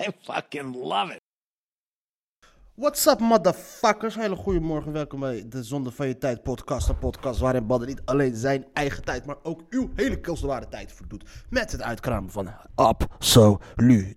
I 0.00 0.10
fucking 0.22 0.76
love 0.76 1.12
it. 1.12 1.20
What's 2.74 3.06
up, 3.06 3.20
motherfuckers? 3.20 4.14
Hele 4.14 4.36
goede 4.36 4.60
morgen. 4.60 4.92
Welkom 4.92 5.20
bij 5.20 5.48
de 5.48 5.62
Zonde 5.62 5.90
van 5.90 6.08
je 6.08 6.18
Tijd 6.18 6.42
podcast. 6.42 6.88
Een 6.88 6.98
podcast 6.98 7.40
waarin 7.40 7.66
Badden 7.66 7.88
niet 7.88 8.02
alleen 8.04 8.36
zijn 8.36 8.66
eigen 8.72 9.04
tijd, 9.04 9.26
maar 9.26 9.36
ook 9.42 9.62
uw 9.70 9.90
hele 9.94 10.20
kostbare 10.20 10.68
tijd 10.68 10.92
verdoet. 10.92 11.24
Met 11.50 11.72
het 11.72 11.82
uitkramen 11.82 12.30
van 12.30 12.50
absolute 12.74 14.16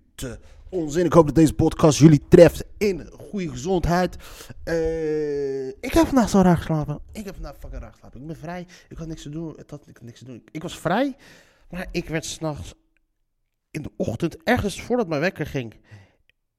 onzin. 0.68 1.04
Ik 1.04 1.12
hoop 1.12 1.26
dat 1.26 1.34
deze 1.34 1.54
podcast 1.54 1.98
jullie 1.98 2.28
treft 2.28 2.64
in 2.78 3.10
goede 3.30 3.48
gezondheid. 3.48 4.16
Eh, 4.64 5.68
ik 5.68 5.92
heb 5.92 6.06
vandaag 6.06 6.28
zo 6.28 6.40
raar 6.40 6.56
geslapen. 6.56 7.00
Ik 7.12 7.24
heb 7.24 7.34
vandaag 7.34 7.56
fucking 7.58 7.82
raar 7.82 7.92
geslapen. 7.92 8.20
Ik 8.20 8.26
ben 8.26 8.36
vrij. 8.36 8.66
Ik 8.88 8.96
had 8.96 9.06
niks 9.06 9.22
te 9.22 9.28
doen. 9.28 9.58
Ik 9.58 9.70
had, 9.70 9.86
ik 9.86 9.96
had 9.96 10.04
niks 10.04 10.18
te 10.18 10.24
doen. 10.24 10.42
Ik 10.50 10.62
was 10.62 10.78
vrij, 10.78 11.16
maar 11.70 11.88
ik 11.90 12.08
werd 12.08 12.24
s'nachts 12.24 12.74
in 13.72 13.82
de 13.82 13.90
ochtend, 13.96 14.42
ergens 14.42 14.82
voordat 14.82 15.08
mijn 15.08 15.20
wekker 15.20 15.46
ging. 15.46 15.74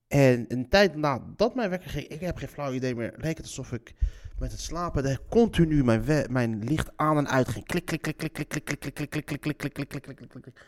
En 0.07 0.45
een 0.47 0.69
tijd 0.69 0.95
nadat 0.95 1.55
mijn 1.55 1.69
wekker 1.69 1.89
ging, 1.89 2.07
ik 2.07 2.19
heb 2.19 2.37
geen 2.37 2.47
flauw 2.47 2.71
idee 2.71 2.95
meer. 2.95 3.13
Leek 3.17 3.37
het 3.37 3.45
alsof 3.45 3.71
ik 3.71 3.93
met 4.39 4.51
het 4.51 4.59
slapen 4.59 5.19
continu 5.29 5.83
mijn, 5.83 6.25
mijn 6.31 6.63
licht 6.63 6.91
aan 6.95 7.17
en 7.17 7.27
uit 7.27 7.47
ging. 7.47 7.65
Klik, 7.65 7.85
klik, 7.85 8.01
klik, 8.01 8.17
klik, 8.17 8.33
klik, 8.33 8.49
klik, 8.49 8.79
klik, 8.79 8.95
klik, 8.95 9.09
klik, 9.09 9.25
klik, 9.25 9.57
klik, 9.57 9.73
klik, 9.73 9.73
klik, 9.73 10.01
klik, 10.01 10.15
klik, 10.17 10.29
klik, 10.29 10.41
klik. 10.41 10.59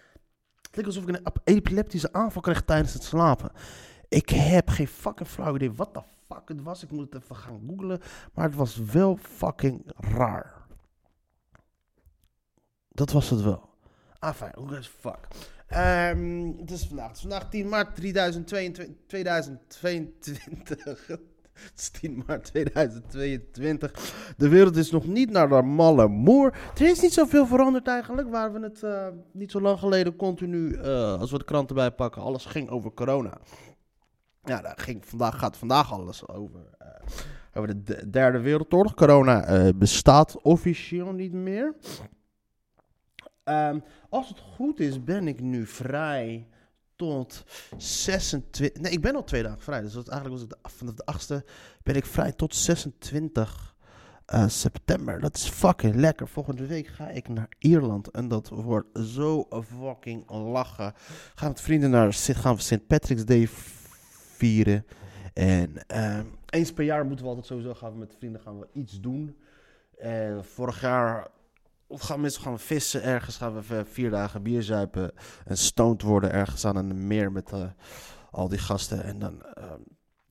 Het 0.61 0.75
leek 0.75 0.85
alsof 0.85 1.03
ik 1.03 1.09
een 1.09 1.23
ep- 1.25 1.41
epileptische 1.43 2.13
aanval 2.13 2.41
kreeg 2.41 2.61
tijdens 2.61 2.93
het 2.93 3.03
slapen. 3.03 3.51
Ik 4.09 4.29
heb 4.29 4.69
geen 4.69 4.87
fucking 4.87 5.29
flauw 5.29 5.55
idee 5.55 5.73
wat 5.73 5.93
de 5.93 6.01
fuck 6.27 6.47
het 6.47 6.61
was. 6.61 6.83
Ik 6.83 6.91
moet 6.91 7.13
het 7.13 7.23
even 7.23 7.35
gaan 7.35 7.61
googlen. 7.67 8.01
Maar 8.33 8.45
het 8.45 8.55
was 8.55 8.77
wel 8.77 9.17
fucking 9.21 9.91
raar. 9.95 10.65
Dat 12.89 13.11
was 13.11 13.29
het 13.29 13.41
wel. 13.41 13.69
Ah, 14.19 14.33
fijn. 14.33 14.53
Hoe 14.55 14.77
is 14.77 14.87
fuck? 14.87 15.27
Ehm, 15.67 16.51
het 16.57 16.71
is 16.71 16.85
vandaag. 16.87 17.19
Vandaag 17.19 17.49
10 17.49 17.69
maart 17.69 17.95
2022. 17.95 18.95
2022. 19.07 21.07
Het 21.55 21.71
is 21.79 21.89
10 21.89 22.23
maart 22.27 22.43
2022. 22.43 23.91
De 24.37 24.49
wereld 24.49 24.75
is 24.75 24.91
nog 24.91 25.07
niet 25.07 25.29
naar 25.31 25.49
de 25.49 25.61
malle 25.61 26.07
moer. 26.07 26.53
Er 26.77 26.89
is 26.89 27.01
niet 27.01 27.13
zoveel 27.13 27.45
veranderd 27.47 27.87
eigenlijk. 27.87 28.29
Waar 28.29 28.53
we 28.53 28.59
het 28.59 28.83
eh, 28.83 29.07
niet 29.31 29.51
zo 29.51 29.61
lang 29.61 29.79
geleden 29.79 30.15
continu, 30.15 30.73
eh, 30.73 31.19
als 31.19 31.31
we 31.31 31.37
de 31.37 31.43
kranten 31.43 31.75
bijpakken, 31.75 32.21
alles 32.21 32.45
ging 32.45 32.69
over 32.69 32.93
corona. 32.93 33.37
Ja, 34.43 34.61
daar 34.61 34.77
ging, 34.77 35.05
vandaag 35.05 35.39
gaat 35.39 35.57
vandaag 35.57 35.93
alles 35.93 36.27
over. 36.27 36.59
eh, 36.77 36.87
over 37.53 37.67
de 37.67 37.83
de 37.83 38.09
derde 38.09 38.39
wereldoorlog. 38.39 38.93
Corona 38.93 39.71
bestaat 39.75 40.41
officieel 40.41 41.11
niet 41.11 41.33
meer. 41.33 41.75
Ehm, 43.45 43.79
als 44.09 44.29
het 44.29 44.39
goed 44.39 44.79
is, 44.79 45.03
ben 45.03 45.27
ik 45.27 45.41
nu 45.41 45.65
vrij 45.65 46.47
tot 46.95 47.43
26. 47.77 48.81
Nee, 48.81 48.91
ik 48.91 49.01
ben 49.01 49.15
al 49.15 49.23
twee 49.23 49.43
dagen 49.43 49.61
vrij. 49.61 49.81
Dus 49.81 49.93
eigenlijk 49.95 50.29
was 50.29 50.41
ik 50.41 50.69
vanaf 50.69 50.93
de 50.93 51.03
8e 51.03 51.45
ben 51.83 51.95
ik 51.95 52.05
vrij 52.05 52.31
tot 52.31 52.55
26 52.55 53.75
eh, 54.25 54.47
september. 54.47 55.19
Dat 55.19 55.35
is 55.35 55.47
fucking 55.47 55.95
lekker. 55.95 56.27
Volgende 56.27 56.65
week 56.65 56.87
ga 56.87 57.09
ik 57.09 57.27
naar 57.27 57.49
Ierland. 57.59 58.11
En 58.11 58.27
dat 58.27 58.49
wordt 58.49 58.99
zo 58.99 59.47
fucking 59.81 60.29
lachen. 60.29 60.93
Gaan 61.35 61.49
met 61.49 61.61
vrienden 61.61 61.89
naar 61.89 62.13
gaan 62.13 62.59
St. 62.59 62.87
Patrick's 62.87 63.25
Day 63.25 63.47
vieren. 64.37 64.85
En 65.33 65.87
ehm, 65.87 66.25
eens 66.49 66.73
per 66.73 66.85
jaar 66.85 67.05
moeten 67.05 67.23
we 67.25 67.29
altijd 67.29 67.47
sowieso 67.47 67.73
gaan 67.73 67.97
met 67.97 68.15
vrienden 68.17 68.41
gaan 68.41 68.59
we 68.59 68.67
iets 68.73 68.99
doen. 69.01 69.37
En 69.97 70.45
vorig 70.45 70.81
jaar 70.81 71.27
of 71.87 72.01
gaan 72.01 72.21
mensen 72.21 72.51
we 72.51 72.57
vissen 72.57 73.03
ergens, 73.03 73.37
gaan 73.37 73.61
we 73.61 73.85
vier 73.85 74.09
dagen 74.09 74.43
bier 74.43 74.63
zuipen 74.63 75.11
en 75.45 75.57
stoned 75.57 76.01
worden 76.01 76.31
ergens 76.31 76.65
aan 76.65 76.75
een 76.75 77.07
meer 77.07 77.31
met 77.31 77.51
eh, 77.51 77.63
al 78.31 78.49
die 78.49 78.59
gasten. 78.59 79.03
En 79.03 79.19
dan, 79.19 79.43
ehm, 79.43 79.79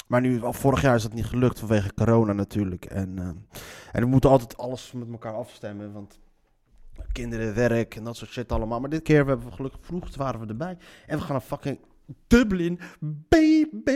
maar 0.06 0.20
nu, 0.20 0.40
vorig 0.42 0.82
jaar 0.82 0.94
is 0.94 1.02
dat 1.02 1.12
niet 1.12 1.26
gelukt 1.26 1.58
vanwege 1.58 1.94
corona 1.94 2.32
natuurlijk. 2.32 2.84
En, 2.84 3.18
ehm, 3.18 3.36
en 3.92 4.02
we 4.02 4.06
moeten 4.06 4.30
altijd 4.30 4.56
alles 4.56 4.92
met 4.92 5.10
elkaar 5.10 5.34
afstemmen, 5.34 5.92
want 5.92 6.18
kinderen, 7.12 7.54
werk 7.54 7.96
en 7.96 8.04
dat 8.04 8.16
soort 8.16 8.30
shit 8.30 8.52
allemaal. 8.52 8.80
Maar 8.80 8.90
dit 8.90 9.02
keer 9.02 9.16
hebben 9.16 9.46
we 9.46 9.52
gelukkig 9.52 9.80
vroeg, 9.84 10.16
waren 10.16 10.40
we 10.40 10.46
erbij. 10.46 10.78
En 11.06 11.18
we 11.18 11.24
gaan 11.24 11.32
naar 11.32 11.40
fucking 11.40 11.78
Dublin, 12.26 12.80
baby. 13.28 13.90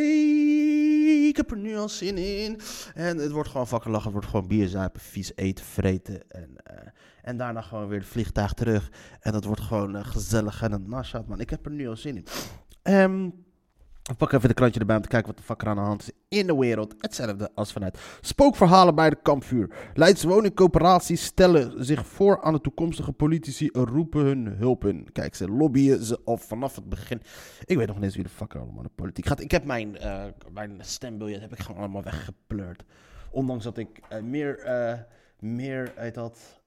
Ik 1.29 1.37
heb 1.37 1.51
er 1.51 1.57
nu 1.57 1.77
al 1.77 1.89
zin 1.89 2.17
in. 2.17 2.61
En 2.95 3.19
het 3.19 3.33
wordt 3.33 3.49
gewoon 3.49 3.67
fucking 3.67 3.95
lachen. 3.95 4.05
Het 4.05 4.13
wordt 4.13 4.29
gewoon 4.29 4.49
bier 4.49 4.69
zuipen, 4.69 5.01
vies 5.01 5.33
eten, 5.35 5.65
vreten. 5.65 6.31
En, 6.31 6.57
eh, 6.65 6.89
en 7.23 7.37
daarna 7.37 7.61
gewoon 7.61 7.89
weer 7.89 7.99
het 7.99 8.09
vliegtuig 8.09 8.53
terug. 8.53 8.91
En 9.21 9.33
dat 9.33 9.45
wordt 9.45 9.61
gewoon 9.61 9.97
eh, 9.97 10.05
gezellig 10.05 10.63
en 10.63 10.73
een 10.73 10.89
nashat, 10.89 11.29
man. 11.29 11.41
Ik 11.41 11.51
heb 11.51 11.65
er 11.65 11.73
nu 11.73 11.89
al 11.89 11.97
zin 11.97 12.17
in. 12.17 12.27
Ehm 12.83 13.29
we 14.09 14.15
pakken 14.15 14.37
even 14.37 14.49
de 14.49 14.55
krantje 14.55 14.81
erbij 14.81 14.97
om 14.97 15.03
te 15.03 15.09
kijken 15.09 15.29
wat 15.29 15.37
de 15.37 15.43
fuck 15.43 15.63
er 15.63 15.69
aan 15.69 15.77
de 15.77 15.83
hand 15.83 16.03
is 16.03 16.11
in 16.29 16.47
de 16.47 16.57
wereld. 16.57 16.95
Hetzelfde 16.99 17.51
als 17.55 17.73
vanuit 17.73 17.99
spookverhalen 18.21 18.95
bij 18.95 19.11
de 19.11 19.19
kampvuur. 19.23 19.71
Leids 19.95 20.23
woningcoöperaties 20.23 21.25
stellen 21.25 21.85
zich 21.85 22.07
voor 22.07 22.43
aan 22.43 22.53
de 22.53 22.61
toekomstige 22.61 23.13
politici 23.13 23.69
en 23.69 23.87
roepen 23.87 24.25
hun 24.25 24.47
hulp 24.47 24.85
in. 24.85 25.09
Kijk, 25.13 25.35
ze 25.35 25.49
lobbyen 25.49 26.05
ze 26.05 26.21
al 26.25 26.37
vanaf 26.37 26.75
het 26.75 26.89
begin. 26.89 27.23
Ik 27.65 27.77
weet 27.77 27.87
nog 27.87 27.97
niet 27.97 28.05
eens 28.05 28.15
wie 28.15 28.25
de 28.25 28.31
fuck 28.31 28.55
er 28.55 28.61
allemaal 28.61 28.83
de 28.83 28.91
politiek 28.95 29.27
gaat. 29.27 29.41
Ik 29.41 29.51
heb 29.51 29.65
mijn, 29.65 29.99
eh, 29.99 30.25
mijn 30.53 30.77
stembiljet 30.81 31.41
heb 31.41 31.53
ik 31.53 31.59
gewoon 31.59 31.81
allemaal 31.81 32.03
weggepleurd. 32.03 32.85
Ondanks 33.31 33.65
dat 33.65 33.79
ik 33.79 34.01
eh, 34.09 34.23
meer, 34.23 34.59
eh, 34.59 34.99
meer 35.39 35.93
uit 35.97 36.15
dat 36.15 36.61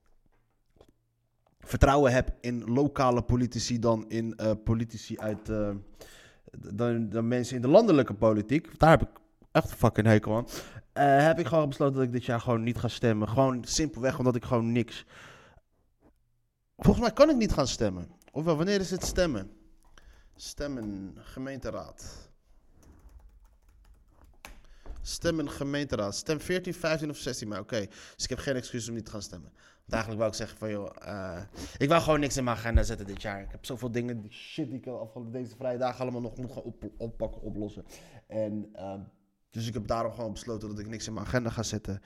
vertrouwen 1.59 2.11
heb 2.11 2.33
in 2.41 2.63
lokale 2.63 3.21
politici 3.21 3.79
dan 3.79 4.05
in 4.09 4.35
politici 4.63 5.17
uit. 5.17 5.49
Dan, 6.57 7.09
dan 7.09 7.27
mensen 7.27 7.55
in 7.55 7.61
de 7.61 7.67
landelijke 7.67 8.13
politiek. 8.13 8.79
Daar 8.79 8.89
heb 8.89 9.01
ik 9.01 9.19
echt 9.51 9.73
fucking 9.73 10.07
hekel 10.07 10.35
aan. 10.35 10.47
Eh, 10.93 11.25
heb 11.25 11.39
ik 11.39 11.47
gewoon 11.47 11.69
besloten 11.69 11.95
dat 11.95 12.03
ik 12.03 12.11
dit 12.11 12.25
jaar 12.25 12.41
gewoon 12.41 12.63
niet 12.63 12.77
ga 12.77 12.87
stemmen. 12.87 13.29
Gewoon 13.29 13.63
simpelweg 13.63 14.17
omdat 14.17 14.35
ik 14.35 14.43
gewoon 14.43 14.71
niks. 14.71 15.05
Volgens 16.77 17.05
mij 17.05 17.13
kan 17.13 17.29
ik 17.29 17.35
niet 17.35 17.53
gaan 17.53 17.67
stemmen. 17.67 18.07
Ofwel, 18.31 18.55
wanneer 18.55 18.79
is 18.79 18.91
het 18.91 19.03
stemmen? 19.03 19.51
Stemmen, 20.35 21.15
gemeenteraad. 21.19 22.29
Stemmen, 25.01 25.49
gemeenteraad. 25.49 26.15
Stem 26.15 26.39
14, 26.39 26.73
15 26.73 27.09
of 27.09 27.17
16 27.17 27.47
mei. 27.47 27.61
Oké, 27.61 27.87
dus 28.15 28.23
ik 28.23 28.29
heb 28.29 28.39
geen 28.39 28.55
excuus 28.55 28.87
om 28.87 28.93
niet 28.93 29.05
te 29.05 29.11
gaan 29.11 29.21
stemmen. 29.21 29.51
Eigenlijk 29.91 30.21
wou 30.21 30.31
ik 30.31 30.37
zeggen 30.37 30.57
van, 30.57 30.69
joh, 30.69 30.89
eh, 31.01 31.41
ik 31.77 31.89
wou 31.89 32.01
gewoon 32.01 32.19
niks 32.19 32.37
in 32.37 32.43
mijn 32.43 32.57
agenda 32.57 32.83
zetten 32.83 33.07
dit 33.07 33.21
jaar. 33.21 33.41
Ik 33.41 33.51
heb 33.51 33.65
zoveel 33.65 33.91
dingen, 33.91 34.21
die 34.21 34.31
shit 34.31 34.69
die 34.69 34.79
ik 34.79 34.87
al 34.87 34.99
afgelopen 34.99 35.31
deze 35.31 35.55
vrije 35.55 35.77
dagen 35.77 36.01
allemaal 36.01 36.21
nog 36.21 36.37
moet 36.37 36.51
gaan 36.51 36.63
op, 36.63 36.83
oppakken, 36.97 37.41
oplossen. 37.41 37.85
En, 38.27 38.69
ehm, 38.73 38.99
dus 39.49 39.67
ik 39.67 39.73
heb 39.73 39.87
daarom 39.87 40.11
gewoon 40.11 40.31
besloten 40.31 40.69
dat 40.69 40.79
ik 40.79 40.87
niks 40.87 41.07
in 41.07 41.13
mijn 41.13 41.25
agenda 41.25 41.49
ga 41.49 41.63
zetten. 41.63 42.01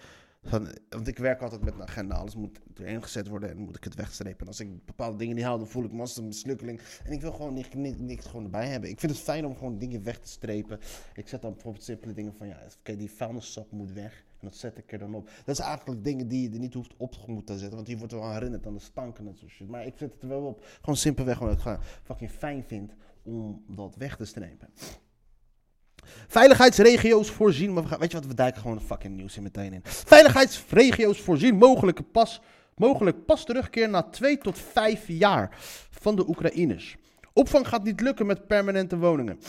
Van, 0.45 0.68
want 0.90 1.07
ik 1.07 1.18
werk 1.18 1.41
altijd 1.41 1.63
met 1.63 1.74
een 1.74 1.81
agenda. 1.81 2.16
Alles 2.16 2.35
moet 2.35 2.59
erin 2.75 3.03
gezet 3.03 3.28
worden 3.28 3.50
en 3.50 3.57
moet 3.57 3.75
ik 3.75 3.84
het 3.84 3.95
wegstrepen. 3.95 4.40
En 4.40 4.47
als 4.47 4.59
ik 4.59 4.85
bepaalde 4.85 5.18
dingen 5.18 5.35
niet 5.35 5.44
haal, 5.44 5.57
dan 5.57 5.68
voel 5.68 5.84
ik 5.84 5.91
me 5.91 6.00
als 6.00 6.18
een 6.18 6.28
mislukkeling. 6.28 6.81
En 7.03 7.12
ik 7.12 7.22
wil 7.22 7.31
gewoon 7.31 7.53
niks, 7.53 7.74
niks, 7.74 7.97
niks 8.00 8.25
gewoon 8.25 8.44
erbij 8.44 8.68
hebben. 8.68 8.90
Ik 8.90 9.00
vind 9.00 9.12
het 9.12 9.22
fijn 9.22 9.45
om 9.45 9.56
gewoon 9.56 9.78
dingen 9.78 10.03
weg 10.03 10.19
te 10.19 10.29
strepen. 10.29 10.79
Ik 11.13 11.28
zet 11.28 11.41
dan 11.41 11.53
bijvoorbeeld 11.53 11.83
simpele 11.83 12.13
dingen 12.13 12.33
van, 12.33 12.48
ja, 12.48 12.57
oké, 12.80 12.95
die 12.95 13.12
vuilniszak 13.12 13.71
moet 13.71 13.92
weg. 13.92 14.24
Dat 14.45 14.56
zet 14.56 14.77
ik 14.77 14.92
er 14.92 15.00
dan 15.00 15.15
op. 15.15 15.30
Dat 15.45 15.59
is 15.59 15.65
eigenlijk 15.65 16.03
dingen 16.03 16.27
die 16.27 16.42
je 16.42 16.53
er 16.53 16.59
niet 16.59 16.74
hoeft 16.74 16.94
op 16.97 17.12
te 17.12 17.31
moeten 17.31 17.57
zetten. 17.57 17.75
Want 17.75 17.88
die 17.88 17.97
wordt 17.97 18.13
wel 18.13 18.31
herinnerd 18.31 18.65
aan 18.68 18.74
de 18.74 18.80
stanken 18.80 19.27
en 19.27 19.50
shit. 19.50 19.68
Maar 19.68 19.86
ik 19.86 19.94
zet 19.97 20.13
het 20.13 20.21
er 20.21 20.27
wel 20.27 20.42
op. 20.42 20.65
Gewoon 20.80 20.95
simpelweg 20.95 21.42
omdat 21.42 21.57
ik 21.57 21.63
het 21.63 21.80
fucking 22.03 22.31
fijn 22.31 22.63
vind 22.68 22.94
om 23.24 23.63
dat 23.68 23.95
weg 23.95 24.15
te 24.15 24.25
strepen. 24.25 24.69
Veiligheidsregio's 26.27 27.30
voorzien. 27.30 27.74
Maar 27.74 27.83
we 27.83 27.89
gaan, 27.89 28.00
weet 28.00 28.12
je 28.12 28.18
wat, 28.18 28.27
we 28.27 28.33
duiken 28.33 28.62
gewoon 28.62 28.77
het 28.77 28.86
fucking 28.86 29.15
nieuws 29.15 29.38
in 29.38 29.44
meteen 29.44 29.74
in. 29.74 29.81
Veiligheidsregio's 29.83 31.21
voorzien 31.21 31.56
mogelijke 31.56 32.03
pas, 32.03 32.41
mogelijk 32.75 33.25
pas 33.25 33.45
terugkeer 33.45 33.89
na 33.89 34.03
twee 34.03 34.38
tot 34.38 34.59
vijf 34.59 35.07
jaar 35.07 35.57
van 35.89 36.15
de 36.15 36.27
Oekraïners. 36.27 36.98
Opvang 37.33 37.68
gaat 37.68 37.83
niet 37.83 38.01
lukken 38.01 38.25
met 38.25 38.48
permanente 38.48 38.98
woningen. 38.98 39.39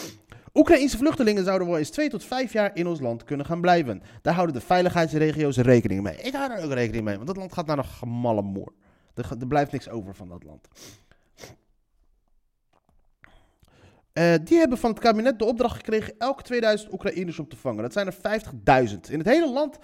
Oekraïnse 0.57 0.97
vluchtelingen 0.97 1.45
zouden 1.45 1.69
wel 1.69 1.79
eens 1.79 1.91
twee 1.91 2.09
tot 2.09 2.25
vijf 2.25 2.53
jaar 2.53 2.71
in 2.75 2.87
ons 2.87 3.01
land 3.01 3.25
kunnen 3.25 3.47
gaan 3.47 3.61
blijven. 3.61 4.03
Daar 4.23 4.35
houden 4.35 4.55
de 4.55 4.61
veiligheidsregio's 4.61 5.57
rekening 5.57 6.03
mee. 6.03 6.17
Ik 6.17 6.35
hou 6.35 6.49
daar 6.49 6.65
ook 6.65 6.73
rekening 6.73 7.05
mee, 7.05 7.15
want 7.15 7.27
dat 7.27 7.37
land 7.37 7.53
gaat 7.53 7.67
naar 7.67 7.79
een 7.79 7.85
gemalle 7.85 8.43
moor. 8.43 8.73
Er, 9.15 9.47
blijft 9.47 9.73
niks 9.73 9.89
over 9.89 10.15
van 10.15 10.29
dat 10.29 10.43
land. 10.43 10.69
Eh, 14.13 14.35
die 14.45 14.59
hebben 14.59 14.79
van 14.79 14.91
het 14.91 14.99
kabinet 14.99 15.39
de 15.39 15.45
opdracht 15.45 15.77
gekregen 15.77 16.15
elk 16.19 16.43
2000 16.43 16.93
Oekraïners 16.93 17.39
op 17.39 17.51
te 17.51 17.57
vangen. 17.57 17.83
Dat 17.83 17.93
zijn 17.93 18.07
er 18.07 18.41
50.000. 18.89 19.11
In 19.11 19.19
het 19.19 19.29
hele 19.29 19.53
land 19.53 19.79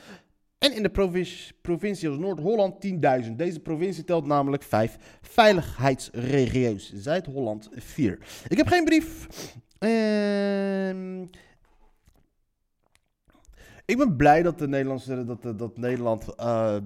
en 0.63 0.75
in 0.75 0.83
de 0.83 0.91
provincie, 0.91 1.55
provincie 1.61 2.11
Noord-Holland 2.11 2.87
10.000. 3.25 3.33
Deze 3.37 3.61
provincie 3.61 4.05
telt 4.05 4.27
namelijk 4.27 4.63
vijf 4.63 5.19
veiligheidsregio's. 5.21 6.93
Zuid-Holland 6.95 7.69
4. 7.73 8.19
Ik 8.49 8.57
heb 8.57 8.67
geen 8.67 8.85
brief. 8.85 9.27
Ehm, 9.79 11.23
ik 13.85 13.97
ben 13.97 14.17
blij 14.17 14.43
dat, 14.43 14.59
de 14.59 14.69
Nederlandse, 14.69 15.25
dat, 15.25 15.43
dat, 15.43 15.59
dat 15.59 15.77
Nederland 15.77 16.35
eh, 16.35 16.77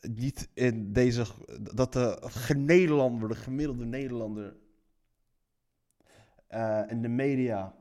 niet 0.00 0.48
in 0.54 0.92
deze. 0.92 1.24
dat 1.74 1.92
de 1.92 2.18
genederlander, 2.20 3.28
de 3.28 3.34
gemiddelde 3.34 3.84
Nederlander. 3.84 4.56
eh 6.46 6.82
in 6.88 7.02
de 7.02 7.08
media. 7.08 7.74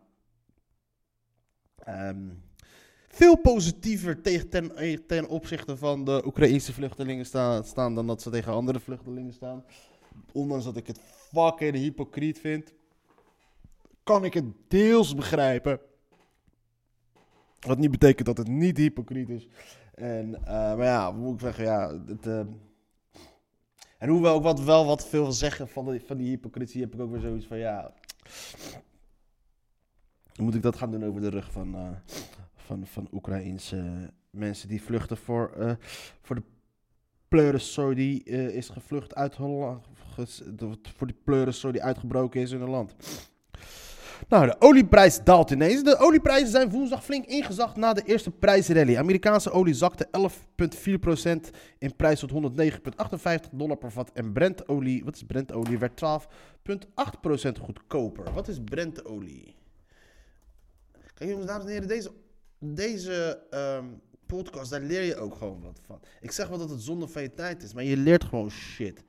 ehm, 1.75 2.29
veel 3.13 3.37
positiever 3.37 4.21
tegen 4.21 4.49
ten, 4.49 4.71
ten 5.07 5.27
opzichte 5.27 5.77
van 5.77 6.05
de 6.05 6.21
Oekraïnse 6.25 6.73
vluchtelingen 6.73 7.25
staan, 7.25 7.63
staan 7.63 7.95
dan 7.95 8.07
dat 8.07 8.21
ze 8.21 8.29
tegen 8.29 8.53
andere 8.53 8.79
vluchtelingen 8.79 9.33
staan. 9.33 9.63
Ondanks 10.31 10.65
dat 10.65 10.77
ik 10.77 10.87
het 10.87 10.99
fucking 11.31 11.75
hypocriet 11.75 12.39
vind, 12.39 12.73
kan 14.03 14.25
ik 14.25 14.33
het 14.33 14.45
deels 14.67 15.15
begrijpen. 15.15 15.79
Wat 17.59 17.77
niet 17.77 17.91
betekent 17.91 18.25
dat 18.25 18.37
het 18.37 18.47
niet 18.47 18.77
hypocriet 18.77 19.29
is. 19.29 19.47
En, 19.95 20.35
eh, 20.35 20.45
maar 20.45 20.83
ja, 20.83 21.11
moet 21.11 21.33
ik 21.33 21.39
zeggen, 21.39 21.63
ja. 21.63 21.99
Het, 22.05 22.27
eh, 22.27 22.39
en 23.97 24.09
hoewel 24.09 24.37
ik 24.37 24.43
wat, 24.43 24.59
wel 24.59 24.85
wat 24.85 25.07
veel 25.07 25.31
zeggen 25.31 25.67
van, 25.67 25.91
die 25.91 26.01
van 26.01 26.17
die 26.17 26.29
hypocrisie, 26.29 26.81
heb 26.81 26.93
ik 26.93 26.99
ook 26.99 27.11
weer 27.11 27.21
zoiets 27.21 27.45
van, 27.45 27.57
ja. 27.57 27.93
Moet 30.35 30.55
ik 30.55 30.61
dat 30.61 30.75
gaan 30.75 30.91
doen 30.91 31.05
over 31.05 31.21
de 31.21 31.29
rug 31.29 31.51
van, 31.51 31.75
eh, 31.75 31.89
van, 32.65 32.87
van 32.87 33.07
Oekraïense 33.11 34.11
mensen 34.29 34.67
die 34.67 34.83
vluchten 34.83 35.17
voor, 35.17 35.51
eh, 35.57 35.71
voor 36.21 36.35
de 36.35 36.43
pleurensooi 37.27 37.95
die 37.95 38.23
eh, 38.23 38.47
is 38.47 38.69
gevlucht 38.69 39.15
uit 39.15 39.35
Holland. 39.35 39.85
Voor 40.97 41.07
die 41.07 41.15
pleurensooi 41.23 41.73
die 41.73 41.83
uitgebroken 41.83 42.41
is 42.41 42.51
in 42.51 42.61
het 42.61 42.69
land. 42.69 42.95
Nou, 44.27 44.45
de 44.45 44.55
olieprijs 44.59 45.23
daalt 45.23 45.51
ineens. 45.51 45.83
De 45.83 45.97
olieprijzen 45.97 46.47
zijn 46.49 46.69
woensdag 46.69 47.03
flink 47.03 47.25
ingezakt 47.25 47.75
na 47.75 47.93
de 47.93 48.03
eerste 48.05 48.31
prijsrally. 48.31 48.97
Amerikaanse 48.97 49.51
olie 49.51 49.73
zakte 49.73 50.07
11,4% 50.11 51.49
in 51.77 51.95
prijs 51.95 52.19
tot 52.19 52.31
109,58 52.31 53.49
dollar 53.51 53.77
per 53.77 53.91
vat. 53.91 54.11
En 54.13 54.33
Brentolie, 54.33 55.03
wat 55.03 55.15
is 55.15 55.23
Brentolie, 55.23 55.77
werd 55.77 56.01
12,8% 56.03 57.51
goedkoper. 57.61 58.33
Wat 58.33 58.47
is 58.47 58.59
Brentolie? 58.63 59.55
Kijk 61.13 61.29
jongens, 61.29 61.47
dames 61.47 61.65
en 61.65 61.71
heren, 61.71 61.87
deze, 61.87 62.11
deze 62.63 63.45
ehm, 63.49 63.85
podcast, 64.25 64.71
daar 64.71 64.81
leer 64.81 65.01
je 65.01 65.15
ook 65.15 65.35
gewoon 65.35 65.61
wat 65.61 65.79
van. 65.85 65.99
Ik 66.21 66.31
zeg 66.31 66.47
wel 66.47 66.57
dat 66.57 66.69
het 66.69 66.81
zonde 66.81 67.07
van 67.07 67.21
je 67.21 67.33
tijd 67.33 67.63
is, 67.63 67.73
maar 67.73 67.83
je 67.83 67.97
leert 67.97 68.23
gewoon 68.23 68.51
shit. 68.51 69.03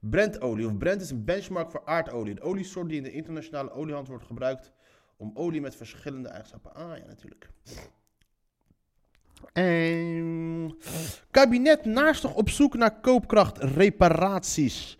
Brentolie, 0.00 0.66
of 0.66 0.76
Brent 0.76 1.00
is 1.00 1.10
een 1.10 1.24
benchmark 1.24 1.70
voor 1.70 1.84
aardolie. 1.84 2.32
Een 2.32 2.40
oliesoort 2.40 2.88
die 2.88 2.96
in 2.96 3.02
de 3.02 3.12
internationale 3.12 3.70
oliehandel 3.70 4.12
wordt 4.12 4.26
gebruikt 4.26 4.72
om 5.16 5.30
olie 5.34 5.60
met 5.60 5.76
verschillende 5.76 6.28
eigenschappen. 6.28 6.74
Ah 6.74 6.96
ja, 6.96 7.04
natuurlijk. 7.06 7.50
En 9.52 10.76
kabinet 11.30 11.84
naastig 11.84 12.34
op 12.34 12.50
zoek 12.50 12.74
naar 12.74 13.00
koopkrachtreparaties. 13.00 14.98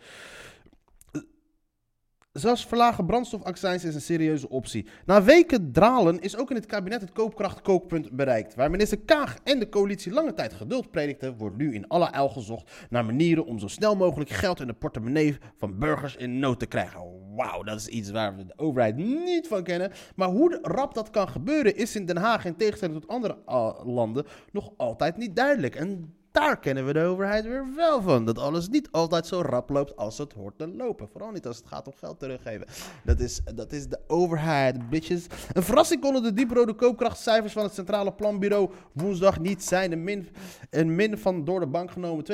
Zelfs 2.33 2.67
verlagen 2.67 3.07
brandstofaccijns 3.07 3.85
is 3.85 3.95
een 3.95 4.01
serieuze 4.01 4.49
optie. 4.49 4.87
Na 5.07 5.23
weken 5.23 5.73
dralen 5.73 6.21
is 6.21 6.37
ook 6.37 6.51
in 6.51 6.57
het 6.57 6.67
kabinet 6.67 7.01
het 7.01 7.13
koopkrachtkookpunt 7.13 8.11
bereikt. 8.11 8.55
Waar 8.55 8.71
minister 8.71 8.99
Kaag 8.99 9.37
en 9.45 9.59
de 9.59 9.69
coalitie 9.69 10.13
lange 10.13 10.35
tijd 10.35 10.53
geduld 10.53 10.91
predikten, 10.91 11.37
wordt 11.37 11.57
nu 11.57 11.75
in 11.75 11.89
alle 11.89 12.13
uil 12.13 12.29
gezocht 12.29 12.87
naar 12.91 13.05
manieren 13.05 13.47
om 13.47 13.59
zo 13.59 13.69
snel 13.69 13.97
mogelijk 13.97 14.31
geld 14.31 14.61
in 14.61 14.67
de 14.67 14.73
portemonnee 14.73 15.37
van 15.57 15.79
burgers 15.79 16.17
in 16.17 16.39
nood 16.39 16.59
te 16.59 16.67
krijgen. 16.67 17.01
Wauw, 17.37 17.63
dat 17.63 17.79
is 17.79 17.89
iets 17.89 18.11
waar 18.11 18.37
we 18.37 18.47
de 18.47 18.59
overheid 18.59 18.97
niet 18.97 19.49
van 19.49 19.63
kennen. 19.63 19.93
Maar 20.17 20.29
hoe 20.29 20.59
rap 20.63 20.95
dat 20.95 21.11
kan 21.11 21.29
gebeuren 21.29 21.77
is 21.77 21.97
in 21.97 22.07
Den 22.07 22.17
Haag 22.17 22.45
in 22.45 22.57
tegenstelling 22.57 23.01
tot 23.01 23.11
andere 23.11 23.39
ah, 23.45 23.87
landen 23.87 24.27
nog 24.53 24.71
altijd 24.77 25.17
niet 25.17 25.37
duidelijk. 25.37 25.75
En 25.75 26.18
daar 26.33 26.59
kennen 26.59 26.87
we 26.87 26.93
de 26.93 27.03
overheid 27.03 27.45
weer 27.45 27.75
wel 27.77 28.03
van. 28.03 28.25
Dat 28.25 28.39
alles 28.39 28.69
niet 28.69 28.89
altijd 28.91 29.27
zo 29.27 29.41
rap 29.41 29.71
loopt 29.71 29.97
als 29.97 30.19
het 30.19 30.33
hoort 30.33 30.59
te 30.59 30.69
lopen. 30.69 31.09
Vooral 31.09 31.31
niet 31.31 31.47
als 31.47 31.57
het 31.57 31.67
gaat 31.67 31.87
om 31.87 31.93
geld 31.97 32.19
teruggeven. 32.19 32.67
Dat 33.05 33.21
is, 33.21 33.41
dat 33.55 33.73
is 33.73 33.89
de 33.89 34.01
overheid, 34.07 34.91
bitches. 34.91 35.27
Een 35.53 35.63
verrassing 35.63 36.01
konden 36.01 36.23
de 36.23 36.33
dieprode 36.33 36.75
koopkrachtcijfers 36.75 37.53
van 37.53 37.63
het 37.63 37.75
Centrale 37.75 38.13
Planbureau 38.13 38.71
woensdag 38.93 39.41
niet 39.41 39.63
zijn. 39.63 39.93
Een 39.93 40.05
min, 40.05 40.29
een 40.71 40.95
min 40.95 41.19
van 41.19 41.45
door 41.45 41.61
de 41.61 41.67
bank 41.67 41.91
genomen 41.91 42.25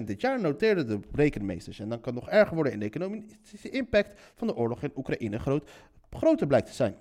2,7% 0.00 0.04
dit 0.04 0.20
jaar 0.20 0.40
noteerden 0.40 0.86
de 0.86 1.00
rekenmeesters. 1.12 1.78
En 1.78 1.88
dan 1.88 2.00
kan 2.00 2.14
het 2.14 2.24
nog 2.24 2.32
erger 2.32 2.54
worden 2.54 2.72
in 2.72 2.78
de 2.78 2.86
economische 2.86 3.70
impact 3.70 4.20
van 4.34 4.46
de 4.46 4.56
oorlog 4.56 4.82
in 4.82 4.92
Oekraïne 4.96 5.38
groot, 5.38 5.70
groter 6.10 6.46
blijkt 6.46 6.66
te 6.66 6.74
zijn. 6.74 6.94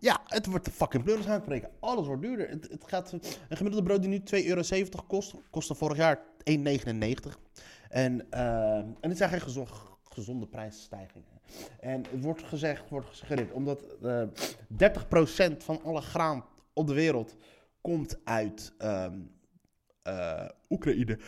Ja, 0.00 0.20
het 0.24 0.46
wordt 0.46 0.64
de 0.64 0.70
fucking 0.70 1.04
pleuris 1.04 1.26
aanspreken. 1.26 1.70
Alles 1.80 2.06
wordt 2.06 2.22
duurder. 2.22 2.48
Het, 2.48 2.68
het 2.70 2.84
gaat, 2.86 3.12
een 3.12 3.56
gemiddelde 3.56 3.86
brood 3.86 4.02
die 4.02 4.10
nu 4.10 4.42
2,70 4.42 4.46
euro 4.48 4.62
kost, 5.06 5.34
kostte 5.50 5.74
vorig 5.74 5.96
jaar 5.96 6.24
1,99. 6.44 7.38
En, 7.88 8.30
eh, 8.30 8.76
en 8.76 8.96
het 9.00 9.16
zijn 9.16 9.30
geen 9.30 9.40
gezo- 9.40 9.66
gezonde 10.02 10.46
prijsstijgingen. 10.46 11.40
En 11.80 12.04
het 12.10 12.22
wordt 12.22 12.42
gezegd, 12.42 12.90
wordt 12.90 13.08
gesuggereerd, 13.08 13.52
omdat 13.52 13.82
eh 14.02 14.22
30% 14.68 15.64
van 15.64 15.82
alle 15.82 16.00
graan 16.00 16.44
op 16.72 16.86
de 16.86 16.94
wereld 16.94 17.36
komt 17.80 18.18
uit 18.24 18.74
ehm, 18.78 19.18
eh, 20.02 20.48
Oekraïne 20.68 21.18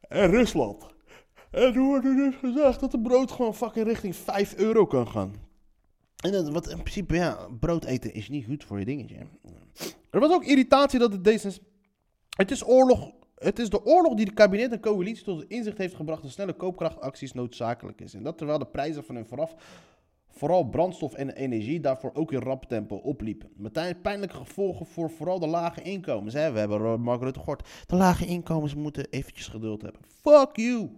en 0.00 0.30
Rusland. 0.30 0.86
En 1.50 1.62
er 1.62 1.80
wordt 1.80 2.04
dus 2.04 2.34
gezegd 2.34 2.80
dat 2.80 2.90
de 2.90 3.00
brood 3.00 3.30
gewoon 3.30 3.54
fucking 3.54 3.86
richting 3.86 4.16
5 4.16 4.54
euro 4.56 4.86
kan 4.86 5.08
gaan. 5.08 5.47
En 6.18 6.52
wat 6.52 6.68
in 6.68 6.76
principe, 6.76 7.14
ja, 7.14 7.48
brood 7.60 7.84
eten 7.84 8.14
is 8.14 8.28
niet 8.28 8.44
goed 8.44 8.64
voor 8.64 8.78
je 8.78 8.84
dingetje. 8.84 9.16
Er 10.10 10.20
was 10.20 10.32
ook 10.32 10.44
irritatie 10.44 10.98
dat 10.98 11.12
het 11.12 11.24
deze... 11.24 11.52
Het 12.36 12.50
is 12.50 12.66
oorlog... 12.66 13.12
Het 13.34 13.58
is 13.58 13.70
de 13.70 13.84
oorlog 13.84 14.14
die 14.14 14.24
de 14.24 14.32
kabinet 14.32 14.72
en 14.72 14.80
coalitie 14.80 15.24
tot 15.24 15.44
inzicht 15.48 15.78
heeft 15.78 15.94
gebracht 15.94 16.22
dat 16.22 16.30
snelle 16.30 16.52
koopkrachtacties 16.52 17.32
noodzakelijk 17.32 18.00
is. 18.00 18.14
En 18.14 18.22
dat 18.22 18.38
terwijl 18.38 18.58
de 18.58 18.66
prijzen 18.66 19.04
van 19.04 19.14
hun 19.14 19.26
vooraf, 19.26 19.54
vooral 20.28 20.64
brandstof 20.64 21.14
en 21.14 21.30
energie, 21.30 21.80
daarvoor 21.80 22.10
ook 22.14 22.32
in 22.32 22.38
rap 22.40 22.64
tempo 22.64 22.96
opliepen. 22.96 23.50
Met 23.56 24.02
pijnlijke 24.02 24.36
gevolgen 24.36 24.86
voor 24.86 25.10
vooral 25.10 25.38
de 25.38 25.46
lage 25.46 25.82
inkomens. 25.82 26.34
Hè? 26.34 26.52
We 26.52 26.58
hebben 26.58 27.00
Mark 27.00 27.22
Rutte 27.22 27.38
gehoord. 27.38 27.68
De 27.86 27.96
lage 27.96 28.26
inkomens 28.26 28.74
moeten 28.74 29.06
eventjes 29.10 29.48
geduld 29.48 29.82
hebben. 29.82 30.00
Fuck 30.22 30.56
you! 30.56 30.90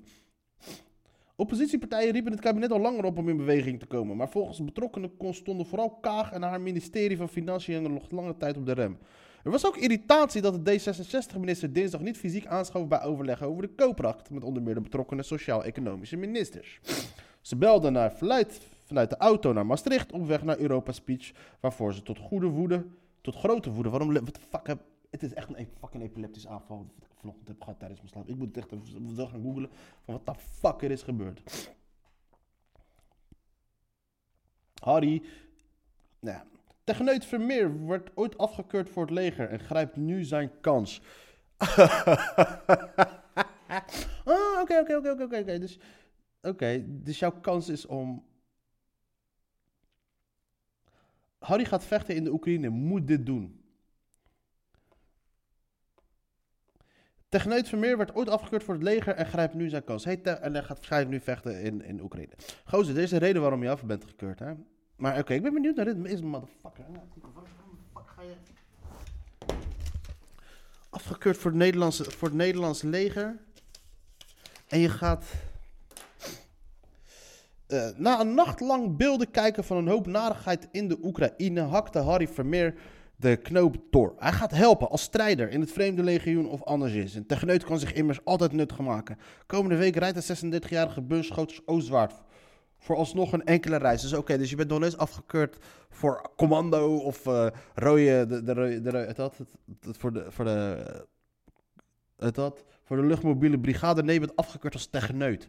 Oppositiepartijen 1.41 2.13
riepen 2.13 2.33
het 2.33 2.41
kabinet 2.41 2.73
al 2.73 2.81
langer 2.81 3.05
op 3.05 3.19
om 3.19 3.29
in 3.29 3.37
beweging 3.37 3.79
te 3.79 3.87
komen. 3.87 4.17
Maar 4.17 4.29
volgens 4.29 4.65
betrokkenen 4.65 5.11
stonden 5.31 5.67
vooral 5.67 5.91
Kaag 5.91 6.33
en 6.33 6.43
haar 6.43 6.61
ministerie 6.61 7.17
van 7.17 7.29
Financiën 7.29 7.83
nog 7.83 8.11
lange 8.11 8.37
tijd 8.37 8.57
op 8.57 8.67
de 8.67 8.73
rem. 8.73 8.99
Er 9.45 9.51
was 9.51 9.67
ook 9.67 9.77
irritatie 9.77 10.43
dat 10.43 10.65
de 10.65 10.81
D66-minister 10.81 11.73
dinsdag 11.73 12.01
niet 12.01 12.17
fysiek 12.17 12.47
aanschoof 12.47 12.89
bij 12.89 13.03
overleggen 13.03 13.47
over 13.47 13.63
de 13.63 13.75
koopkracht. 13.75 14.31
Met 14.31 14.45
onder 14.45 14.63
meer 14.63 14.75
de 14.75 14.81
betrokkenen 14.81 15.25
sociaal-economische 15.25 16.17
ministers. 16.17 16.81
Ze 17.41 17.57
belden 17.57 17.93
naar 17.93 18.13
verluid 18.13 18.61
vanuit 18.85 19.11
de 19.11 19.17
auto 19.17 19.53
naar 19.53 19.67
Maastricht 19.67 20.13
op 20.13 20.27
weg 20.27 20.43
naar 20.43 20.59
Europa 20.59 20.93
Speech. 20.93 21.33
Waarvoor 21.61 21.95
ze 21.95 22.03
tot 22.03 22.19
goede 22.19 22.47
woede, 22.47 22.87
tot 23.21 23.37
grote 23.37 23.71
woede. 23.71 23.89
Waarom, 23.89 24.13
wat 24.13 24.35
de 24.35 24.41
fuck 24.51 24.67
heb, 24.67 24.81
het 25.11 25.23
is 25.23 25.35
echt 25.35 25.49
een 25.49 25.59
e- 25.59 25.67
fucking 25.79 26.02
epileptisch 26.02 26.47
aanval 26.47 26.76
wat 26.99 27.09
ik 27.09 27.14
vanochtend 27.14 27.49
heb 27.49 27.62
gehad 27.62 27.79
tijdens 27.79 28.00
mijn 28.00 28.12
slaap. 28.12 28.29
Ik 28.29 28.37
moet 28.37 28.57
echt 28.57 28.73
even 28.73 29.17
wel 29.17 29.26
gaan 29.26 29.43
googlen 29.43 29.71
van 30.05 30.14
wat 30.14 30.26
de 30.26 30.35
fuck 30.40 30.83
er 30.83 30.90
is 30.90 31.02
gebeurd. 31.02 31.71
Harry, 34.75 35.23
nou 36.21 36.37
ja. 36.37 36.47
Vermeer 37.21 37.87
werd 37.87 38.11
ooit 38.14 38.38
afgekeurd 38.38 38.90
voor 38.90 39.02
het 39.02 39.11
leger 39.11 39.49
en 39.49 39.61
grijpt 39.61 39.97
nu 39.97 40.25
zijn 40.25 40.61
kans. 40.61 41.02
ah, 44.25 44.61
oké, 44.61 44.79
oké, 44.79 44.97
oké, 44.97 45.11
oké, 45.11 45.23
oké, 45.23 45.38
oké. 45.38 45.59
Dus, 45.59 45.79
oké, 46.43 46.85
dus 46.87 47.19
jouw 47.19 47.40
kans 47.40 47.69
is 47.69 47.87
om... 47.87 48.25
Harry 51.38 51.64
gaat 51.64 51.85
vechten 51.85 52.14
in 52.14 52.25
de 52.25 52.33
Oekraïne, 52.33 52.69
moet 52.69 53.07
dit 53.07 53.26
doen. 53.26 53.60
Techneut 57.31 57.69
Vermeer 57.69 57.97
werd 57.97 58.15
ooit 58.15 58.29
afgekeurd 58.29 58.65
voor 58.65 58.75
het 58.75 58.83
leger 58.83 59.15
en 59.15 59.27
grijpt 59.27 59.55
nu 59.55 59.69
zijn 59.69 59.85
kans. 59.85 60.05
En 60.05 60.21
hij 60.25 60.63
gaat 60.63 60.77
waarschijnlijk 60.77 61.11
nu 61.11 61.21
vechten 61.21 61.63
in, 61.63 61.85
in 61.85 62.03
Oekraïne. 62.03 62.33
Gozer, 62.65 62.97
er 62.97 63.03
is 63.03 63.11
een 63.11 63.19
reden 63.19 63.43
waarom 63.43 63.63
je 63.63 63.71
af 63.71 63.85
bent 63.85 64.05
gekeurd, 64.05 64.39
hè? 64.39 64.53
Maar 64.97 65.19
oké, 65.19 65.35
ik 65.35 65.43
ben 65.43 65.53
benieuwd 65.53 65.77
naar 65.77 65.85
dit. 65.85 65.97
Is 66.05 66.21
motherfucker. 66.21 66.85
Ga 67.95 68.23
je... 68.23 68.35
Afgekeurd 70.91 71.37
voor 71.37 71.51
het, 71.51 71.61
Nederlandse, 71.61 72.11
voor 72.11 72.29
het 72.29 72.83
leger. 72.83 73.37
En 74.69 74.79
je 74.79 74.89
gaat... 74.89 75.25
Eh, 77.67 77.89
na 77.97 78.21
een 78.21 78.35
nacht 78.35 78.61
lang 78.61 78.97
beelden 78.97 79.31
kijken 79.31 79.65
van 79.65 79.77
een 79.77 79.89
hoop 79.89 80.07
narigheid 80.07 80.69
in 80.71 80.89
de 80.89 80.99
Oekraïne 81.03 81.61
hakte 81.61 81.99
Harry 81.99 82.29
Vermeer 82.29 82.75
de 83.21 83.37
knoop 83.37 83.77
door. 83.91 84.15
Hij 84.19 84.33
gaat 84.33 84.50
helpen 84.50 84.91
als 84.91 85.03
strijder 85.03 85.50
in 85.50 85.61
het 85.61 85.73
Vreemde 85.73 86.03
Legioen 86.03 86.49
of 86.49 86.62
anders 86.62 86.93
is. 86.93 87.15
Een 87.15 87.27
techneut 87.27 87.65
kan 87.65 87.79
zich 87.79 87.93
immers 87.93 88.25
altijd 88.25 88.53
nuttig 88.53 88.79
maken. 88.79 89.19
Komende 89.47 89.77
week 89.77 89.97
rijdt 89.97 90.27
de 90.27 90.61
36-jarige 90.61 91.03
busschoters 91.03 91.61
Oostwaard 91.67 92.15
voor 92.79 92.97
alsnog 92.97 93.33
een 93.33 93.45
enkele 93.45 93.77
reis. 93.77 94.03
Dus 94.03 94.12
oké, 94.12 94.39
dus 94.39 94.50
je 94.50 94.57
bent 94.57 94.69
nog 94.69 94.83
eens 94.83 94.97
afgekeurd 94.97 95.57
voor 95.91 96.31
commando 96.37 96.97
of 96.97 97.27
uh, 97.27 97.47
rode, 97.75 98.27
de, 98.27 98.43
de, 98.43 98.55
de, 98.55 98.81
de, 98.81 98.97
het 98.97 99.17
had, 99.17 99.37
het, 99.81 99.97
voor 99.97 100.12
de, 100.12 100.25
voor 100.29 100.45
de, 100.45 100.85
het 102.17 102.37
had, 102.37 102.65
voor 102.83 102.97
de 102.97 103.03
luchtmobiele 103.03 103.59
brigade. 103.59 104.03
Nee, 104.03 104.15
je 104.15 104.21
bent 104.21 104.37
afgekeurd 104.37 104.75
als 104.75 104.87
techneut. 104.87 105.49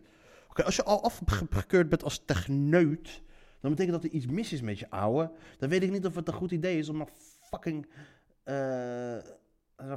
Oké, 0.50 0.64
als 0.64 0.76
je 0.76 0.84
al 0.84 1.04
afgekeurd 1.04 1.90
bent 1.90 2.04
als 2.04 2.22
techneut, 2.26 3.22
dan 3.60 3.72
betekent 3.72 4.02
dat 4.02 4.04
er 4.04 4.18
iets 4.18 4.26
mis 4.26 4.54
is 4.54 4.62
met 4.62 4.80
je 4.80 4.90
ouwe. 4.90 5.32
Dan 5.58 5.70
weet 5.70 5.84
ik 5.84 5.92
niet 5.92 6.06
of 6.06 6.16
het 6.16 6.28
een 6.28 6.34
goed 6.34 6.52
idee 6.52 6.78
is 6.78 6.90
om 6.90 6.98
naar 6.98 7.10
fucking, 7.52 7.88
uh, 8.46 9.18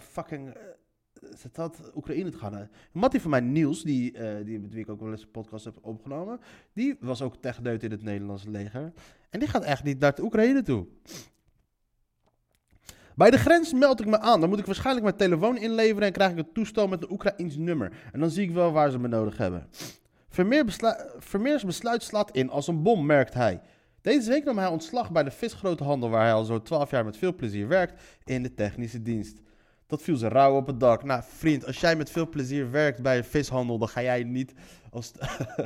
fucking, 0.01 0.49
uh, 0.49 1.53
dat 1.53 1.93
Oekraïne 1.95 2.31
te 2.31 2.39
gaan. 2.39 2.69
Mattie 2.93 3.21
van 3.21 3.31
mij, 3.31 3.41
Niels, 3.41 3.83
die, 3.83 4.13
die, 4.45 4.61
met 4.61 4.73
wie 4.73 4.83
ik 4.83 4.89
ook 4.89 5.01
wel 5.01 5.11
eens 5.11 5.23
een 5.23 5.31
podcast 5.31 5.65
heb 5.65 5.79
opgenomen, 5.81 6.41
die 6.73 6.97
was 7.01 7.23
ook 7.23 7.37
techneut 7.37 7.83
in 7.83 7.91
het 7.91 8.03
Nederlandse 8.03 8.51
leger. 8.51 8.93
En 9.31 9.39
die 9.39 9.49
gaat 9.49 9.65
echt 9.65 9.85
niet 9.85 9.99
naar 9.99 10.15
de 10.15 10.23
Oekraïne 10.23 10.63
toe. 10.63 10.87
Bij 13.17 13.31
de 13.31 13.39
grens 13.39 13.73
meld 13.73 14.01
ik 14.01 14.07
me 14.07 14.21
aan. 14.21 14.41
Dan 14.41 14.49
moet 14.49 14.59
ik 14.59 14.67
waarschijnlijk 14.67 15.05
mijn 15.05 15.17
telefoon 15.17 15.57
inleveren 15.57 16.07
en 16.07 16.13
krijg 16.13 16.31
ik 16.31 16.39
een 16.39 16.53
toestel 16.53 16.89
met 16.89 17.03
een 17.03 17.11
Oekraïns 17.11 17.57
nummer. 17.57 17.93
En 18.13 18.21
dan 18.21 18.31
zie 18.31 18.49
ik 18.49 18.55
wel 18.55 18.73
waar 18.73 18.91
ze 18.91 18.99
me 18.99 19.09
nodig 19.09 19.37
hebben. 19.37 19.69
Vermeer 20.29 20.65
Vermeers 21.19 21.65
besluit 21.65 22.03
slaat 22.03 22.37
in 22.37 22.51
als 22.51 22.69
een 22.69 22.83
bom, 22.83 23.07
merkt 23.07 23.35
hij. 23.35 23.61
Deze 24.05 24.29
week 24.29 24.45
nam 24.45 24.59
hij 24.59 24.67
ontslag 24.67 25.13
bij 25.13 25.23
de 25.23 25.31
visgroothandel 25.31 26.11
waar 26.11 26.23
hij 26.23 26.33
al 26.33 26.45
zo'n 26.45 26.63
12 26.63 26.91
jaar 26.91 27.05
met 27.05 27.17
veel 27.17 27.35
plezier 27.35 27.69
werkt 27.69 28.03
in 28.25 28.43
de 28.43 28.55
technische 28.55 29.03
dienst. 29.03 29.41
Dat 29.87 30.03
viel 30.03 30.17
ze 30.17 30.29
rauw 30.29 30.57
op 30.57 30.67
het 30.67 30.81
dak. 30.81 31.05
Nou, 31.05 31.23
vriend, 31.27 31.67
als 31.67 31.81
jij 31.81 31.97
met 31.97 32.11
veel 32.11 32.29
plezier 32.29 32.71
werkt 32.71 33.03
bij 33.03 33.17
een 33.17 33.25
vishandel, 33.25 33.79
dan 33.79 33.89
ga 33.89 34.03
jij 34.03 34.23
niet, 34.23 34.53
als 34.91 35.13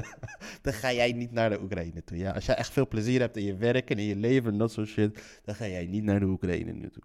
dan 0.63 0.73
ga 0.73 0.93
jij 0.93 1.13
niet 1.13 1.33
naar 1.33 1.51
de 1.51 1.61
Oekraïne 1.61 2.05
toe. 2.05 2.17
Ja? 2.17 2.31
Als 2.31 2.47
jij 2.47 2.55
echt 2.55 2.73
veel 2.73 2.89
plezier 2.89 3.21
hebt 3.21 3.37
in 3.37 3.45
je 3.45 3.57
werk 3.57 3.91
en 3.91 3.99
in 3.99 4.05
je 4.05 4.17
leven 4.17 4.53
en 4.53 4.59
dat 4.59 4.73
soort 4.73 4.89
shit, 4.89 5.41
dan 5.45 5.55
ga 5.55 5.67
jij 5.67 5.87
niet 5.87 6.05
naar 6.05 6.21
de 6.21 6.27
Oekraïne 6.27 6.73
naartoe. 6.73 7.03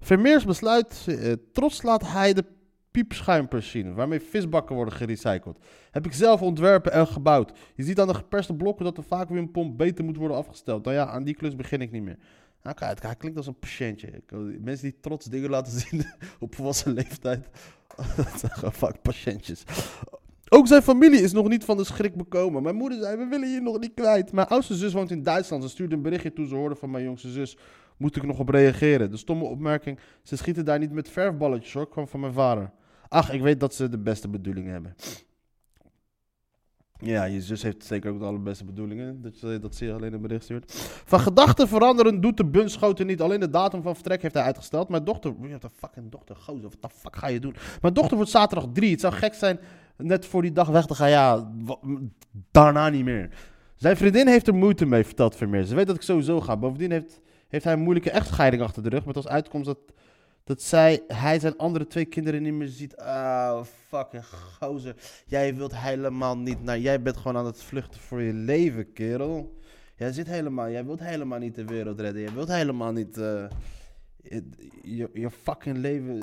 Vermeers 0.00 0.44
besluit, 0.44 1.04
eh, 1.06 1.32
trots 1.52 1.82
laat 1.82 2.12
hij 2.12 2.32
de 2.32 2.44
piepschuimpers 2.90 3.76
waarmee 3.94 4.20
visbakken 4.20 4.74
worden 4.74 4.94
gerecycled. 4.94 5.58
Heb 5.90 6.06
ik 6.06 6.12
zelf 6.12 6.42
ontwerpen 6.42 6.92
en 6.92 7.06
gebouwd. 7.06 7.52
Je 7.74 7.82
ziet 7.82 8.00
aan 8.00 8.06
de 8.06 8.14
geperste 8.14 8.54
blokken 8.54 8.84
dat 8.84 8.96
de 8.96 9.02
vacuümpomp 9.02 9.76
beter 9.76 10.04
moet 10.04 10.16
worden 10.16 10.36
afgesteld. 10.36 10.84
Nou 10.84 10.96
ja, 10.96 11.06
aan 11.06 11.24
die 11.24 11.34
klus 11.34 11.56
begin 11.56 11.80
ik 11.80 11.90
niet 11.90 12.02
meer. 12.02 12.18
Nou, 12.62 12.76
kijk, 12.76 13.02
hij 13.02 13.16
klinkt 13.16 13.36
als 13.36 13.46
een 13.46 13.58
patiëntje. 13.58 14.22
Mensen 14.60 14.90
die 14.90 15.00
trots 15.00 15.26
dingen 15.26 15.50
laten 15.50 15.80
zien 15.80 16.04
op 16.38 16.54
volwassen 16.54 16.92
leeftijd. 16.92 17.48
dat 18.16 18.40
zijn 18.40 18.72
vaak 18.72 19.02
patiëntjes. 19.02 19.64
Ook 20.48 20.66
zijn 20.66 20.82
familie 20.82 21.20
is 21.20 21.32
nog 21.32 21.48
niet 21.48 21.64
van 21.64 21.76
de 21.76 21.84
schrik 21.84 22.14
bekomen. 22.16 22.62
Mijn 22.62 22.74
moeder 22.74 22.98
zei, 22.98 23.16
we 23.16 23.26
willen 23.26 23.48
je 23.48 23.60
nog 23.60 23.78
niet 23.78 23.94
kwijt. 23.94 24.32
Mijn 24.32 24.46
oudste 24.46 24.74
zus 24.74 24.92
woont 24.92 25.10
in 25.10 25.22
Duitsland. 25.22 25.62
Ze 25.62 25.68
stuurde 25.68 25.94
een 25.94 26.02
berichtje 26.02 26.32
toen 26.32 26.46
ze 26.46 26.54
hoorde 26.54 26.74
van 26.74 26.90
mijn 26.90 27.04
jongste 27.04 27.28
zus. 27.28 27.56
Moet 27.96 28.16
ik 28.16 28.22
nog 28.22 28.38
op 28.38 28.48
reageren? 28.48 29.10
De 29.10 29.16
stomme 29.16 29.44
opmerking, 29.44 29.98
ze 30.22 30.36
schieten 30.36 30.64
daar 30.64 30.78
niet 30.78 30.92
met 30.92 31.08
verfballetjes 31.08 31.72
hoor, 31.72 31.88
kwam 31.88 32.08
van 32.08 32.20
mijn 32.20 32.32
vader. 32.32 32.70
Ach, 33.10 33.32
ik 33.32 33.40
weet 33.40 33.60
dat 33.60 33.74
ze 33.74 33.88
de 33.88 33.98
beste 33.98 34.28
bedoelingen 34.28 34.72
hebben. 34.72 34.94
Ja, 36.98 37.24
je 37.24 37.40
zus 37.40 37.62
heeft 37.62 37.84
zeker 37.84 38.10
ook 38.10 38.18
de 38.18 38.24
allerbeste 38.24 38.64
bedoelingen. 38.64 39.22
Dat, 39.22 39.40
je, 39.40 39.58
dat 39.58 39.74
zie 39.74 39.86
je 39.86 39.92
alleen 39.92 40.12
een 40.12 40.20
bericht 40.20 40.44
stuurt. 40.44 40.72
Van 41.04 41.20
gedachten 41.20 41.68
veranderen 41.68 42.20
doet 42.20 42.36
de 42.36 42.44
bunschoten 42.44 43.06
niet. 43.06 43.20
Alleen 43.20 43.40
de 43.40 43.50
datum 43.50 43.82
van 43.82 43.94
vertrek 43.94 44.22
heeft 44.22 44.34
hij 44.34 44.42
uitgesteld. 44.42 44.88
Mijn 44.88 45.04
dochter... 45.04 45.34
Wat 45.50 45.62
de 45.62 45.70
fucking 45.70 46.10
dochter, 46.10 46.36
gozer. 46.36 46.62
Wat 46.62 46.76
de 46.80 46.88
fuck 46.98 47.16
ga 47.16 47.26
je 47.26 47.40
doen? 47.40 47.54
Mijn 47.80 47.94
dochter 47.94 48.16
wordt 48.16 48.30
zaterdag 48.30 48.68
drie. 48.72 48.90
Het 48.90 49.00
zou 49.00 49.12
gek 49.12 49.34
zijn 49.34 49.58
net 49.96 50.26
voor 50.26 50.42
die 50.42 50.52
dag 50.52 50.68
weg 50.68 50.86
te 50.86 50.94
gaan. 50.94 51.10
Ja, 51.10 51.52
daarna 52.50 52.88
niet 52.88 53.04
meer. 53.04 53.30
Zijn 53.74 53.96
vriendin 53.96 54.26
heeft 54.26 54.46
er 54.46 54.54
moeite 54.54 54.86
mee, 54.86 55.04
vertelt 55.04 55.36
Vermeer. 55.36 55.64
Ze 55.64 55.74
weet 55.74 55.86
dat 55.86 55.96
ik 55.96 56.02
sowieso 56.02 56.40
ga. 56.40 56.56
Bovendien 56.56 56.90
heeft, 56.90 57.20
heeft 57.48 57.64
hij 57.64 57.72
een 57.72 57.82
moeilijke 57.82 58.10
echtscheiding 58.10 58.62
achter 58.62 58.82
de 58.82 58.88
rug. 58.88 59.04
Met 59.04 59.16
als 59.16 59.28
uitkomst 59.28 59.66
dat 59.66 59.78
dat 60.44 60.62
zij, 60.62 61.02
hij 61.06 61.38
zijn 61.38 61.56
andere 61.56 61.86
twee 61.86 62.04
kinderen 62.04 62.42
niet 62.42 62.52
meer 62.52 62.68
ziet. 62.68 62.96
Ah, 62.96 63.64
fucking 63.88 64.24
gozer. 64.24 64.96
Jij 65.26 65.54
wilt 65.54 65.76
helemaal 65.76 66.38
niet 66.38 66.62
naar. 66.62 66.78
Jij 66.78 67.02
bent 67.02 67.16
gewoon 67.16 67.36
aan 67.36 67.46
het 67.46 67.62
vluchten 67.62 68.00
voor 68.00 68.22
je 68.22 68.32
leven, 68.32 68.92
kerel. 68.92 69.58
Jij 69.96 70.12
zit 70.12 70.26
helemaal. 70.26 70.70
Jij 70.70 70.84
wilt 70.84 71.00
helemaal 71.00 71.38
niet 71.38 71.54
de 71.54 71.64
wereld 71.64 72.00
redden. 72.00 72.22
Jij 72.22 72.32
wilt 72.32 72.48
helemaal 72.48 72.92
niet. 72.92 73.18
Uh, 73.18 73.44
je, 74.82 75.10
je 75.12 75.30
fucking 75.30 75.76
leven. 75.76 76.22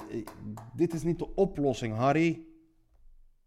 Dit 0.75 0.93
is 0.93 1.03
niet 1.03 1.19
de 1.19 1.35
oplossing, 1.35 1.95
Harry. 1.95 2.45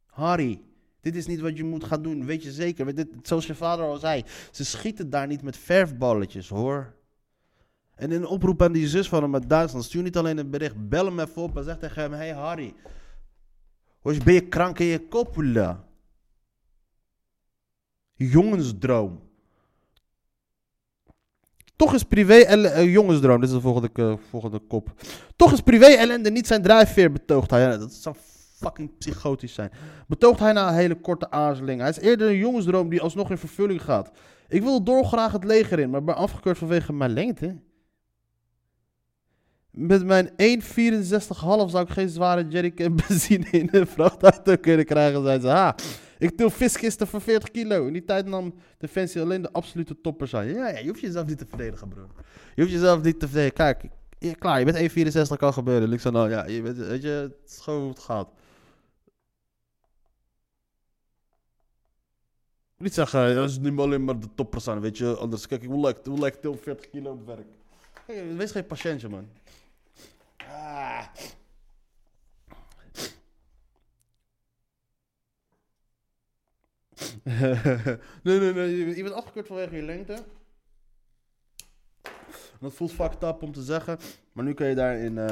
Harry. 0.06 0.60
Dit 1.00 1.16
is 1.16 1.26
niet 1.26 1.40
wat 1.40 1.56
je 1.56 1.64
moet 1.64 1.84
gaan 1.84 2.02
doen, 2.02 2.24
weet 2.24 2.42
je 2.42 2.52
zeker. 2.52 2.94
Dit, 2.94 3.08
zoals 3.22 3.46
je 3.46 3.54
vader 3.54 3.84
al 3.84 3.96
zei, 3.96 4.24
ze 4.50 4.64
schieten 4.64 5.10
daar 5.10 5.26
niet 5.26 5.42
met 5.42 5.56
verfballetjes, 5.56 6.48
hoor. 6.48 6.94
En 8.00 8.12
in 8.12 8.22
een 8.22 8.26
oproep 8.26 8.62
aan 8.62 8.72
die 8.72 8.88
zus 8.88 9.08
van 9.08 9.22
hem 9.22 9.34
uit 9.34 9.48
Duitsland, 9.48 9.84
stuur 9.84 10.02
niet 10.02 10.16
alleen 10.16 10.38
een 10.38 10.50
bericht, 10.50 10.88
bel 10.88 11.04
hem 11.04 11.20
even 11.20 11.42
op 11.42 11.56
en 11.56 11.64
zeg 11.64 11.78
tegen 11.78 12.02
hem, 12.02 12.12
hey 12.12 12.32
Harry, 12.32 12.74
ben 14.02 14.34
je 14.34 14.48
krank 14.48 14.78
in 14.78 14.86
je 14.86 15.08
koppelen? 15.08 15.84
Jongensdroom. 18.14 19.20
Toch 21.76 21.94
is 21.94 22.02
privé 22.02 22.56
uh, 22.56 22.92
jongensdroom, 22.92 23.40
dit 23.40 23.48
is 23.48 23.54
de 23.54 23.60
volgende, 23.60 24.18
volgende 24.28 24.58
kop. 24.58 24.92
Toch 25.36 25.52
is 25.52 25.60
privé 25.60 25.86
ellende 25.86 26.30
niet 26.30 26.46
zijn 26.46 26.62
drijfveer, 26.62 27.12
betoogt 27.12 27.50
hij. 27.50 27.60
Ja, 27.60 27.76
dat 27.76 27.92
zou 27.92 28.16
fucking 28.56 28.98
psychotisch 28.98 29.54
zijn. 29.54 29.70
Betoogt 30.06 30.40
hij 30.40 30.52
na 30.52 30.68
een 30.68 30.74
hele 30.74 31.00
korte 31.00 31.30
aarzeling. 31.30 31.80
Hij 31.80 31.90
is 31.90 31.98
eerder 31.98 32.28
een 32.28 32.36
jongensdroom 32.36 32.88
die 32.88 33.00
alsnog 33.00 33.30
in 33.30 33.38
vervulling 33.38 33.82
gaat. 33.82 34.10
Ik 34.48 34.62
wil 34.62 34.84
dolgraag 34.84 35.32
het 35.32 35.44
leger 35.44 35.78
in, 35.78 35.90
maar 35.90 36.04
ben 36.04 36.16
afgekeurd 36.16 36.58
vanwege 36.58 36.92
mijn 36.92 37.12
lengte. 37.12 37.68
Met 39.70 40.04
mijn 40.04 40.28
1,64,5 40.28 40.34
zou 41.70 41.80
ik 41.80 41.90
geen 41.90 42.08
zware 42.08 42.48
jerrycan 42.48 42.96
benzine 43.08 43.50
in 43.50 43.68
een 43.70 43.86
vrachtauto 43.86 44.56
kunnen 44.56 44.86
krijgen, 44.86 45.22
zei 45.22 45.40
ze. 45.40 45.46
Ha, 45.46 45.74
ik 46.18 46.36
til 46.36 46.50
viskisten 46.50 47.06
voor 47.06 47.20
40 47.20 47.50
kilo. 47.50 47.86
In 47.86 47.92
die 47.92 48.04
tijd 48.04 48.26
nam 48.26 48.54
Defensie 48.78 49.20
alleen 49.20 49.42
de 49.42 49.52
absolute 49.52 50.00
toppers 50.00 50.34
aan. 50.34 50.46
Ja, 50.46 50.68
ja, 50.68 50.78
je 50.78 50.88
hoeft 50.88 51.00
jezelf 51.00 51.26
niet 51.26 51.38
te 51.38 51.46
verdedigen, 51.46 51.88
bro. 51.88 52.06
Je 52.54 52.62
hoeft 52.62 52.74
jezelf 52.74 53.02
niet 53.02 53.20
te 53.20 53.28
verdedigen. 53.28 53.54
Kijk, 53.54 53.84
ja, 54.18 54.32
klaar, 54.32 54.58
je 54.58 54.64
bent 54.64 55.26
1,64, 55.28 55.36
kan 55.36 55.52
gebeuren. 55.52 56.00
Zei 56.00 56.14
nou, 56.14 56.30
ja, 56.30 56.46
je 56.46 56.62
weet, 56.62 57.02
je, 57.02 57.08
het 57.08 57.50
is 57.50 57.58
gewoon 57.58 57.80
hoe 57.80 57.90
het 57.90 57.98
gaat. 57.98 58.28
Niet 62.76 62.94
zeggen, 62.94 63.34
dat 63.34 63.50
is 63.50 63.58
niet 63.58 63.78
alleen 63.78 64.04
maar 64.04 64.20
de 64.20 64.28
toppers 64.34 64.68
aan, 64.68 64.80
weet 64.80 64.98
je. 64.98 65.16
Anders, 65.16 65.46
kijk, 65.46 65.64
hoe 65.64 65.80
lijkt, 65.80 66.06
hoe 66.06 66.38
til 66.40 66.56
40 66.56 66.90
kilo 66.90 67.10
op 67.10 67.26
werk? 67.26 67.46
Wees 68.36 68.50
geen 68.50 68.66
patiëntje, 68.66 69.08
man. 69.08 69.28
Ah. 70.50 71.06
nee, 78.22 78.38
nee, 78.38 78.52
nee. 78.52 78.96
Je 78.96 79.02
bent 79.02 79.14
afgekeurd 79.14 79.46
vanwege 79.46 79.76
je 79.76 79.82
lengte. 79.82 80.18
Dat 82.60 82.72
voelt 82.72 82.92
fucked 82.92 83.22
up 83.22 83.42
om 83.42 83.52
te 83.52 83.62
zeggen. 83.62 83.98
Maar 84.32 84.44
nu 84.44 84.54
kun 84.54 84.66
je 84.66 84.74
daar 84.74 84.98
in. 84.98 85.16
Uh, 85.16 85.26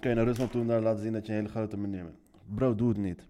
kun 0.00 0.10
je 0.10 0.14
naar 0.14 0.24
Rusland 0.24 0.50
toe 0.50 0.60
en 0.60 0.66
daar 0.66 0.80
laten 0.80 1.02
zien 1.02 1.12
dat 1.12 1.26
je 1.26 1.32
een 1.32 1.38
hele 1.38 1.50
grote 1.50 1.76
meneer 1.76 2.02
bent. 2.04 2.18
Bro, 2.54 2.74
doe 2.74 2.88
het 2.88 2.98
niet. 2.98 3.26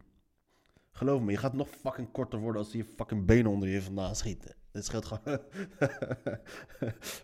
Geloof 0.90 1.20
me, 1.20 1.30
je 1.30 1.36
gaat 1.36 1.52
nog 1.52 1.68
fucking 1.68 2.12
korter 2.12 2.38
worden 2.38 2.62
als 2.62 2.72
je 2.72 2.84
fucking 2.84 3.26
benen 3.26 3.50
onder 3.50 3.68
je 3.68 3.82
vandaan 3.82 4.16
schieten. 4.16 4.54
Dit 4.72 4.84
scheelt 4.84 5.04
gewoon. 5.04 5.38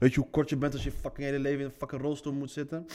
Weet 0.03 0.15
je 0.15 0.21
hoe 0.21 0.31
kort 0.31 0.49
je 0.49 0.57
bent 0.57 0.73
als 0.73 0.85
je 0.85 0.91
fucking 0.91 1.27
hele 1.27 1.39
leven 1.39 1.61
in 1.61 1.65
een 1.65 1.77
fucking 1.79 2.01
rolstoel 2.01 2.33
moet 2.33 2.51
zitten? 2.51 2.87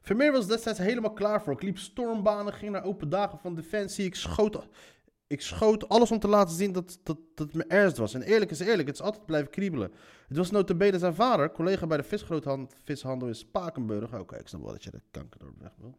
Vermeer 0.00 0.32
was 0.32 0.46
destijds 0.46 0.78
helemaal 0.78 1.12
klaar 1.12 1.42
voor. 1.42 1.52
Ik 1.52 1.62
liep 1.62 1.78
stormbanen, 1.78 2.52
ging 2.52 2.72
naar 2.72 2.84
open 2.84 3.08
dagen 3.08 3.38
van 3.38 3.54
Defensie. 3.54 4.04
Ik 4.04 4.14
schoot, 4.14 4.66
ik 5.30 5.40
schoot 5.40 5.88
alles 5.88 6.10
om 6.10 6.18
te 6.18 6.28
laten 6.28 6.56
zien 6.56 6.72
dat, 6.72 6.98
dat, 7.02 7.18
dat 7.34 7.46
het 7.46 7.56
me 7.56 7.64
ernst 7.68 7.96
was. 7.96 8.14
En 8.14 8.22
eerlijk 8.22 8.50
is 8.50 8.60
eerlijk, 8.60 8.88
het 8.88 8.96
is 8.96 9.02
altijd 9.02 9.26
blijven 9.26 9.50
kriebelen. 9.50 9.92
Het 10.28 10.36
was 10.36 10.50
notabene 10.50 10.98
zijn 10.98 11.14
vader, 11.14 11.50
collega 11.50 11.86
bij 11.86 11.96
de 11.96 12.18
vishandel 12.84 13.28
in 13.28 13.34
Spakenburg. 13.34 14.18
Oké, 14.18 14.36
ik 14.36 14.48
snap 14.48 14.62
wel 14.62 14.72
dat 14.72 14.84
je 14.84 14.90
de 14.90 15.00
kanker 15.10 15.40
door 15.40 15.52
weg 15.58 15.70
wil. 15.80 15.94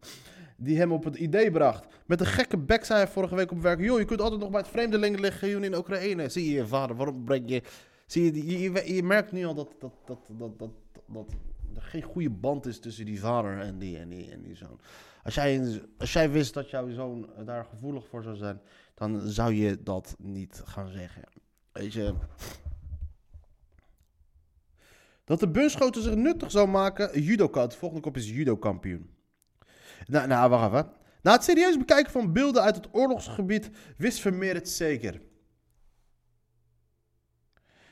Die 0.56 0.78
hem 0.78 0.92
op 0.92 1.04
het 1.04 1.16
idee 1.16 1.50
bracht. 1.50 1.86
Met 2.06 2.20
een 2.20 2.26
gekke 2.26 2.58
bek 2.58 2.84
zei 2.84 2.98
hij 2.98 3.08
vorige 3.08 3.34
week 3.34 3.50
op 3.50 3.62
werk. 3.62 3.80
Joh, 3.80 3.98
je 3.98 4.04
kunt 4.04 4.20
altijd 4.20 4.40
nog 4.40 4.50
bij 4.50 4.60
het 4.60 4.68
Vreemdelingenlegioen 4.68 5.64
in 5.64 5.74
Oekraïne. 5.74 6.28
Zie 6.28 6.44
je 6.44 6.52
je 6.52 6.66
vader, 6.66 6.96
waarom 6.96 7.24
breng 7.24 7.50
je... 7.50 7.62
Zie 8.06 8.34
je, 8.34 8.72
je, 8.72 8.94
je, 8.94 9.02
merkt 9.02 9.32
nu 9.32 9.44
al 9.44 9.54
dat, 9.54 9.74
dat, 9.78 9.92
dat, 10.04 10.28
dat, 10.38 10.58
dat, 10.58 10.70
dat 11.06 11.34
er 11.74 11.82
geen 11.82 12.02
goede 12.02 12.30
band 12.30 12.66
is 12.66 12.78
tussen 12.78 13.04
die 13.04 13.20
vader 13.20 13.58
en 13.58 13.78
die, 13.78 13.98
en 13.98 14.08
die, 14.08 14.30
en 14.30 14.42
die 14.42 14.56
zoon. 14.56 14.80
Als 15.24 15.34
jij, 15.34 15.80
als 15.98 16.12
jij 16.12 16.30
wist 16.30 16.54
dat 16.54 16.70
jouw 16.70 16.90
zoon 16.90 17.28
daar 17.44 17.64
gevoelig 17.64 18.06
voor 18.06 18.22
zou 18.22 18.36
zijn, 18.36 18.60
dan 19.02 19.20
zou 19.20 19.54
je 19.54 19.82
dat 19.82 20.14
niet 20.18 20.62
gaan 20.64 20.88
zeggen. 20.88 21.22
Weet 21.72 21.92
je. 21.92 22.14
Dat 25.24 25.40
de 25.40 25.48
bunschoten 25.48 26.02
zich 26.02 26.14
nuttig 26.14 26.50
zou 26.50 26.68
maken. 26.68 27.22
Judoka. 27.22 27.70
Volgende 27.70 28.02
kop 28.02 28.16
is 28.16 28.30
judo-kampioen. 28.30 29.10
Nou, 30.06 30.26
nou, 30.26 30.50
wacht 30.50 30.66
even. 30.66 30.90
Na 31.22 31.32
het 31.32 31.44
serieus 31.44 31.76
bekijken 31.76 32.12
van 32.12 32.32
beelden 32.32 32.62
uit 32.62 32.76
het 32.76 32.88
oorlogsgebied 32.92 33.70
wist 33.96 34.20
Vermeer 34.20 34.54
het 34.54 34.68
zeker. 34.68 35.20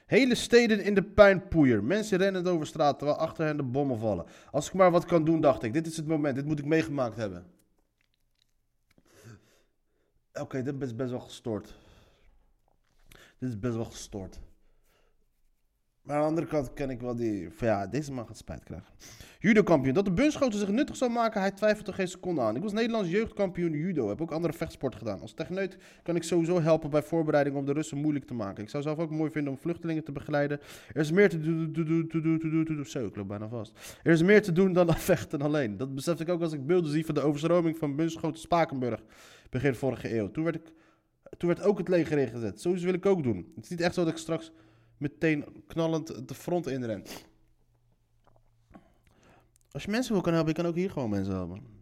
Hele 0.06 0.34
steden 0.34 0.84
in 0.84 0.94
de 0.94 1.02
puinpoeier. 1.02 1.84
Mensen 1.84 2.18
rennen 2.18 2.46
over 2.46 2.66
straat 2.66 2.98
terwijl 2.98 3.18
achter 3.18 3.44
hen 3.44 3.56
de 3.56 3.62
bommen 3.62 3.98
vallen. 3.98 4.26
Als 4.50 4.66
ik 4.66 4.72
maar 4.72 4.90
wat 4.90 5.04
kan 5.04 5.24
doen, 5.24 5.40
dacht 5.40 5.62
ik. 5.62 5.72
Dit 5.72 5.86
is 5.86 5.96
het 5.96 6.06
moment. 6.06 6.34
Dit 6.34 6.44
moet 6.44 6.58
ik 6.58 6.64
meegemaakt 6.64 7.16
hebben. 7.16 7.59
Oké, 10.32 10.62
dit 10.62 10.82
is 10.82 10.96
best 10.96 11.10
wel 11.10 11.20
gestoord. 11.20 11.74
Dit 13.38 13.48
is 13.48 13.58
best 13.58 13.74
wel 13.74 13.84
gestoord. 13.84 14.40
Maar 16.02 16.16
aan 16.16 16.22
de 16.22 16.28
andere 16.28 16.46
kant 16.46 16.74
ken 16.74 16.90
ik 16.90 17.00
wel 17.00 17.16
die... 17.16 17.48
Ja, 17.60 17.86
deze 17.86 18.12
man 18.12 18.26
gaat 18.26 18.36
spijt 18.36 18.64
krijgen. 18.64 18.88
Judo-kampioen. 19.38 19.94
Dat 19.94 20.04
de 20.04 20.12
bunschoten 20.12 20.58
zich 20.58 20.68
nuttig 20.68 20.96
zou 20.96 21.10
maken, 21.10 21.40
hij 21.40 21.50
twijfelt 21.50 21.88
er 21.88 21.94
geen 21.94 22.08
seconde 22.08 22.40
aan. 22.40 22.56
Ik 22.56 22.62
was 22.62 22.72
Nederlands 22.72 23.10
jeugdkampioen 23.10 23.72
judo. 23.72 24.08
Heb 24.08 24.20
ook 24.20 24.30
andere 24.30 24.52
vechtsport 24.52 24.94
gedaan. 24.94 25.20
Als 25.20 25.32
techneut 25.32 25.76
kan 26.02 26.16
ik 26.16 26.22
sowieso 26.22 26.60
helpen 26.60 26.90
bij 26.90 27.02
voorbereiding 27.02 27.56
om 27.56 27.66
de 27.66 27.72
Russen 27.72 27.98
moeilijk 27.98 28.24
te 28.26 28.34
maken. 28.34 28.62
Ik 28.62 28.68
zou 28.68 28.82
zelf 28.82 28.98
ook 28.98 29.10
mooi 29.10 29.30
vinden 29.30 29.52
om 29.52 29.58
vluchtelingen 29.58 30.04
te 30.04 30.12
begeleiden. 30.12 30.60
Er 30.92 31.00
is 31.00 31.10
meer 31.10 31.28
te 31.28 31.40
doen... 31.40 31.72
Doen. 31.72 32.84
Zo, 32.86 33.06
ik 33.06 33.16
loop 33.16 33.28
bijna 33.28 33.48
vast. 33.48 33.98
Er 34.02 34.12
is 34.12 34.22
meer 34.22 34.42
te 34.42 34.52
doen 34.52 34.72
dan 34.72 34.94
vechten 35.12 35.42
alleen. 35.42 35.76
Dat 35.76 35.94
besef 35.94 36.20
ik 36.20 36.28
ook 36.28 36.42
als 36.42 36.52
ik 36.52 36.66
beelden 36.66 36.90
zie 36.90 37.06
van 37.06 37.14
de 37.14 37.20
overstroming 37.20 37.78
van 37.78 37.96
bunschoten 37.96 38.40
Spakenburg. 38.40 39.02
Begin 39.50 39.74
vorige 39.74 40.16
eeuw. 40.16 40.30
Toen 40.30 40.44
werd, 40.44 40.56
ik, 40.56 40.72
toen 41.36 41.48
werd 41.48 41.62
ook 41.62 41.78
het 41.78 41.88
leger 41.88 42.18
ingezet. 42.18 42.60
Zoiets 42.60 42.82
wil 42.82 42.94
ik 42.94 43.06
ook 43.06 43.22
doen. 43.22 43.52
Het 43.54 43.64
is 43.64 43.70
niet 43.70 43.80
echt 43.80 43.94
zo 43.94 44.04
dat 44.04 44.12
ik 44.12 44.18
straks 44.18 44.52
meteen 44.96 45.44
knallend 45.66 46.28
de 46.28 46.34
front 46.34 46.66
inren. 46.66 47.02
Als 49.70 49.84
je 49.84 49.90
mensen 49.90 50.12
wil 50.12 50.22
kunnen 50.22 50.40
helpen, 50.40 50.56
je 50.56 50.62
kan 50.62 50.72
ook 50.72 50.78
hier 50.78 50.90
gewoon 50.90 51.10
mensen 51.10 51.34
helpen. 51.34 51.78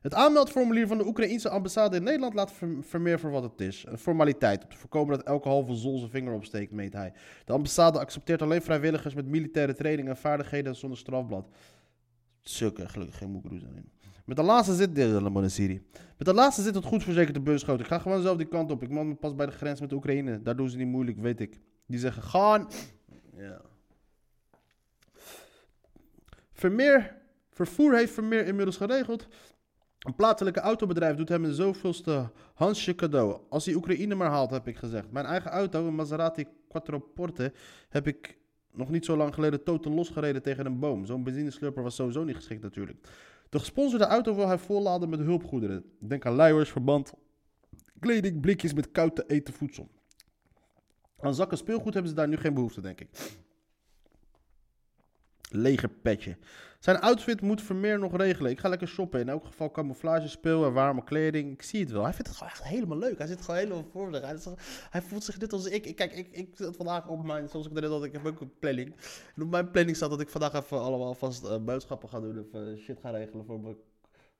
Het 0.00 0.14
aanmeldformulier 0.14 0.86
van 0.86 0.98
de 0.98 1.06
Oekraïense 1.06 1.48
ambassade 1.48 1.96
in 1.96 2.02
Nederland 2.02 2.34
laat 2.34 2.52
Vermeer 2.80 3.20
voor 3.20 3.30
wat 3.30 3.42
het 3.42 3.60
is. 3.60 3.84
Een 3.88 3.98
formaliteit 3.98 4.62
om 4.62 4.70
te 4.70 4.76
voorkomen 4.76 5.16
dat 5.16 5.26
elke 5.26 5.48
halve 5.48 5.74
zol 5.74 5.98
zijn 5.98 6.10
vinger 6.10 6.32
opsteekt, 6.32 6.72
meet 6.72 6.92
hij. 6.92 7.12
De 7.44 7.52
ambassade 7.52 7.98
accepteert 7.98 8.42
alleen 8.42 8.62
vrijwilligers 8.62 9.14
met 9.14 9.26
militaire 9.26 9.74
training 9.74 10.08
en 10.08 10.16
vaardigheden 10.16 10.76
zonder 10.76 10.98
strafblad. 10.98 11.48
Sukke, 12.40 12.88
gelukkig 12.88 13.18
geen 13.18 13.30
moekroes 13.30 13.62
erin. 13.62 13.90
Met 14.30 14.38
de 14.38 14.44
laatste 14.44 14.74
zit 14.74 14.94
de 14.94 15.48
Syrië. 15.48 15.82
Met 16.18 16.26
de 16.26 16.34
laatste 16.34 16.62
zit 16.62 16.74
het 16.74 16.84
goed 16.84 17.02
verzekerd 17.02 17.34
de 17.34 17.40
busschoten. 17.40 17.80
Ik 17.80 17.90
ga 17.90 17.98
gewoon 17.98 18.22
zelf 18.22 18.36
die 18.36 18.46
kant 18.46 18.70
op. 18.70 18.82
Ik 18.82 18.90
man 18.90 19.18
pas 19.18 19.34
bij 19.34 19.46
de 19.46 19.52
grens 19.52 19.80
met 19.80 19.92
Oekraïne. 19.92 20.42
Daar 20.42 20.56
doen 20.56 20.68
ze 20.68 20.76
niet 20.76 20.86
moeilijk, 20.86 21.18
weet 21.18 21.40
ik. 21.40 21.60
Die 21.86 21.98
zeggen 21.98 22.22
gaan. 22.22 22.68
Ja. 23.36 23.60
Vermeer, 26.52 27.16
vervoer 27.50 27.94
heeft 27.94 28.12
Vermeer 28.12 28.46
inmiddels 28.46 28.76
geregeld. 28.76 29.28
Een 29.98 30.14
plaatselijke 30.14 30.60
autobedrijf 30.60 31.16
doet 31.16 31.28
hem 31.28 31.44
een 31.44 31.54
zoveelste 31.54 32.30
Hansje 32.54 32.94
cadeau. 32.94 33.40
Als 33.48 33.64
hij 33.64 33.74
Oekraïne 33.74 34.14
maar 34.14 34.30
haalt, 34.30 34.50
heb 34.50 34.68
ik 34.68 34.76
gezegd. 34.76 35.12
Mijn 35.12 35.26
eigen 35.26 35.50
auto, 35.50 35.86
een 35.86 35.94
Maserati 35.94 36.46
Quattroporte, 36.68 37.52
heb 37.88 38.06
ik 38.06 38.38
nog 38.72 38.90
niet 38.90 39.04
zo 39.04 39.16
lang 39.16 39.34
geleden 39.34 39.62
totaal 39.62 39.92
losgereden 39.92 40.42
tegen 40.42 40.66
een 40.66 40.78
boom. 40.78 41.06
Zo'n 41.06 41.24
benzineslurper 41.24 41.82
was 41.82 41.94
sowieso 41.94 42.24
niet 42.24 42.36
geschikt 42.36 42.62
natuurlijk. 42.62 43.08
De 43.50 43.58
gesponsorde 43.58 44.04
auto 44.04 44.34
wil 44.34 44.46
hij 44.46 44.58
volladen 44.58 45.08
met 45.08 45.20
hulpgoederen. 45.20 45.84
Denk 45.98 46.26
aan 46.26 46.34
luiers, 46.34 46.70
verband, 46.70 47.12
kleding, 47.98 48.40
blikjes 48.40 48.72
met 48.72 48.90
koud 48.90 49.16
te 49.16 49.24
eten 49.26 49.54
voedsel. 49.54 49.90
Aan 51.20 51.34
zakken 51.34 51.58
speelgoed 51.58 51.92
hebben 51.92 52.10
ze 52.10 52.16
daar 52.16 52.28
nu 52.28 52.36
geen 52.36 52.54
behoefte, 52.54 52.80
denk 52.80 53.00
ik. 53.00 53.08
Legerpetje. 55.52 56.36
Zijn 56.78 57.00
outfit 57.00 57.40
moet 57.40 57.62
Vermeer 57.62 57.98
nog 57.98 58.16
regelen. 58.16 58.50
Ik 58.50 58.60
ga 58.60 58.68
lekker 58.68 58.88
shoppen. 58.88 59.20
In 59.20 59.28
elk 59.28 59.44
geval 59.44 59.70
camouflage 59.70 60.28
speel 60.28 60.64
en 60.64 60.72
warme 60.72 61.04
kleding. 61.04 61.52
Ik 61.52 61.62
zie 61.62 61.80
het 61.80 61.90
wel. 61.90 62.02
Hij 62.02 62.12
vindt 62.12 62.28
het 62.28 62.36
gewoon 62.36 62.52
echt 62.52 62.64
helemaal 62.64 62.98
leuk. 62.98 63.18
Hij 63.18 63.26
zit 63.26 63.40
gewoon 63.40 63.56
helemaal 63.56 63.88
voor. 63.92 64.12
Hij, 64.12 64.36
hij 64.90 65.02
voelt 65.02 65.24
zich 65.24 65.38
net 65.38 65.52
als 65.52 65.66
ik. 65.66 65.96
Kijk, 65.96 66.12
ik, 66.12 66.28
ik 66.32 66.48
zit 66.54 66.76
vandaag 66.76 67.08
op 67.08 67.24
mijn... 67.24 67.48
Zoals 67.48 67.66
ik 67.66 67.72
net 67.72 67.84
had, 67.84 68.04
ik 68.04 68.12
heb 68.12 68.26
ook 68.26 68.40
een 68.40 68.58
planning. 68.58 68.94
En 69.36 69.42
op 69.42 69.50
mijn 69.50 69.70
planning 69.70 69.96
staat 69.96 70.10
dat 70.10 70.20
ik 70.20 70.28
vandaag 70.28 70.54
even 70.54 70.80
allemaal 70.80 71.14
vast 71.14 71.44
uh, 71.44 71.56
boodschappen 71.56 72.08
ga 72.08 72.20
doen. 72.20 72.38
Of 72.38 72.60
uh, 72.60 72.78
shit 72.78 72.98
ga 73.00 73.10
regelen 73.10 73.44
voor 73.44 73.60
mijn, 73.60 73.76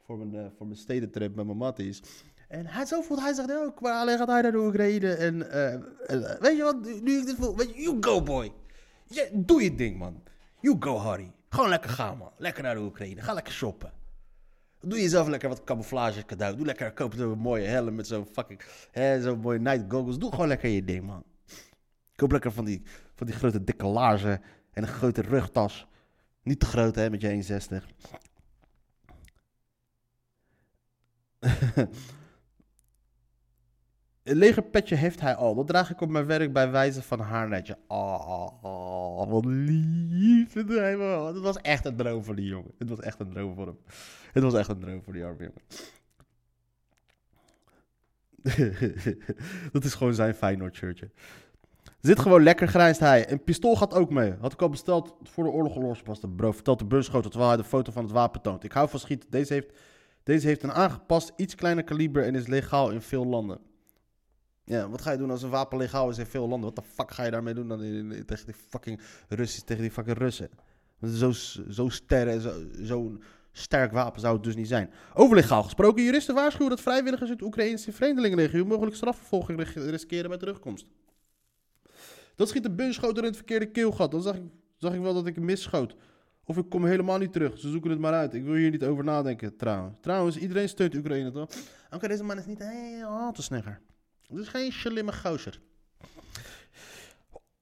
voor 0.05 0.19
mijn, 0.19 0.35
uh, 0.35 0.51
voor 0.57 0.67
mijn 0.67 0.79
stedentrip 0.79 1.35
met 1.35 1.47
mijn 1.47 1.59
matties. 1.59 2.03
En 2.49 2.67
hij, 2.67 2.87
zo 2.87 3.01
voelt 3.01 3.21
hij 3.21 3.35
zich 3.35 3.51
ook. 3.51 3.81
Maar 3.81 3.95
alleen 3.95 4.19
gaat 4.19 4.29
hij 4.29 4.43
naar 4.43 4.53
de 4.53 4.59
Oekraïne. 4.59 5.15
En 5.15 5.39
weet 6.41 6.57
je 6.57 6.63
wat, 6.63 7.03
nu 7.03 7.19
ik 7.19 7.27
dit 7.27 7.37
voel. 7.39 7.57
Weet 7.57 7.75
je, 7.75 7.83
you 7.83 7.97
go 8.01 8.23
boy. 8.23 8.53
Doe 9.33 9.63
je 9.63 9.75
ding 9.75 9.99
man. 9.99 10.23
You 10.61 10.77
go 10.81 10.99
Harry. 10.99 11.33
Gewoon 11.49 11.69
lekker 11.69 11.91
gaan 11.91 12.19
man. 12.19 12.33
Lekker 12.37 12.63
naar 12.63 12.75
de 12.75 12.81
Oekraïne. 12.81 13.23
Ga 13.23 13.33
lekker 13.33 13.53
shoppen. 13.53 13.93
Doe 14.81 15.01
jezelf 15.01 15.29
lekker 15.29 15.49
wat 15.49 15.65
camouflage 15.65 16.25
cadeau. 16.25 16.57
Doe 16.57 16.67
lekker, 16.67 16.93
koop 16.93 17.19
een 17.19 17.39
mooie 17.39 17.67
helm 17.67 17.95
met 17.95 18.07
zo'n 18.07 18.27
fucking, 18.33 18.63
zo'n 19.23 19.41
mooie 19.41 19.59
night 19.59 19.85
goggles. 19.93 20.19
Doe 20.19 20.31
gewoon 20.31 20.49
lekker 20.49 20.69
je 20.69 20.85
ding 20.85 21.07
man. 21.07 21.25
Koop 22.17 22.33
lekker 22.33 22.53
van 22.53 22.65
die, 22.65 22.83
van 23.15 23.27
die 23.27 23.37
grote 23.37 23.65
dikke 23.65 23.87
laarzen 23.87 24.43
en 24.73 24.83
een 24.83 24.89
grote 24.89 25.21
rugtas. 25.21 25.87
Niet 26.43 26.61
te 26.61 26.67
groot 26.67 26.95
hè, 26.95 27.11
met 27.11 27.21
je 27.21 27.61
1,60. 27.71 27.85
Een 34.31 34.37
legerpetje 34.37 34.95
heeft 34.95 35.21
hij 35.21 35.35
al. 35.35 35.55
Dat 35.55 35.67
draag 35.67 35.91
ik 35.91 36.01
op 36.01 36.09
mijn 36.09 36.27
werk 36.27 36.53
bij 36.53 36.71
wijze 36.71 37.03
van 37.03 37.21
haarnetje. 37.21 37.79
Oh, 37.87 39.31
wat 39.31 39.45
lief. 39.45 40.53
Het 40.53 41.41
was 41.41 41.57
echt 41.57 41.85
een 41.85 41.97
droom 41.97 42.25
voor 42.25 42.37
die 42.37 42.47
jongen. 42.47 42.71
Het 42.79 42.89
was 42.89 43.01
echt 43.01 43.21
een 43.21 43.31
droom 43.31 43.55
voor 43.55 43.67
hem. 43.67 43.79
Het 44.33 44.43
was 44.43 44.55
echt 44.55 44.69
een 44.69 44.81
droom 44.81 45.03
voor 45.03 45.13
die 45.13 45.25
arme 45.25 45.39
jongen. 45.39 45.63
dat 49.73 49.85
is 49.85 49.95
gewoon 49.95 50.15
zijn 50.15 50.35
Feyenoord 50.35 50.77
shirtje. 50.77 51.11
Zit 52.01 52.19
gewoon 52.19 52.43
lekker, 52.43 52.69
grijnst 52.69 53.01
hij. 53.01 53.31
Een 53.31 53.45
pistool 53.45 53.77
gaat 53.77 53.95
ook 53.95 54.11
mee. 54.11 54.35
Had 54.41 54.53
ik 54.53 54.63
al 54.63 54.69
besteld 54.69 55.17
voor 55.23 55.45
de 55.45 55.51
oorlog 55.51 55.77
lospaste. 55.77 56.29
Bro, 56.29 56.53
vertelt 56.53 56.79
de 56.79 56.85
busschoter 56.85 57.31
terwijl 57.31 57.53
hij 57.53 57.63
de 57.63 57.69
foto 57.69 57.93
van 57.93 58.03
het 58.03 58.13
wapen 58.13 58.41
toont. 58.41 58.65
Ik 58.65 58.73
hou 58.73 58.89
van 58.89 59.01
schieten. 59.01 59.31
Deze 59.31 59.53
heeft, 59.53 59.79
deze 60.23 60.47
heeft 60.47 60.63
een 60.63 60.73
aangepast, 60.73 61.33
iets 61.37 61.55
kleiner 61.55 61.85
kaliber 61.85 62.25
en 62.25 62.35
is 62.35 62.47
legaal 62.47 62.91
in 62.91 63.03
veel 63.03 63.27
landen. 63.27 63.70
Ja, 64.71 64.89
wat 64.89 65.03
ga 65.03 65.11
je 65.11 65.19
doen 65.19 65.31
als 65.31 65.43
een 65.43 65.51
wapen 65.51 65.79
legaal 65.79 66.11
is 66.11 66.19
in 66.19 66.27
veel 66.27 66.49
landen? 66.49 66.73
Wat 66.75 66.85
de 66.85 66.91
fuck 66.95 67.11
ga 67.11 67.25
je 67.25 67.31
daarmee 67.31 67.55
doen 67.55 67.69
dan 67.69 67.79
tegen 68.27 68.47
die 68.47 68.55
fucking 68.69 69.01
Russen, 69.29 69.65
tegen 69.65 69.83
die 69.83 69.91
fucking 69.91 70.19
Russen? 70.19 70.51
Zo, 71.15 71.33
zo 71.71 71.89
sterren, 71.89 72.41
zo, 72.41 72.53
zo'n 72.81 73.23
sterk 73.53 73.93
wapen 73.93 74.21
zou 74.21 74.35
het 74.35 74.45
dus 74.45 74.57
niet 74.57 74.69
zijn. 74.69 74.91
Over 75.15 75.37
legaal 75.37 75.63
gesproken, 75.63 76.05
juristen 76.05 76.35
waarschuwen 76.35 76.71
dat 76.71 76.81
vrijwilligers 76.81 77.31
uit 77.31 77.43
Oekraïnse 77.43 77.93
vreemdelingenlegio 77.93 78.65
mogelijk 78.65 78.97
strafvervolging 78.97 79.73
riskeren 79.75 80.29
bij 80.29 80.39
terugkomst. 80.39 80.87
Dat 82.35 82.49
schiet 82.49 82.63
de 82.63 82.71
bunschoter 82.71 83.23
in 83.23 83.29
het 83.29 83.37
verkeerde 83.37 83.67
keelgat. 83.67 84.11
Dan 84.11 84.23
zag 84.23 84.37
ik, 84.37 84.43
zag 84.77 84.95
ik 84.95 85.01
wel 85.01 85.15
dat 85.15 85.27
ik 85.27 85.41
misschoot. 85.41 85.97
Of 86.45 86.57
ik 86.57 86.69
kom 86.69 86.85
helemaal 86.85 87.19
niet 87.19 87.33
terug. 87.33 87.59
Ze 87.59 87.71
zoeken 87.71 87.91
het 87.91 88.01
maar 88.01 88.15
uit. 88.15 88.35
Ik 88.35 88.45
wil 88.45 88.55
hier 88.55 88.71
niet 88.71 88.85
over 88.85 89.05
nadenken, 89.05 89.57
trouwens. 89.57 89.97
Trouwens, 90.01 90.37
iedereen 90.37 90.69
steunt 90.69 90.95
Oekraïne, 90.95 91.31
toch? 91.31 91.49
Oké, 91.91 92.09
deze 92.09 92.25
man 92.25 92.39
is 92.39 92.47
niet 92.47 92.59
heel 92.59 93.33
te 93.33 93.43
snegger. 93.43 93.81
Is 94.35 94.49
geen 94.49 94.73
slimme 94.73 95.13
gozer. 95.13 95.61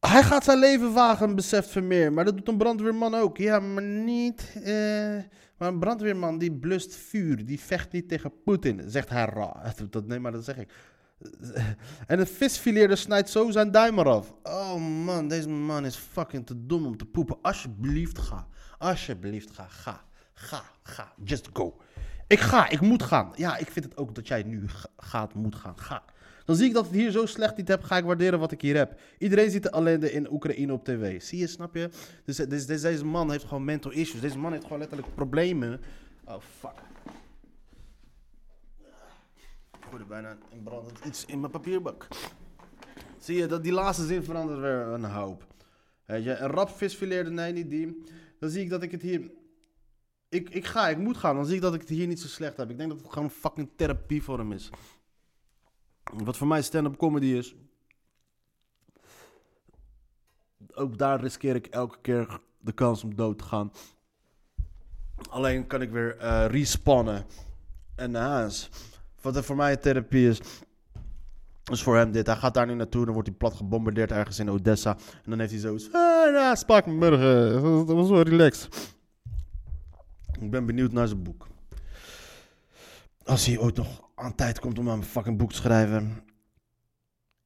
Hij 0.01 0.23
gaat 0.23 0.45
zijn 0.45 0.59
leven 0.59 0.93
wagen, 0.93 1.35
beseft 1.35 1.69
Vermeer. 1.69 2.13
Maar 2.13 2.25
dat 2.25 2.37
doet 2.37 2.49
een 2.49 2.59
brandweerman 2.59 3.15
ook. 3.15 3.37
Ja, 3.37 3.59
maar 3.59 3.83
niet... 3.83 4.53
Uh, 4.57 5.23
maar 5.59 5.69
een 5.69 5.79
brandweerman 5.79 6.39
die 6.39 6.53
blust 6.53 6.97
vuur. 6.97 7.45
Die 7.45 7.61
vecht 7.61 7.93
niet 7.93 8.09
tegen 8.09 8.43
Poetin, 8.43 8.91
zegt 8.91 9.09
hij. 9.09 9.27
Dat, 9.91 10.07
nee, 10.07 10.19
maar 10.19 10.33
dat 10.33 10.45
zeg 10.45 10.57
ik. 10.57 10.73
En 12.07 12.21
een 12.21 12.27
visfileerder 12.27 12.97
snijdt 12.97 13.31
zo 13.31 13.51
zijn 13.51 13.71
duim 13.71 13.99
eraf. 13.99 14.35
Oh 14.43 15.05
man, 15.05 15.29
deze 15.29 15.49
man 15.49 15.85
is 15.85 15.97
fucking 15.97 16.47
te 16.47 16.67
dom 16.67 16.87
om 16.87 16.97
te 16.97 17.05
poepen. 17.05 17.39
Alsjeblieft, 17.43 18.19
ga. 18.19 18.47
Alsjeblieft, 18.79 19.51
ga. 19.51 19.67
Ga. 19.69 20.05
Ga. 20.33 20.63
Ga. 20.83 21.13
Just 21.25 21.49
go. 21.53 21.81
Ik 22.27 22.41
ga. 22.41 22.69
Ik 22.69 22.81
moet 22.81 23.03
gaan. 23.03 23.33
Ja, 23.35 23.57
ik 23.57 23.71
vind 23.71 23.85
het 23.85 23.97
ook 23.97 24.15
dat 24.15 24.29
jij 24.29 24.43
nu 24.43 24.65
gaat, 24.97 25.35
moet 25.35 25.55
gaan. 25.55 25.79
Ga. 25.79 26.03
Dan 26.49 26.57
zie 26.57 26.67
ik 26.67 26.73
dat 26.73 26.85
het 26.85 26.95
hier 26.95 27.11
zo 27.11 27.27
slecht 27.27 27.57
niet 27.57 27.69
heb, 27.69 27.83
ga 27.83 27.97
ik 27.97 28.05
waarderen 28.05 28.39
wat 28.39 28.53
ik 28.53 28.61
hier 28.61 28.77
heb. 28.77 29.01
Iedereen 29.19 29.51
ziet 29.51 29.63
de 29.63 29.71
ellende 29.71 30.13
in 30.13 30.33
Oekraïne 30.33 30.73
op 30.73 30.85
tv. 30.85 31.23
Zie 31.23 31.39
je, 31.39 31.47
snap 31.47 31.75
je? 31.75 31.91
Dus, 32.25 32.37
dus, 32.37 32.67
dus, 32.67 32.81
deze 32.81 33.05
man 33.05 33.31
heeft 33.31 33.45
gewoon 33.45 33.65
mental 33.65 33.91
issues. 33.91 34.21
Deze 34.21 34.39
man 34.39 34.53
heeft 34.53 34.63
gewoon 34.63 34.79
letterlijk 34.79 35.15
problemen. 35.15 35.81
Oh, 36.25 36.41
fuck. 36.59 36.73
Ik 39.93 39.99
er 39.99 40.07
bijna 40.07 40.39
een 40.53 40.63
brandend 40.63 41.05
iets 41.05 41.25
in 41.25 41.41
mijn 41.41 41.53
papierbak. 41.53 42.07
Zie 43.19 43.37
je, 43.37 43.47
dat 43.47 43.63
die 43.63 43.73
laatste 43.73 44.07
zin 44.07 44.23
verandert 44.23 44.61
weer 44.61 44.81
een 44.81 45.05
hoop. 45.05 45.47
Weet 46.05 46.25
je, 46.25 46.37
een 46.37 46.51
rap 46.51 46.69
visfileerde, 46.69 47.31
nee, 47.31 47.53
niet 47.53 47.71
die. 47.71 48.05
Dan 48.39 48.51
zie 48.51 48.63
ik 48.63 48.71
dat 48.71 48.83
ik 48.83 48.91
het 48.91 49.03
hier... 49.03 49.31
Ik, 50.29 50.51
ik 50.51 50.65
ga, 50.65 50.89
ik 50.89 50.99
moet 50.99 51.17
gaan. 51.17 51.35
Dan 51.35 51.47
zie 51.47 51.57
ik 51.57 51.63
dat 51.63 51.75
ik 51.75 51.81
het 51.81 51.89
hier 51.89 52.07
niet 52.07 52.21
zo 52.21 52.27
slecht 52.27 52.57
heb. 52.57 52.71
Ik 52.71 52.79
denk 52.79 52.91
dat 52.91 53.01
het 53.01 53.13
gewoon 53.13 53.31
fucking 53.31 53.69
therapie 53.77 54.23
voor 54.23 54.39
hem 54.39 54.53
is. 54.53 54.71
Wat 56.13 56.37
voor 56.37 56.47
mij 56.47 56.63
stand-up 56.63 56.97
comedy 56.97 57.27
is. 57.27 57.55
Ook 60.75 60.99
daar 60.99 61.21
riskeer 61.21 61.55
ik 61.55 61.67
elke 61.67 61.99
keer 62.01 62.41
de 62.61 62.73
kans 62.73 63.05
om 63.05 63.15
dood 63.15 63.39
te 63.39 63.45
gaan. 63.45 63.73
Alleen 65.29 65.67
kan 65.67 65.83
ik 65.83 65.91
weer 65.91 66.17
eh 66.17 66.47
respawnen. 66.47 67.27
En 67.95 68.11
naar 68.11 68.29
huis. 68.29 68.71
Wat 69.21 69.37
er 69.37 69.45
voor 69.45 69.57
mij 69.57 69.77
therapie 69.77 70.29
is. 70.29 70.41
is 71.65 71.83
voor 71.83 71.97
hem 71.97 72.13
dit. 72.13 72.27
Hij 72.27 72.37
gaat 72.37 72.55
daar 72.55 72.67
nu 72.67 72.75
naartoe. 72.75 73.05
Dan 73.05 73.15
wordt 73.15 73.29
hij 73.29 73.37
plat 73.37 73.55
gebombardeerd 73.55 74.11
ergens 74.11 74.39
in 74.39 74.51
Odessa. 74.51 74.97
En 74.97 75.31
dan 75.31 75.39
heeft 75.39 75.51
hij 75.51 75.61
zoiets. 75.61 75.93
Ah, 75.93 76.33
ja, 76.33 76.55
spaak 76.55 76.87
me 76.87 76.93
morgen. 76.93 77.53
Dat 77.87 77.97
was 77.97 78.09
wel 78.09 78.23
relaxed. 78.23 78.97
Ik 80.41 80.51
ben 80.51 80.67
benieuwd 80.67 80.93
naar 80.93 81.09
zijn 81.09 81.23
boek. 81.23 81.47
Als 83.25 83.47
hij 83.47 83.59
ooit 83.59 83.77
nog 83.77 84.08
aan 84.19 84.35
tijd 84.35 84.61
komt 84.61 84.79
om 84.79 84.91
aan 84.91 85.05
fucking 85.05 85.39
boek 85.39 85.51
te 85.51 85.57
schrijven. 85.57 86.23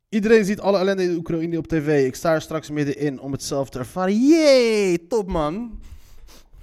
Iedereen 0.08 0.44
ziet 0.44 0.60
alle 0.60 0.78
ellende 0.78 1.02
in 1.02 1.16
Oekraïne 1.16 1.58
op 1.58 1.66
tv. 1.66 2.06
Ik 2.06 2.14
sta 2.14 2.34
er 2.34 2.40
straks 2.40 2.70
middenin 2.70 3.20
om 3.20 3.32
het 3.32 3.42
zelf 3.42 3.70
te 3.70 3.78
ervaren. 3.78 4.26
Yay, 4.26 4.98
top 4.98 5.28
man. 5.28 5.80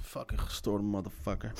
Fucking 0.01 0.41
gestoorde 0.41 0.83
motherfucker. 0.83 1.51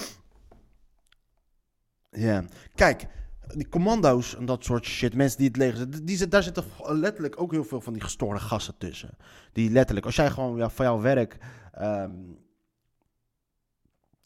Ja, 2.12 2.46
kijk, 2.76 3.08
die 3.48 3.70
commando's 3.70 4.36
en 4.36 4.46
dat 4.46 4.64
soort 4.64 4.86
shit, 4.86 5.14
mensen 5.14 5.38
die 5.38 5.48
het 5.48 5.58
leger, 5.58 6.06
die, 6.06 6.28
daar 6.28 6.44
zitten 6.44 6.66
letterlijk 6.84 7.42
ook 7.42 7.52
heel 7.52 7.64
veel 7.64 7.82
van 7.82 7.94
die 7.94 8.02
gestoorde 8.02 8.40
gassen 8.40 8.78
tussen. 8.78 9.18
Die 9.54 9.70
letterlijk, 9.70 10.06
als 10.06 10.16
jij 10.16 10.30
gewoon 10.30 10.58
ja, 10.58 10.70
van 10.70 10.86
jouw 10.86 11.02
werk, 11.02 11.38
ehm, 11.72 12.12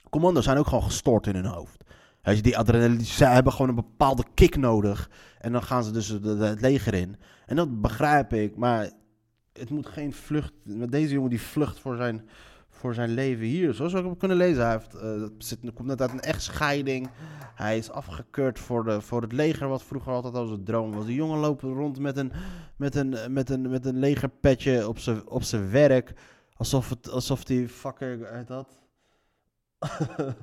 commando's 0.10 0.44
zijn 0.44 0.58
ook 0.58 0.68
gewoon 0.68 0.84
gestoord 0.84 1.28
in 1.28 1.36
hun 1.36 1.46
hoofd. 1.46 1.84
Weet 2.24 2.44
die 2.44 2.58
adrenaline, 2.58 3.04
ze 3.04 3.26
hebben 3.26 3.54
gewoon 3.54 3.70
een 3.70 3.76
bepaalde 3.76 4.24
kick 4.34 4.58
nodig. 4.58 5.10
En 5.40 5.52
dan 5.52 5.64
gaan 5.64 5.84
ze 5.84 5.92
dus 5.92 6.08
het 6.08 6.62
leger 6.62 6.94
in. 6.94 7.16
En 7.46 7.56
dat 7.56 7.82
begrijp 7.82 8.34
ik, 8.34 8.56
maar 8.56 8.92
het 9.54 9.70
moet 9.70 9.88
geen 9.88 10.14
vlucht. 10.14 10.54
Met 10.64 10.92
deze 10.92 11.14
jongen 11.14 11.30
die 11.30 11.42
vlucht 11.42 11.80
voor 11.80 11.96
zijn, 11.96 12.30
voor 12.70 12.94
zijn 12.94 13.10
leven 13.10 13.46
hier. 13.46 13.74
Zoals 13.74 13.92
ook 13.94 14.00
hebben 14.00 14.18
kunnen 14.18 14.38
lezen. 14.38 14.64
Hij 14.64 14.72
heeft, 14.72 14.94
eh, 15.62 15.74
komt 15.74 15.88
net 15.88 16.02
uit 16.02 16.12
een 16.12 16.20
echtscheiding. 16.20 17.10
Hij 17.56 17.78
is 17.78 17.92
afgekeurd 17.92 18.60
voor, 18.60 18.84
de, 18.84 19.02
voor 19.02 19.22
het 19.22 19.32
leger, 19.32 19.68
wat 19.68 19.84
vroeger 19.84 20.12
altijd 20.14 20.34
al 20.34 20.48
zijn 20.48 20.64
droom 20.64 20.92
was. 20.92 21.06
Die 21.06 21.16
jongen 21.16 21.40
loopt 21.40 21.62
rond 21.62 22.00
met 22.00 22.18
een, 22.18 22.32
met 22.76 22.96
een, 22.96 23.16
met 23.30 23.50
een, 23.50 23.70
met 23.70 23.86
een 23.86 24.00
legerpetje 24.00 24.88
op 24.88 25.00
zijn 25.00 25.28
op 25.28 25.44
zijn 25.44 25.72
werk. 25.72 26.14
Alsof, 26.54 26.90
het, 26.90 27.10
alsof 27.10 27.44
die 27.44 27.70
fucker 27.70 28.46
dat. 28.46 28.80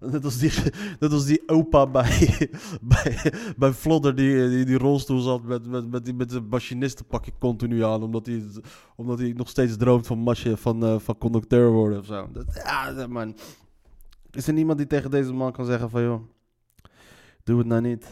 Net 0.00 0.24
als 0.24 0.38
die, 0.38 0.52
net 1.00 1.12
als 1.12 1.24
die 1.24 1.48
opa 1.48 1.86
bij, 1.86 2.28
bij, 2.80 3.32
bij 3.56 3.72
Flodder 3.72 4.14
die, 4.14 4.48
die, 4.48 4.64
die 4.64 4.78
rolstoel 4.78 5.20
zat 5.20 5.42
met, 5.42 5.66
met, 5.66 5.90
met, 5.90 6.04
die, 6.04 6.14
met 6.14 6.30
zijn 6.30 6.48
machinistenpakje 6.48 7.32
continu 7.38 7.84
aan. 7.84 8.02
Omdat 8.02 8.26
hij, 8.26 8.42
omdat 8.96 9.18
hij 9.18 9.32
nog 9.36 9.48
steeds 9.48 9.76
droomt 9.76 10.06
van, 10.06 10.18
machi- 10.18 10.56
van, 10.56 10.84
eh, 10.84 10.98
van 10.98 11.18
conducteur 11.18 11.70
worden 11.70 11.98
of 11.98 12.06
zo. 12.06 12.28
Dat, 12.32 12.44
ja, 12.64 13.06
man. 13.08 13.36
Is 14.30 14.46
er 14.46 14.52
niemand 14.52 14.78
die 14.78 14.86
tegen 14.86 15.10
deze 15.10 15.32
man 15.32 15.52
kan 15.52 15.64
zeggen 15.64 15.90
van 15.90 16.02
joh, 16.02 16.22
doe 17.44 17.58
het 17.58 17.66
nou 17.66 17.80
niet. 17.80 18.06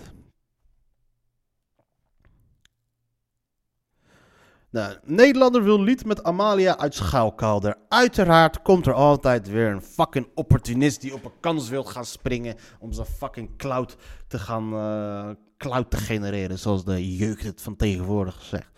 Nederlander 5.05 5.63
wil 5.65 5.83
lied 5.83 6.05
met 6.05 6.23
Amalia 6.23 6.79
uit 6.79 6.95
Schouwkalder. 6.95 7.77
Uiteraard 7.89 8.63
komt 8.63 8.87
er 8.87 8.93
altijd 8.93 9.49
weer 9.49 9.71
een 9.71 9.83
fucking 9.83 10.29
opportunist 10.35 11.01
die 11.01 11.15
op 11.15 11.25
een 11.25 11.41
kans 11.41 11.69
wil 11.69 11.85
gaan 11.85 12.05
springen 12.05 12.55
om 12.79 12.93
zijn 12.93 13.07
fucking 13.07 13.57
cloud 13.57 13.97
te 14.29 14.39
gaan 14.39 14.73
eh, 14.73 15.29
cloud 15.59 15.91
te 15.91 15.97
genereren, 15.97 16.59
zoals 16.59 16.85
de 16.85 17.17
jeugd 17.17 17.43
het 17.45 17.63
van 17.63 17.77
tegenwoordig 17.77 18.43
zegt. 18.43 18.71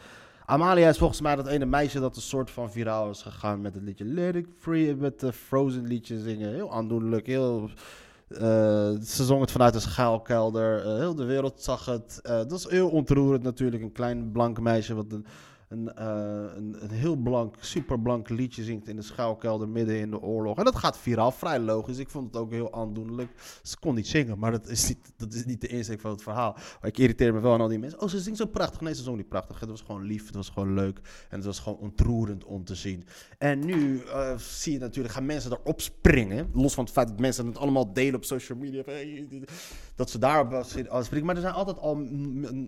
Amalia 0.45 0.89
is 0.89 0.99
volgens 0.99 1.21
mij 1.21 1.37
dat 1.37 1.47
ene 1.47 1.67
meisje 1.67 2.01
dat 2.01 2.17
een 2.17 2.23
soort 2.23 2.51
van 2.51 2.71
viraal 2.71 3.11
is 3.11 3.23
gegaan 3.23 3.61
met 3.61 3.75
het 3.75 3.83
liedje 3.83 4.05
Let 4.05 4.47
Free, 4.59 4.97
met 4.97 5.21
de 5.21 5.33
Frozen 5.33 5.87
liedje 5.87 6.19
zingen. 6.21 6.53
Heel 6.53 6.73
aandoenlijk, 6.73 7.27
heel... 7.27 7.71
eh, 8.29 8.41
ze 9.01 9.25
zong 9.25 9.41
het 9.41 9.51
vanuit 9.51 9.75
een 9.75 9.81
schuilkelder. 9.81 10.87
eh, 10.87 10.95
heel 10.97 11.15
de 11.15 11.25
wereld 11.25 11.63
zag 11.63 11.85
het. 11.85 12.19
Dat 12.23 12.53
is 12.53 12.69
heel 12.69 12.89
ontroerend 12.89 13.43
natuurlijk. 13.43 13.83
Een 13.83 13.93
klein 13.93 14.33
blank 14.33 14.61
meisje 14.61 14.95
wat 14.95 15.13
een, 15.13 15.27
een, 15.69 15.95
eh, 15.95 16.57
een, 16.57 16.77
een 16.79 16.91
heel 16.91 17.17
blank, 17.17 17.57
super 17.61 18.01
blank 18.01 18.29
liedje 18.29 18.65
zingt 18.65 18.89
in 18.89 18.97
de 18.97 19.03
schuilkelder 19.03 19.69
midden 19.69 19.99
in 19.99 20.11
de 20.11 20.21
oorlog. 20.21 20.59
En 20.59 20.65
dat 20.65 20.77
gaat 20.77 20.99
viraal, 20.99 21.31
vrij 21.31 21.59
logisch. 21.59 21.99
Ik 21.99 22.09
vond 22.09 22.27
het 22.27 22.43
ook 22.43 22.51
heel 22.51 22.73
aandoenlijk. 22.73 23.31
Ze 23.63 23.79
kon 23.79 23.95
niet 23.95 24.07
zingen, 24.07 24.39
maar 24.39 24.51
dat 24.51 24.69
is 24.69 24.89
niet, 24.89 25.13
dat 25.17 25.33
is 25.33 25.45
niet 25.45 25.61
de 25.61 25.67
insteek 25.67 26.01
van 26.01 26.11
het 26.11 26.23
verhaal. 26.23 26.53
Maar 26.53 26.91
ik 26.91 26.99
irriteer 26.99 27.35
me 27.35 27.41
wel 27.41 27.53
aan 27.53 27.61
al 27.61 27.69
die 27.69 27.79
mensen. 27.79 28.01
Oh, 28.01 28.09
ze 28.09 28.21
zingt 28.21 28.39
zo 28.39 28.47
prachtig. 28.47 28.81
Nee, 28.81 28.95
ze 28.95 29.03
zong 29.03 29.17
niet 29.17 29.29
prachtig. 29.29 29.61
Het 29.61 29.69
was 29.69 29.81
gewoon 29.81 30.03
lief, 30.03 30.27
het 30.27 30.35
was 30.35 30.49
gewoon 30.49 30.75
leuk. 30.75 31.01
En 31.29 31.37
het 31.37 31.45
was 31.45 31.59
gewoon 31.59 31.79
ontroerend 31.79 32.45
om 32.45 32.65
te 32.65 32.75
zien. 32.75 33.05
En 33.39 33.67
nu 33.67 34.01
eh, 34.01 34.39
zie 34.39 34.73
je 34.73 34.79
natuurlijk, 34.79 35.15
gaan 35.15 35.27
mensen 35.27 35.53
erop 35.53 35.81
springen. 35.81 36.51
Los 36.53 36.75
van 36.75 36.85
het 36.85 36.93
feit 36.93 37.09
dat 37.09 37.21
mensen 37.21 37.47
het 37.47 37.59
allemaal 37.59 37.93
delen 37.93 38.15
op 38.15 38.25
social 38.25 38.59
media. 38.59 38.83
dat 39.95 40.11
ze 40.11 40.19
daarop 40.19 40.65
springen. 40.65 41.27
Maar 41.27 41.35
er 41.35 41.41
zijn 41.41 41.55
altijd 41.55 41.79
al 41.79 41.97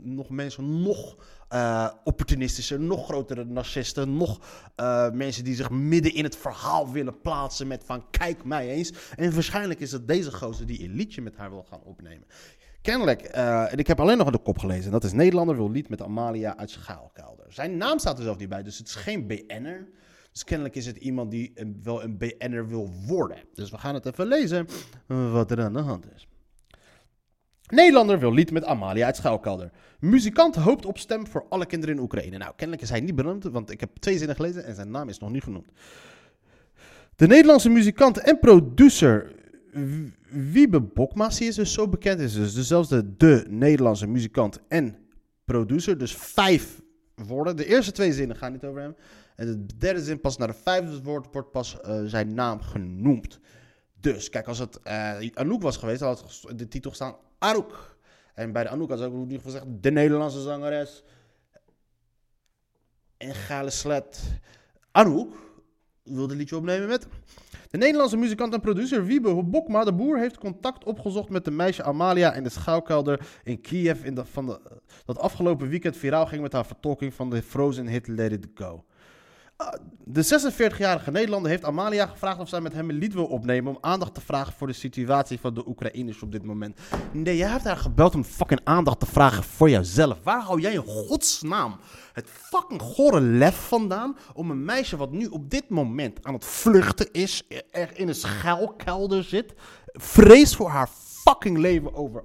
nog 0.03 0.31
mensen 0.31 0.83
nog 0.83 1.17
eh, 1.51 1.91
opportunistischer, 2.05 2.81
nog 2.81 3.05
grotere 3.05 3.45
narcisten, 3.45 4.17
nog 4.17 4.41
eh, 4.75 5.11
mensen 5.11 5.45
die 5.45 5.55
zich 5.55 5.71
midden 5.71 6.15
in 6.15 6.25
het 6.25 6.37
verhaal 6.37 6.93
willen 6.93 7.21
plaatsen 7.21 7.67
met 7.67 7.83
van 7.85 8.11
kijk 8.11 8.45
mij 8.45 8.69
eens. 8.69 8.93
En 9.17 9.35
waarschijnlijk 9.35 9.81
is 9.81 9.93
het 9.93 10.09
deze 10.09 10.33
gozer 10.33 10.67
die 10.67 10.85
een 10.85 10.95
liedje 10.95 11.23
met 11.23 11.37
haar 11.37 11.51
wil 11.51 11.67
gaan 11.71 11.81
opnemen. 11.83 12.27
Kennelijk, 12.83 13.23
eh, 13.23 13.73
en 13.73 13.79
ik 13.79 13.87
heb 13.87 14.01
alleen 14.01 14.19
nog 14.19 14.31
de 14.31 14.39
kop 14.39 14.59
gelezen. 14.59 14.85
en 14.85 14.91
Dat 14.91 15.05
is 15.05 15.13
Nederlander 15.13 15.57
wil 15.57 15.71
lied 15.71 15.89
met 15.89 16.03
Amalia 16.03 16.57
uit 16.57 16.71
Schaalkelder. 16.71 17.53
Zijn 17.53 17.77
naam 17.77 17.99
staat 17.99 18.19
er 18.19 18.25
zelf 18.25 18.39
niet 18.39 18.49
bij, 18.49 18.63
dus 18.63 18.79
het 18.79 18.87
is 18.87 18.95
geen 18.95 19.27
BN'er. 19.27 19.89
Dus 20.33 20.45
kennelijk 20.45 20.77
is 20.77 20.87
het 20.87 20.97
iemand 20.97 21.31
die 21.31 21.53
wel 21.83 22.03
een 22.03 22.19
BN'er 22.19 22.69
wil 22.69 22.91
worden. 23.07 23.39
Dus 23.55 23.71
we 23.71 23.79
gaan 23.79 23.95
het 23.95 24.07
even 24.07 24.27
lezen 24.27 24.67
wat 25.07 25.51
er 25.51 25.61
aan 25.61 25.73
de 25.73 25.81
hand 25.81 26.07
is. 26.15 26.29
Nederlander 27.71 28.19
wil 28.19 28.33
lied 28.33 28.51
met 28.51 28.65
Amalia 28.65 29.07
uit 29.07 29.17
Schouwkelder. 29.17 29.71
Muzikant 30.01 30.57
hoopt 30.57 30.87
op 30.87 30.99
stem 30.99 31.27
voor 31.27 31.47
alle 31.49 31.67
kinderen 31.67 31.95
in 31.95 32.03
Oekraïne. 32.03 32.39
Nou, 32.39 32.53
kennelijk 32.57 32.83
is 32.83 32.91
hij 32.91 33.01
niet 33.01 33.15
beroemd, 33.15 33.45
want 33.45 33.71
ik 33.71 33.81
heb 33.81 33.97
twee 33.97 34.19
zinnen 34.19 34.37
gelezen 34.37 34.65
en 34.65 34.75
zijn 34.75 34.91
naam 34.91 35.09
is 35.09 35.19
nog 35.19 35.31
niet 35.31 35.43
genoemd. 35.43 35.71
De 37.17 37.27
Nederlandse 37.27 37.69
muzikant 37.69 38.19
en 38.19 38.39
producer 38.39 39.33
Wiebe 40.29 40.81
Bokma's, 40.81 41.39
die 41.39 41.49
is 41.49 41.55
dus 41.55 41.73
zo 41.73 41.89
bekend, 41.89 42.21
is 42.21 42.35
dus 42.35 42.55
dezelfde 42.55 43.17
de 43.17 43.45
Nederlandse 43.49 44.07
muzikant 44.07 44.61
en 44.69 44.97
producer. 45.45 45.99
Dus 45.99 46.15
vijf 46.15 46.81
woorden. 47.15 47.57
De 47.57 47.67
eerste 47.67 47.93
twee 47.93 48.13
zinnen 48.13 48.37
gaan 48.37 48.53
niet 48.53 48.65
over 48.65 48.81
hem. 48.81 48.95
En 49.37 49.47
de 49.47 49.77
derde 49.77 50.03
zin, 50.05 50.21
pas 50.21 50.37
naar 50.37 50.49
de 50.49 50.55
vijfde 50.63 51.03
woord, 51.03 51.27
wordt 51.33 51.51
pas 51.51 51.81
eh, 51.81 52.01
zijn 52.05 52.35
naam 52.35 52.61
genoemd. 52.61 53.41
Dus, 54.01 54.29
kijk, 54.29 54.47
als 54.47 54.59
het 54.59 54.83
eh, 54.83 55.31
Anouk 55.35 55.63
was 55.63 55.77
geweest, 55.77 56.01
had 56.01 56.45
de 56.57 56.69
titel 56.69 56.91
gestaan 56.91 57.17
Anouk. 57.41 57.97
En 58.35 58.53
bij 58.53 58.63
de 58.63 58.69
Anouk 58.69 58.91
in 58.91 58.97
ieder 58.97 59.37
geval 59.37 59.53
gezegd, 59.53 59.67
de 59.83 59.91
Nederlandse 59.91 60.43
zangeres. 60.43 61.03
En 63.17 63.35
Gale 63.35 63.71
Slet. 63.71 64.41
Anouk 64.91 65.35
wilde 66.03 66.33
een 66.33 66.39
liedje 66.39 66.57
opnemen 66.57 66.89
met... 66.89 67.07
De 67.71 67.79
Nederlandse 67.79 68.17
muzikant 68.17 68.53
en 68.53 68.61
producer 68.61 69.05
Wiebe 69.05 69.43
Bokma 69.43 69.85
de 69.85 69.93
Boer 69.93 70.19
heeft 70.19 70.39
contact 70.39 70.85
opgezocht 70.85 71.29
met 71.29 71.45
de 71.45 71.51
meisje 71.51 71.83
Amalia 71.83 72.35
in 72.35 72.43
de 72.43 72.49
schouwkelder 72.49 73.29
in 73.45 73.61
Kiev 73.61 74.05
in 74.05 74.15
de, 74.15 74.25
van 74.25 74.47
de, 74.47 74.61
dat 75.05 75.19
afgelopen 75.19 75.69
weekend 75.69 75.97
viraal 75.97 76.27
ging 76.27 76.43
met 76.43 76.53
haar 76.53 76.67
vertolking 76.67 77.15
van 77.15 77.31
de 77.31 77.43
Frozen 77.43 77.87
hit 77.87 78.09
Let 78.09 78.33
It 78.33 78.47
Go. 78.55 78.85
De 80.05 80.25
46-jarige 80.25 81.11
Nederlander 81.11 81.51
heeft 81.51 81.65
Amalia 81.65 82.07
gevraagd 82.07 82.39
of 82.39 82.49
zij 82.49 82.61
met 82.61 82.73
hem 82.73 82.91
een 82.91 82.99
lied 82.99 83.15
wil 83.15 83.27
opnemen 83.27 83.73
om 83.73 83.79
aandacht 83.81 84.15
te 84.15 84.21
vragen 84.21 84.53
voor 84.53 84.67
de 84.67 84.73
situatie 84.73 85.41
van 85.41 85.55
de 85.55 85.69
Oekraïners 85.69 86.23
op 86.23 86.33
dit 86.33 86.45
moment. 86.45 86.79
Nee, 87.13 87.37
jij 87.37 87.49
hebt 87.49 87.65
haar 87.65 87.77
gebeld 87.77 88.15
om 88.15 88.25
fucking 88.25 88.61
aandacht 88.65 89.01
te 89.01 89.07
vragen 89.07 89.45
voor 89.45 89.71
jouzelf. 89.71 90.19
Waar 90.23 90.43
hou 90.43 90.61
jij 90.61 90.73
in 90.73 90.85
godsnaam 90.87 91.77
het 92.13 92.29
fucking 92.31 92.83
gore 92.83 93.21
lef 93.21 93.57
vandaan 93.57 94.17
om 94.35 94.51
een 94.51 94.65
meisje 94.65 94.97
wat 94.97 95.13
nu 95.13 95.27
op 95.27 95.51
dit 95.51 95.69
moment 95.69 96.25
aan 96.25 96.35
het 96.35 96.45
vluchten 96.45 97.13
is, 97.13 97.43
er 97.71 97.99
in 97.99 98.09
een 98.09 98.15
schuilkelder 98.15 99.25
zit, 99.25 99.55
vrees 99.93 100.57
voor 100.57 100.69
haar 100.69 100.89
fucking 101.23 101.59
leven 101.59 101.95
over. 101.95 102.25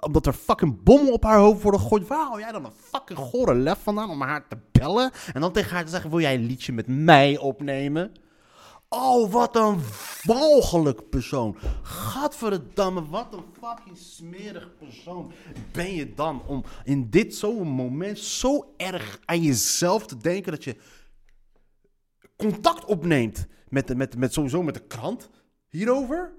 Omdat 0.00 0.26
er 0.26 0.32
fucking 0.32 0.82
bommen 0.82 1.12
op 1.12 1.24
haar 1.24 1.38
hoofd 1.38 1.62
worden 1.62 1.80
gegooid. 1.80 2.06
Waar 2.06 2.26
hou 2.26 2.40
jij 2.40 2.52
dan 2.52 2.64
een 2.64 2.72
fucking 2.72 3.18
gore 3.18 3.54
lef 3.54 3.78
vandaan 3.82 4.10
om 4.10 4.20
haar 4.20 4.48
te 4.48 4.58
bellen? 4.72 5.10
En 5.32 5.40
dan 5.40 5.52
tegen 5.52 5.74
haar 5.74 5.84
te 5.84 5.90
zeggen: 5.90 6.10
Wil 6.10 6.20
jij 6.20 6.34
een 6.34 6.46
liedje 6.46 6.72
met 6.72 6.86
mij 6.86 7.38
opnemen? 7.38 8.12
Oh, 8.88 9.30
wat 9.32 9.56
een 9.56 9.80
walgelijk 10.22 11.08
persoon. 11.08 11.56
Gadverdamme, 11.82 13.08
wat 13.08 13.34
een 13.34 13.44
fucking 13.60 13.98
smerig 13.98 14.76
persoon 14.78 15.32
ben 15.72 15.94
je 15.94 16.14
dan 16.14 16.42
om 16.46 16.64
in 16.84 17.10
dit 17.10 17.34
zo'n 17.34 17.68
moment 17.68 18.18
zo 18.18 18.74
erg 18.76 19.20
aan 19.24 19.42
jezelf 19.42 20.06
te 20.06 20.16
denken 20.16 20.52
dat 20.52 20.64
je 20.64 20.76
contact 22.36 22.84
opneemt 22.84 23.46
met, 23.68 23.96
met, 23.96 24.16
met 24.16 24.32
sowieso 24.32 24.62
met 24.62 24.74
de 24.74 24.86
krant 24.86 25.30
hierover. 25.68 26.32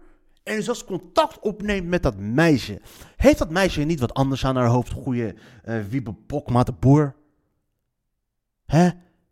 En 0.43 0.63
zelfs 0.63 0.85
contact 0.85 1.39
opneemt 1.39 1.87
met 1.87 2.03
dat 2.03 2.17
meisje. 2.17 2.81
Heeft 3.15 3.37
dat 3.37 3.49
meisje 3.49 3.81
niet 3.81 3.99
wat 3.99 4.13
anders 4.13 4.45
aan 4.45 4.55
haar 4.55 4.67
hoofd? 4.67 4.91
Goeie 4.91 5.33
uh, 5.65 5.79
Wiebe 5.89 6.15
de 6.27 6.73
boer. 6.79 7.15
Hè? 8.65 8.89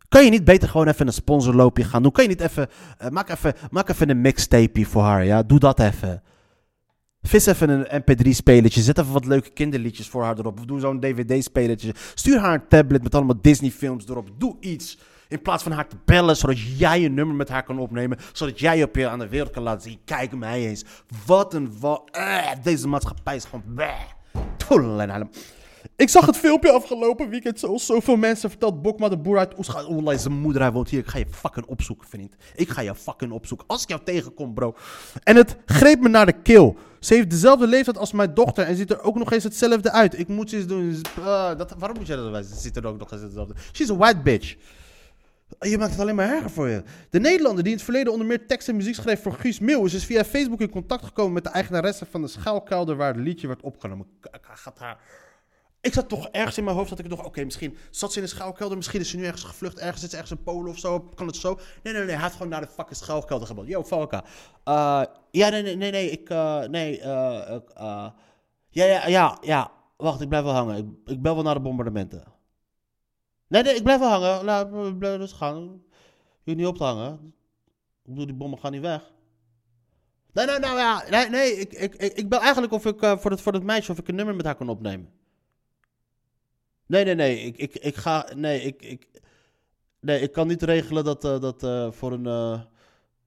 Kan 0.08 0.24
je 0.24 0.30
niet 0.30 0.44
beter 0.44 0.68
gewoon 0.68 0.88
even 0.88 1.06
een 1.06 1.12
sponsorloopje 1.12 1.84
gaan 1.84 2.02
doen? 2.02 2.12
Kan 2.12 2.24
je 2.24 2.30
niet 2.30 2.40
even, 2.40 2.68
uh, 3.02 3.08
maak 3.08 3.28
even, 3.28 3.54
maak 3.70 3.88
even 3.88 4.08
een 4.08 4.20
mixtape 4.20 4.84
voor 4.84 5.02
haar, 5.02 5.24
ja? 5.24 5.42
Doe 5.42 5.58
dat 5.58 5.80
even. 5.80 6.22
Vis 7.22 7.46
even 7.46 7.68
een 7.68 8.02
mp3-spelletje. 8.02 8.82
Zet 8.82 8.98
even 8.98 9.12
wat 9.12 9.24
leuke 9.24 9.50
kinderliedjes 9.50 10.08
voor 10.08 10.22
haar 10.22 10.38
erop. 10.38 10.58
Of 10.58 10.64
doe 10.64 10.80
zo'n 10.80 11.00
dvd-spelletje. 11.00 11.94
Stuur 12.14 12.38
haar 12.38 12.54
een 12.54 12.68
tablet 12.68 13.02
met 13.02 13.14
allemaal 13.14 13.40
Disney-films 13.40 14.08
erop. 14.08 14.30
Doe 14.38 14.56
iets. 14.60 14.98
In 15.32 15.42
plaats 15.42 15.62
van 15.62 15.72
haar 15.72 15.88
te 15.88 15.96
bellen, 16.04 16.36
zodat 16.36 16.60
jij 16.60 17.04
een 17.04 17.14
nummer 17.14 17.36
met 17.36 17.48
haar 17.48 17.62
kan 17.62 17.78
opnemen. 17.78 18.18
Zodat 18.32 18.58
jij 18.58 18.82
op 18.82 18.96
je 18.96 19.08
aan 19.08 19.18
de 19.18 19.28
wereld 19.28 19.50
kan 19.50 19.62
laten 19.62 19.82
zien. 19.82 19.98
Kijk 20.04 20.32
mij 20.32 20.66
eens. 20.66 20.84
Wat 21.26 21.54
een 21.54 21.80
wat. 21.80 22.02
Uh, 22.16 22.50
deze 22.62 22.88
maatschappij 22.88 23.36
is 23.36 23.44
gewoon. 23.44 23.64
Bleh. 23.74 24.00
Ik 25.96 26.08
zag 26.08 26.26
het 26.26 26.36
filmpje 26.36 26.72
afgelopen 26.72 27.28
weekend. 27.28 27.58
Zoals 27.58 27.86
zoveel 27.86 28.16
mensen 28.16 28.50
vertelt 28.50 28.82
Bokma 28.82 29.08
de 29.08 29.18
boer 29.18 29.38
uit 29.38 29.58
Oescha. 29.58 29.84
Oh, 29.84 30.16
zijn 30.16 30.40
moeder, 30.40 30.62
hij 30.62 30.72
woont 30.72 30.88
hier. 30.88 31.00
Ik 31.00 31.06
ga 31.06 31.18
je 31.18 31.26
fucking 31.30 31.66
opzoeken, 31.66 32.08
vriend. 32.08 32.34
Ik 32.54 32.68
ga 32.68 32.80
je 32.80 32.94
fucking 32.94 33.32
opzoeken. 33.32 33.66
Als 33.66 33.82
ik 33.82 33.88
jou 33.88 34.00
tegenkom, 34.04 34.54
bro. 34.54 34.74
En 35.22 35.36
het 35.36 35.56
greep 35.66 36.00
me 36.00 36.08
naar 36.08 36.26
de 36.26 36.42
keel. 36.42 36.76
Ze 37.00 37.14
heeft 37.14 37.30
dezelfde 37.30 37.66
leeftijd 37.66 37.98
als 37.98 38.12
mijn 38.12 38.34
dochter 38.34 38.64
en 38.64 38.76
ziet 38.76 38.90
er 38.90 39.02
ook 39.02 39.16
nog 39.16 39.32
eens 39.32 39.44
hetzelfde 39.44 39.92
uit. 39.92 40.18
Ik 40.18 40.28
moet 40.28 40.50
ze 40.50 40.56
eens 40.56 40.66
doen. 40.66 41.02
Uh, 41.18 41.56
dat, 41.56 41.74
waarom 41.78 41.98
moet 41.98 42.06
jij 42.06 42.16
dat 42.16 42.30
wijzen? 42.30 42.54
Ze 42.54 42.60
ziet 42.60 42.76
er 42.76 42.86
ook 42.86 42.98
nog 42.98 43.12
eens 43.12 43.22
hetzelfde. 43.22 43.54
She's 43.72 43.90
a 43.90 43.96
white 43.96 44.20
bitch. 44.20 44.56
Je 45.62 45.78
maakt 45.78 45.90
het 45.90 46.00
alleen 46.00 46.14
maar 46.14 46.28
erger 46.28 46.50
voor 46.50 46.68
je. 46.68 46.82
De 47.10 47.20
Nederlander 47.20 47.62
die 47.62 47.72
in 47.72 47.78
het 47.78 47.86
verleden 47.86 48.12
onder 48.12 48.26
meer 48.26 48.46
tekst 48.46 48.68
en 48.68 48.76
muziek 48.76 48.94
schreef 48.94 49.22
voor 49.22 49.32
Guus 49.32 49.58
Meeuwis... 49.58 49.94
is 49.94 50.04
via 50.04 50.24
Facebook 50.24 50.60
in 50.60 50.70
contact 50.70 51.04
gekomen 51.04 51.32
met 51.32 51.44
de 51.44 51.50
eigenaresse 51.50 52.06
van 52.06 52.22
de 52.22 52.28
schuilkelder... 52.28 52.96
waar 52.96 53.14
het 53.14 53.24
liedje 53.24 53.46
werd 53.46 53.62
opgenomen. 53.62 54.06
Gaat 54.42 54.78
haar... 54.78 54.98
Ik 55.80 55.92
zat 55.92 56.08
toch 56.08 56.28
ergens 56.28 56.58
in 56.58 56.64
mijn 56.64 56.76
hoofd 56.76 56.88
dat 56.88 56.98
ik 56.98 57.08
nog, 57.08 57.24
oké, 57.24 57.44
misschien 57.44 57.76
zat 57.90 58.12
ze 58.12 58.18
in 58.18 58.24
de 58.24 58.30
schuilkelder, 58.30 58.76
misschien 58.76 59.00
is 59.00 59.10
ze 59.10 59.16
nu 59.16 59.24
ergens 59.24 59.44
gevlucht, 59.44 59.78
ergens 59.78 60.00
zit 60.00 60.10
ze 60.10 60.16
ergens 60.16 60.38
in 60.38 60.44
Polen 60.44 60.70
of 60.70 60.78
zo, 60.78 61.00
kan 61.00 61.26
het 61.26 61.36
zo? 61.36 61.58
Nee, 61.82 61.92
nee, 61.92 62.02
nee, 62.02 62.14
hij 62.14 62.22
had 62.22 62.32
gewoon 62.32 62.48
naar 62.48 62.60
de 62.60 62.66
fucking 62.66 62.96
schuilkelder 62.96 63.46
gebeld. 63.46 63.66
Yo, 63.66 63.84
Falka. 63.84 64.24
Uh, 64.68 65.02
ja, 65.30 65.48
nee, 65.48 65.62
nee, 65.62 65.76
nee, 65.76 65.90
nee, 65.90 66.10
ik, 66.10 66.30
uh, 66.30 66.64
nee, 66.64 66.98
uh, 66.98 67.04
ja, 68.68 68.84
ja, 68.84 69.06
ja, 69.06 69.38
ja, 69.40 69.70
wacht, 69.96 70.20
ik 70.20 70.28
blijf 70.28 70.44
wel 70.44 70.52
hangen. 70.52 70.98
Ik 71.04 71.22
bel 71.22 71.34
wel 71.34 71.44
naar 71.44 71.54
de 71.54 71.60
bombardementen. 71.60 72.24
Nee, 73.52 73.62
nee, 73.62 73.74
ik 73.74 73.82
blijf 73.82 73.98
wel 73.98 74.08
hangen. 74.08 74.44
Laat 74.44 74.98
blijf 74.98 75.18
dus 75.18 75.32
gaan. 75.32 75.82
Je 76.42 76.54
niet 76.54 76.66
op 76.66 76.76
te 76.76 76.84
hangen. 76.84 77.34
Ik 78.04 78.10
bedoel, 78.10 78.26
die 78.26 78.34
bommen 78.34 78.58
gaan 78.58 78.72
niet 78.72 78.80
weg. 78.80 79.12
Nee, 80.32 80.46
nee, 80.46 80.58
nou 80.58 80.78
ja, 80.78 81.04
nee, 81.10 81.28
nee, 81.28 81.52
ik, 81.52 81.72
ik, 81.72 81.94
ik, 81.94 82.12
ik 82.12 82.28
bel 82.28 82.40
eigenlijk 82.40 82.72
of 82.72 82.86
ik 82.86 82.98
voor, 82.98 83.30
het, 83.30 83.40
voor 83.40 83.52
het 83.52 83.62
meisje 83.62 83.92
of 83.92 83.98
ik 83.98 84.08
een 84.08 84.14
nummer 84.14 84.34
met 84.34 84.44
haar 84.44 84.54
kan 84.54 84.68
opnemen. 84.68 85.08
Nee, 86.86 87.04
nee, 87.04 87.14
nee. 87.14 87.40
Ik, 87.40 87.56
ik, 87.56 87.74
ik 87.74 87.96
ga. 87.96 88.26
Nee, 88.34 88.62
ik, 88.62 88.82
ik, 88.82 89.08
nee, 90.00 90.20
ik 90.20 90.32
kan 90.32 90.46
niet 90.46 90.62
regelen 90.62 91.04
dat, 91.04 91.24
uh, 91.24 91.40
dat 91.40 91.62
uh, 91.62 91.90
voor, 91.90 92.12
een, 92.12 92.64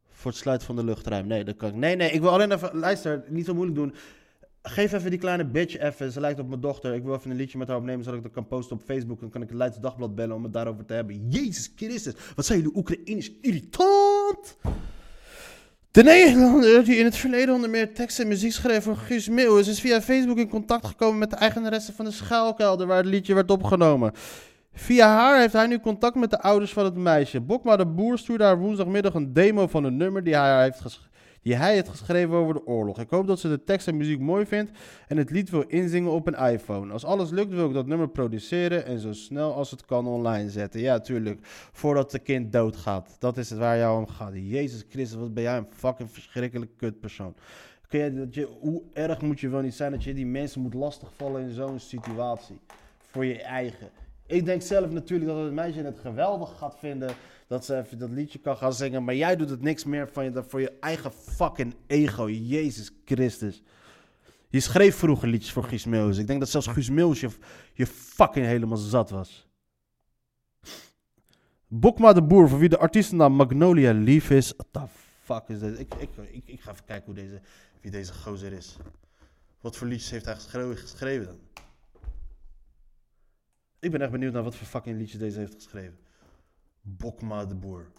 voor 0.09 0.31
het 0.31 0.39
sluiten 0.39 0.67
van 0.67 0.75
de 0.75 0.83
luchtruim. 0.83 1.27
Nee, 1.27 1.43
dat 1.43 1.55
kan 1.55 1.69
ik. 1.69 1.75
Nee, 1.75 1.95
nee. 1.95 2.11
Ik 2.11 2.21
wil 2.21 2.31
alleen 2.31 2.51
even. 2.51 2.77
Luister, 2.77 3.23
niet 3.27 3.45
zo 3.45 3.53
moeilijk 3.53 3.77
doen. 3.77 3.95
Geef 4.67 4.93
even 4.93 5.09
die 5.09 5.19
kleine 5.19 5.45
bitch 5.45 5.77
even. 5.77 6.11
Ze 6.11 6.19
lijkt 6.19 6.39
op 6.39 6.47
mijn 6.47 6.61
dochter. 6.61 6.93
Ik 6.93 7.03
wil 7.03 7.13
even 7.13 7.31
een 7.31 7.37
liedje 7.37 7.57
met 7.57 7.67
haar 7.67 7.77
opnemen 7.77 8.03
zodat 8.03 8.17
ik 8.17 8.23
dat 8.25 8.33
kan 8.33 8.47
posten 8.47 8.75
op 8.75 8.83
Facebook. 8.85 9.21
En 9.21 9.29
kan 9.29 9.41
ik 9.41 9.49
het 9.49 9.57
Leidse 9.57 9.79
Dagblad 9.79 10.15
bellen 10.15 10.35
om 10.35 10.43
het 10.43 10.53
daarover 10.53 10.85
te 10.85 10.93
hebben. 10.93 11.29
Jezus 11.29 11.71
Christus, 11.75 12.13
wat 12.35 12.45
zijn 12.45 12.59
jullie 12.59 12.75
Oekraïners 12.77 13.31
irritant! 13.41 14.57
De 15.91 16.03
Nederlander 16.03 16.83
die 16.83 16.95
in 16.95 17.05
het 17.05 17.15
verleden 17.15 17.55
onder 17.55 17.69
meer 17.69 17.93
tekst 17.93 18.19
en 18.19 18.27
muziek 18.27 18.51
schreef 18.51 18.83
voor 18.83 18.97
Guus 18.97 19.29
Meeuwis 19.29 19.67
is 19.67 19.79
via 19.79 20.01
Facebook 20.01 20.37
in 20.37 20.49
contact 20.49 20.85
gekomen 20.85 21.19
met 21.19 21.29
de 21.29 21.35
eigenaresse 21.35 21.93
van 21.93 22.05
de 22.05 22.11
schuilkelder 22.11 22.87
waar 22.87 22.97
het 22.97 23.05
liedje 23.05 23.33
werd 23.33 23.51
opgenomen. 23.51 24.11
Via 24.73 25.07
haar 25.07 25.39
heeft 25.39 25.53
hij 25.53 25.67
nu 25.67 25.79
contact 25.79 26.15
met 26.15 26.29
de 26.29 26.41
ouders 26.41 26.73
van 26.73 26.85
het 26.85 26.95
meisje. 26.95 27.41
Bokma 27.41 27.75
de 27.75 27.85
Boer 27.85 28.17
stuurde 28.17 28.43
haar 28.43 28.59
woensdagmiddag 28.59 29.13
een 29.13 29.33
demo 29.33 29.67
van 29.67 29.83
een 29.83 29.97
nummer 29.97 30.23
die 30.23 30.35
hij 30.35 30.63
heeft 30.63 30.81
geschreven 30.81 31.13
die 31.45 31.55
hij 31.55 31.73
heeft 31.73 31.89
geschreven 31.89 32.35
over 32.35 32.53
de 32.53 32.65
oorlog. 32.65 32.99
Ik 32.99 33.09
hoop 33.09 33.27
dat 33.27 33.39
ze 33.39 33.49
de 33.49 33.63
tekst 33.63 33.87
en 33.87 33.97
muziek 33.97 34.19
mooi 34.19 34.45
vindt 34.45 34.71
en 35.07 35.17
het 35.17 35.29
lied 35.29 35.49
wil 35.49 35.63
inzingen 35.67 36.11
op 36.11 36.27
een 36.27 36.51
iPhone. 36.51 36.93
Als 36.93 37.05
alles 37.05 37.29
lukt 37.29 37.53
wil 37.53 37.67
ik 37.67 37.73
dat 37.73 37.87
nummer 37.87 38.09
produceren 38.09 38.85
en 38.85 38.99
zo 38.99 39.13
snel 39.13 39.53
als 39.53 39.71
het 39.71 39.85
kan 39.85 40.07
online 40.07 40.49
zetten. 40.49 40.79
Ja, 40.79 40.99
tuurlijk. 40.99 41.39
Voordat 41.71 42.11
de 42.11 42.19
kind 42.19 42.51
doodgaat. 42.51 43.15
Dat 43.19 43.37
is 43.37 43.49
het 43.49 43.59
waar 43.59 43.77
jou 43.77 43.99
om 43.99 44.07
gaat. 44.07 44.31
Jezus 44.33 44.85
Christus, 44.89 45.19
wat 45.19 45.33
ben 45.33 45.43
jij 45.43 45.57
een 45.57 45.67
fucking 45.69 46.11
verschrikkelijk 46.11 46.71
kutpersoon. 46.77 47.35
Kun 47.87 47.99
je, 47.99 48.13
dat 48.13 48.35
je, 48.35 48.49
hoe 48.59 48.81
erg 48.93 49.21
moet 49.21 49.39
je 49.39 49.49
wel 49.49 49.61
niet 49.61 49.75
zijn 49.75 49.91
dat 49.91 50.03
je 50.03 50.13
die 50.13 50.25
mensen 50.25 50.61
moet 50.61 50.73
lastigvallen 50.73 51.41
in 51.41 51.53
zo'n 51.53 51.79
situatie? 51.79 52.59
Voor 53.11 53.25
je 53.25 53.41
eigen. 53.41 53.89
Ik 54.25 54.45
denk 54.45 54.61
zelf 54.61 54.91
natuurlijk 54.91 55.29
dat 55.29 55.43
het 55.43 55.53
meisje 55.53 55.81
het 55.81 55.99
geweldig 55.99 56.57
gaat 56.57 56.75
vinden 56.79 57.09
dat 57.47 57.65
ze 57.65 57.77
even 57.77 57.97
dat 57.97 58.09
liedje 58.09 58.39
kan 58.39 58.57
gaan 58.57 58.73
zingen. 58.73 59.03
Maar 59.03 59.15
jij 59.15 59.35
doet 59.35 59.49
het 59.49 59.61
niks 59.61 59.83
meer 59.83 60.09
van 60.09 60.23
je 60.23 60.43
voor 60.47 60.61
je 60.61 60.77
eigen 60.79 61.11
fucking 61.11 61.75
ego. 61.87 62.29
Jezus 62.29 62.91
Christus. 63.05 63.63
Je 64.49 64.59
schreef 64.59 64.95
vroeger 64.95 65.27
liedjes 65.27 65.51
voor 65.51 65.63
Guus 65.63 65.85
Meeuwis. 65.85 66.17
Ik 66.17 66.27
denk 66.27 66.39
dat 66.39 66.49
zelfs 66.49 66.67
Guus 66.67 66.89
Meeuwis 66.89 67.19
je, 67.19 67.29
je 67.73 67.87
fucking 67.87 68.45
helemaal 68.45 68.77
zat 68.77 69.09
was. 69.09 69.47
Bokma 71.67 72.13
de 72.13 72.23
Boer, 72.23 72.49
voor 72.49 72.59
wie 72.59 72.69
de 72.69 72.77
artiestennaam 72.77 73.33
Magnolia 73.33 73.91
lief 73.91 74.29
is. 74.29 74.53
What 74.57 74.67
the 74.71 74.97
fuck 75.23 75.43
is 75.47 75.59
dit? 75.59 75.79
Ik, 75.79 75.93
ik, 75.93 76.09
ik, 76.31 76.43
ik 76.45 76.61
ga 76.61 76.71
even 76.71 76.85
kijken 76.85 77.05
hoe 77.05 77.13
deze, 77.13 77.41
wie 77.81 77.91
deze 77.91 78.13
gozer 78.13 78.53
is. 78.53 78.77
Wat 79.61 79.77
voor 79.77 79.87
liedjes 79.87 80.09
heeft 80.09 80.25
hij 80.25 80.35
geschreven 80.75 81.25
dan? 81.25 81.39
Ik 83.79 83.91
ben 83.91 84.01
echt 84.01 84.11
benieuwd 84.11 84.33
naar 84.33 84.43
wat 84.43 84.55
voor 84.55 84.67
fucking 84.67 84.97
liedjes 84.97 85.19
deze 85.19 85.39
heeft 85.39 85.53
geschreven. 85.53 85.97
Bokma 86.87 87.45
de 87.45 87.55
Boer. 87.55 87.91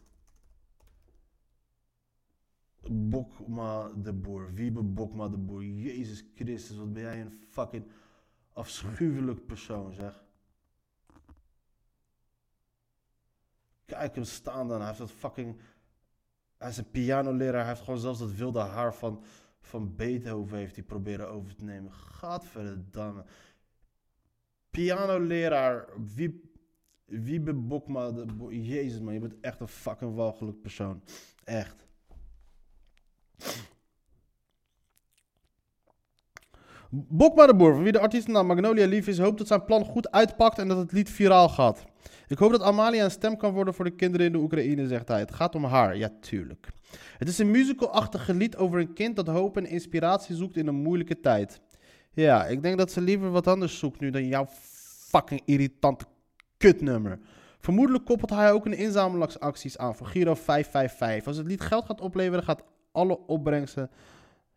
Bokma 2.88 3.88
de 3.88 4.12
Boer. 4.12 4.52
Wiebe 4.54 4.82
Bokma 4.82 5.28
de 5.28 5.36
Boer. 5.36 5.64
Jezus 5.64 6.24
Christus, 6.34 6.76
wat 6.76 6.92
ben 6.92 7.02
jij 7.02 7.20
een 7.20 7.38
fucking 7.48 7.86
afschuwelijk 8.52 9.46
persoon, 9.46 9.92
zeg. 9.92 10.24
Kijk 13.84 14.14
hem 14.14 14.24
staan 14.24 14.68
dan. 14.68 14.78
Hij 14.78 14.86
heeft 14.86 14.98
dat 14.98 15.10
fucking... 15.10 15.60
Hij 16.56 16.68
is 16.68 16.76
een 16.76 16.90
pianoleraar. 16.90 17.60
Hij 17.60 17.68
heeft 17.68 17.84
gewoon 17.84 18.00
zelfs 18.00 18.18
dat 18.18 18.32
wilde 18.32 18.60
haar 18.60 18.94
van, 18.94 19.24
van 19.58 19.96
Beethoven 19.96 20.58
heeft 20.58 20.74
hij 20.74 20.84
proberen 20.84 21.28
over 21.28 21.54
te 21.54 21.64
nemen. 21.64 21.92
Gadverdamme. 21.92 23.24
Pianoleraar. 24.70 25.88
Wie 26.14 26.54
Wiebe 27.06 27.54
Bokma, 27.54 28.10
de, 28.10 28.26
jezus 28.50 29.00
man, 29.00 29.12
je 29.12 29.20
bent 29.20 29.34
echt 29.40 29.60
een 29.60 29.68
fucking 29.68 30.14
walgelijk 30.14 30.60
persoon. 30.60 31.02
Echt. 31.44 31.86
Bokma 36.90 37.46
de 37.46 37.54
Boer, 37.54 37.74
van 37.74 37.82
wie 37.82 37.92
de 37.92 38.00
artiestennaam 38.00 38.46
Magnolia 38.46 38.86
lief 38.86 39.06
is, 39.06 39.18
hoopt 39.18 39.38
dat 39.38 39.46
zijn 39.46 39.64
plan 39.64 39.84
goed 39.84 40.10
uitpakt 40.10 40.58
en 40.58 40.68
dat 40.68 40.76
het 40.76 40.92
lied 40.92 41.10
viraal 41.10 41.48
gaat. 41.48 41.84
Ik 42.28 42.38
hoop 42.38 42.50
dat 42.50 42.62
Amalia 42.62 43.04
een 43.04 43.10
stem 43.10 43.36
kan 43.36 43.52
worden 43.52 43.74
voor 43.74 43.84
de 43.84 43.94
kinderen 43.94 44.26
in 44.26 44.32
de 44.32 44.38
Oekraïne, 44.38 44.86
zegt 44.86 45.08
hij. 45.08 45.18
Het 45.18 45.34
gaat 45.34 45.54
om 45.54 45.64
haar, 45.64 45.96
ja 45.96 46.10
tuurlijk. 46.20 46.68
Het 47.18 47.28
is 47.28 47.38
een 47.38 47.50
musical-achtige 47.50 48.34
lied 48.34 48.56
over 48.56 48.80
een 48.80 48.92
kind 48.92 49.16
dat 49.16 49.26
hoop 49.26 49.56
en 49.56 49.66
inspiratie 49.66 50.34
zoekt 50.34 50.56
in 50.56 50.66
een 50.66 50.82
moeilijke 50.82 51.20
tijd. 51.20 51.60
Ja, 52.12 52.46
ik 52.46 52.62
denk 52.62 52.78
dat 52.78 52.92
ze 52.92 53.00
liever 53.00 53.30
wat 53.30 53.46
anders 53.46 53.78
zoekt 53.78 54.00
nu 54.00 54.10
dan 54.10 54.26
jouw 54.26 54.46
fucking 55.08 55.42
irritante 55.44 56.04
kutnummer. 56.56 57.18
Vermoedelijk 57.58 58.04
koppelt 58.04 58.30
hij 58.30 58.52
ook 58.52 58.66
een 58.66 58.76
inzamelingsacties 58.76 59.78
aan 59.78 59.96
voor 59.96 60.06
Giro 60.06 60.34
555. 60.34 61.26
Als 61.26 61.36
het 61.36 61.46
lied 61.46 61.60
geld 61.60 61.84
gaat 61.84 62.00
opleveren, 62.00 62.44
gaat 62.44 62.64
alle 62.92 63.18
opbrengsten, 63.26 63.90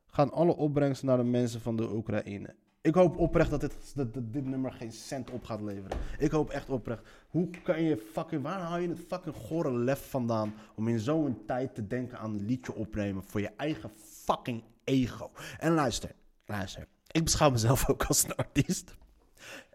gaan 0.05 0.31
alle 0.31 0.55
opbrengsten 0.55 1.07
naar 1.07 1.17
de 1.17 1.23
mensen 1.23 1.61
van 1.61 1.75
de 1.75 1.93
Oekraïne. 1.93 2.55
Ik 2.81 2.95
hoop 2.95 3.17
oprecht 3.17 3.49
dat 3.49 3.61
dit, 3.61 4.45
nummer 4.45 4.71
geen 4.71 4.91
cent 4.91 5.29
op 5.29 5.43
gaat 5.43 5.61
leveren. 5.61 5.97
Ik 6.17 6.31
hoop 6.31 6.49
echt 6.49 6.69
oprecht. 6.69 7.01
Hoe 7.29 7.49
kan 7.63 7.83
je 7.83 7.97
fucking. 8.11 8.41
Waar 8.41 8.59
haal 8.59 8.77
je 8.77 8.89
het 8.89 9.05
fucking 9.07 9.35
gore 9.35 9.71
lef 9.73 10.09
vandaan 10.09 10.53
om 10.75 10.87
in 10.87 10.99
zo'n 10.99 11.45
tijd 11.45 11.75
te 11.75 11.87
denken 11.87 12.19
aan 12.19 12.33
een 12.33 12.45
liedje 12.45 12.75
opnemen 12.75 13.23
voor 13.23 13.41
je 13.41 13.51
eigen 13.57 13.91
fucking 14.25 14.63
ego? 14.83 15.31
En 15.57 15.73
luister, 15.73 16.11
luister. 16.45 16.87
Ik 17.11 17.23
beschouw 17.23 17.49
mezelf 17.49 17.89
ook 17.89 18.03
als 18.03 18.23
een 18.23 18.35
artiest. 18.35 18.95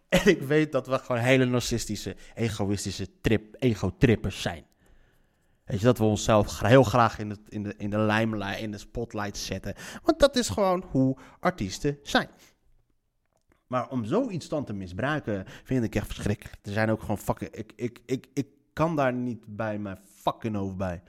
En 0.15 0.27
ik 0.27 0.43
weet 0.43 0.73
dat 0.73 0.87
we 0.87 0.99
gewoon 0.99 1.21
hele 1.21 1.45
narcistische, 1.45 2.17
egoïstische 2.35 3.21
trip, 3.21 3.57
ego-trippers 3.59 4.43
zijn. 4.43 4.65
Weet 5.65 5.79
je, 5.79 5.85
dat 5.85 5.99
we 5.99 6.05
onszelf 6.05 6.61
heel 6.61 6.83
graag 6.83 7.19
in 7.19 7.29
de, 7.29 7.39
in, 7.49 7.63
de, 7.63 7.75
in 7.77 7.91
de 7.91 7.99
limelight, 7.99 8.61
in 8.61 8.71
de 8.71 8.79
spotlight 8.79 9.37
zetten. 9.37 9.75
Want 10.03 10.19
dat 10.19 10.37
is 10.37 10.49
gewoon 10.49 10.85
hoe 10.91 11.17
artiesten 11.41 11.99
zijn. 12.03 12.29
Maar 13.67 13.89
om 13.89 14.05
zoiets 14.05 14.49
dan 14.49 14.65
te 14.65 14.73
misbruiken, 14.73 15.45
vind 15.65 15.85
ik 15.85 15.95
echt 15.95 16.07
verschrikkelijk. 16.07 16.57
Er 16.63 16.73
zijn 16.73 16.91
ook 16.91 17.01
gewoon 17.01 17.19
fucking... 17.19 17.51
Ik, 17.51 17.73
ik, 17.77 18.01
ik, 18.07 18.27
ik 18.35 18.47
kan 18.73 18.97
daar 18.97 19.13
niet 19.13 19.45
bij 19.47 19.79
mijn 19.79 19.99
fucking 20.05 20.57
hoofd 20.57 20.77
bij. 20.77 21.03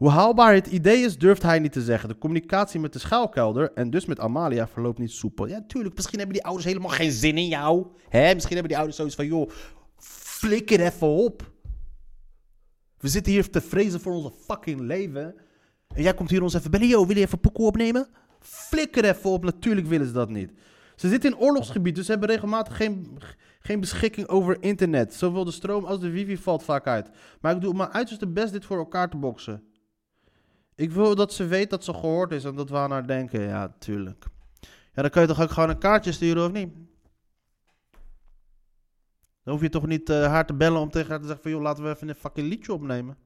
Hoe 0.00 0.10
haalbaar 0.10 0.54
het 0.54 0.66
idee 0.66 1.04
is, 1.04 1.18
durft 1.18 1.42
hij 1.42 1.58
niet 1.58 1.72
te 1.72 1.82
zeggen. 1.82 2.08
De 2.08 2.18
communicatie 2.18 2.80
met 2.80 2.92
de 2.92 2.98
schuilkelder 2.98 3.72
en 3.72 3.90
dus 3.90 4.06
met 4.06 4.20
Amalia 4.20 4.68
verloopt 4.68 4.98
niet 4.98 5.10
soepel. 5.10 5.46
Ja, 5.46 5.64
tuurlijk. 5.66 5.94
Misschien 5.94 6.18
hebben 6.18 6.36
die 6.36 6.44
ouders 6.44 6.66
helemaal 6.66 6.90
geen 6.90 7.12
zin 7.12 7.38
in 7.38 7.48
jou. 7.48 7.86
Hè? 8.08 8.34
Misschien 8.34 8.56
hebben 8.56 8.68
die 8.68 8.76
ouders 8.76 8.96
zoiets 8.96 9.14
van, 9.14 9.26
joh, 9.26 9.50
flikker 10.38 10.80
even 10.80 11.06
op. 11.06 11.52
We 12.98 13.08
zitten 13.08 13.32
hier 13.32 13.50
te 13.50 13.60
vrezen 13.60 14.00
voor 14.00 14.12
onze 14.12 14.32
fucking 14.46 14.80
leven. 14.80 15.34
En 15.94 16.02
jij 16.02 16.14
komt 16.14 16.30
hier 16.30 16.42
ons 16.42 16.54
even 16.54 16.70
bellen. 16.70 16.88
Yo, 16.88 17.06
wil 17.06 17.16
je 17.16 17.22
even 17.22 17.40
pokoe 17.40 17.66
opnemen? 17.66 18.08
Flikker 18.40 19.04
even 19.04 19.30
op. 19.30 19.44
Natuurlijk 19.44 19.86
willen 19.86 20.06
ze 20.06 20.12
dat 20.12 20.28
niet. 20.28 20.52
Ze 20.96 21.08
zitten 21.08 21.30
in 21.30 21.38
oorlogsgebied, 21.38 21.94
dus 21.94 22.04
ze 22.04 22.10
hebben 22.10 22.28
regelmatig 22.28 22.76
geen, 22.76 23.18
geen 23.60 23.80
beschikking 23.80 24.28
over 24.28 24.62
internet. 24.62 25.14
Zowel 25.14 25.44
de 25.44 25.50
stroom 25.50 25.84
als 25.84 26.00
de 26.00 26.10
wifi 26.10 26.36
valt 26.36 26.62
vaak 26.62 26.86
uit. 26.86 27.10
Maar 27.40 27.54
ik 27.54 27.60
doe 27.60 27.74
mijn 27.74 27.92
uiterste 27.92 28.28
best 28.28 28.52
dit 28.52 28.64
voor 28.64 28.78
elkaar 28.78 29.10
te 29.10 29.16
boksen. 29.16 29.68
Ik 30.80 30.90
wil 30.90 31.14
dat 31.14 31.32
ze 31.32 31.46
weet 31.46 31.70
dat 31.70 31.84
ze 31.84 31.94
gehoord 31.94 32.32
is 32.32 32.44
en 32.44 32.54
dat 32.54 32.70
we 32.70 32.76
aan 32.76 32.90
haar 32.90 33.06
denken. 33.06 33.40
Ja, 33.40 33.74
tuurlijk. 33.78 34.26
Ja, 34.94 35.02
dan 35.02 35.10
kun 35.10 35.20
je 35.20 35.26
toch 35.26 35.40
ook 35.40 35.50
gewoon 35.50 35.68
een 35.68 35.78
kaartje 35.78 36.12
sturen, 36.12 36.44
of 36.44 36.52
niet? 36.52 36.72
Dan 39.42 39.52
hoef 39.52 39.60
je 39.60 39.68
toch 39.68 39.86
niet 39.86 40.10
eh, 40.10 40.26
haar 40.26 40.46
te 40.46 40.54
bellen 40.54 40.80
om 40.80 40.90
tegen 40.90 41.10
haar 41.10 41.20
te 41.20 41.26
zeggen 41.26 41.42
van... 41.42 41.52
joh, 41.52 41.62
laten 41.62 41.84
we 41.84 41.90
even 41.90 42.08
een 42.08 42.14
fucking 42.14 42.48
liedje 42.48 42.72
opnemen. 42.72 43.16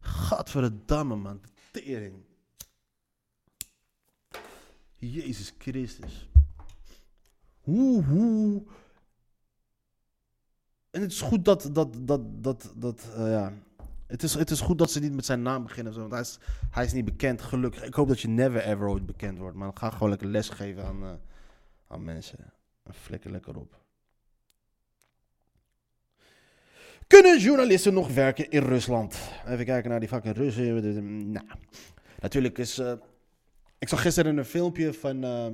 Gadverdamme, 0.00 1.16
man. 1.16 1.40
Tering. 1.70 2.24
Jezus 4.96 5.54
Christus. 5.58 6.28
Hoe, 7.60 8.04
hoe... 8.04 8.62
En 10.90 11.00
het 11.00 11.12
is 11.12 11.20
goed 11.20 11.44
dat, 11.44 11.70
dat, 11.72 11.96
dat, 12.00 12.20
dat, 12.44 12.72
dat, 12.76 13.08
eh, 13.14 13.30
ja... 13.30 13.52
Het 14.12 14.22
is, 14.22 14.34
het 14.34 14.50
is 14.50 14.60
goed 14.60 14.78
dat 14.78 14.90
ze 14.90 15.00
niet 15.00 15.14
met 15.14 15.24
zijn 15.24 15.42
naam 15.42 15.62
beginnen. 15.62 15.94
want 15.94 16.10
hij 16.12 16.20
is, 16.20 16.38
hij 16.70 16.84
is 16.84 16.92
niet 16.92 17.04
bekend, 17.04 17.42
gelukkig. 17.42 17.84
Ik 17.84 17.94
hoop 17.94 18.08
dat 18.08 18.20
je 18.20 18.28
never 18.28 18.62
ever 18.62 18.88
ooit 18.88 19.06
bekend 19.06 19.38
wordt. 19.38 19.56
Maar 19.56 19.70
ga 19.74 19.90
gewoon 19.90 20.08
lekker 20.08 20.28
les 20.28 20.48
geven 20.48 20.84
aan, 20.84 21.02
uh, 21.02 21.10
aan 21.86 22.04
mensen. 22.04 22.38
En 22.82 22.94
flikker 22.94 23.30
lekker 23.30 23.56
op. 23.56 23.80
Kunnen 27.06 27.38
journalisten 27.38 27.94
nog 27.94 28.14
werken 28.14 28.50
in 28.50 28.62
Rusland? 28.62 29.18
Even 29.46 29.64
kijken 29.64 29.90
naar 29.90 30.00
die 30.00 30.08
fucking 30.08 30.36
Russen. 30.36 31.32
Nou, 31.32 31.46
natuurlijk 32.20 32.58
is... 32.58 32.78
Uh, 32.78 32.92
ik 33.78 33.88
zag 33.88 34.02
gisteren 34.02 34.36
een 34.36 34.44
filmpje 34.44 34.92
van... 34.92 35.24
Uh, 35.24 35.46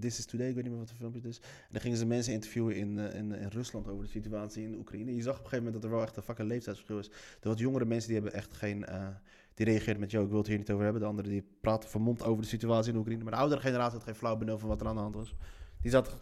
This 0.00 0.18
is 0.18 0.24
Today, 0.24 0.48
ik 0.48 0.54
weet 0.54 0.62
niet 0.62 0.72
meer 0.72 0.82
wat 0.82 0.88
de 0.88 0.94
filmpje 0.94 1.28
is. 1.28 1.38
En 1.38 1.68
dan 1.70 1.80
gingen 1.80 1.98
ze 1.98 2.06
mensen 2.06 2.32
interviewen 2.32 2.76
in, 2.76 2.98
uh, 2.98 3.14
in, 3.14 3.32
in, 3.32 3.48
Rusland 3.48 3.88
over 3.88 4.04
de 4.04 4.10
situatie 4.10 4.64
in 4.64 4.74
Oekraïne. 4.74 5.14
Je 5.14 5.22
zag 5.22 5.32
op 5.32 5.44
een 5.44 5.48
gegeven 5.48 5.64
moment 5.64 5.82
dat 5.82 5.90
er 5.90 5.96
wel 5.96 6.06
echt 6.06 6.16
een 6.16 6.22
fucking 6.22 6.48
leeftijdsverschil 6.48 6.98
is. 6.98 7.10
De 7.40 7.48
wat 7.48 7.58
jongere 7.58 7.84
mensen 7.84 8.08
die 8.10 8.20
hebben 8.20 8.38
echt 8.38 8.52
geen... 8.52 8.86
Uh, 8.88 9.08
die 9.54 9.66
reageerden 9.66 10.00
met, 10.00 10.10
joh, 10.10 10.22
ik 10.22 10.28
wil 10.28 10.38
het 10.38 10.46
hier 10.46 10.58
niet 10.58 10.70
over 10.70 10.84
hebben. 10.84 11.02
De 11.02 11.08
anderen 11.08 11.30
die 11.30 11.44
praten 11.60 11.88
vermomd 11.88 12.22
over 12.22 12.42
de 12.42 12.48
situatie 12.48 12.92
in 12.92 12.98
Oekraïne. 12.98 13.22
Maar 13.22 13.32
de 13.32 13.38
oudere 13.38 13.60
generatie 13.60 13.94
had 13.94 14.02
geen 14.02 14.14
flauw 14.14 14.36
benul 14.36 14.58
van 14.58 14.68
wat 14.68 14.80
er 14.80 14.86
aan 14.86 14.94
de 14.94 15.00
hand 15.00 15.14
was. 15.14 15.34
Die 15.80 15.90
zat... 15.90 16.18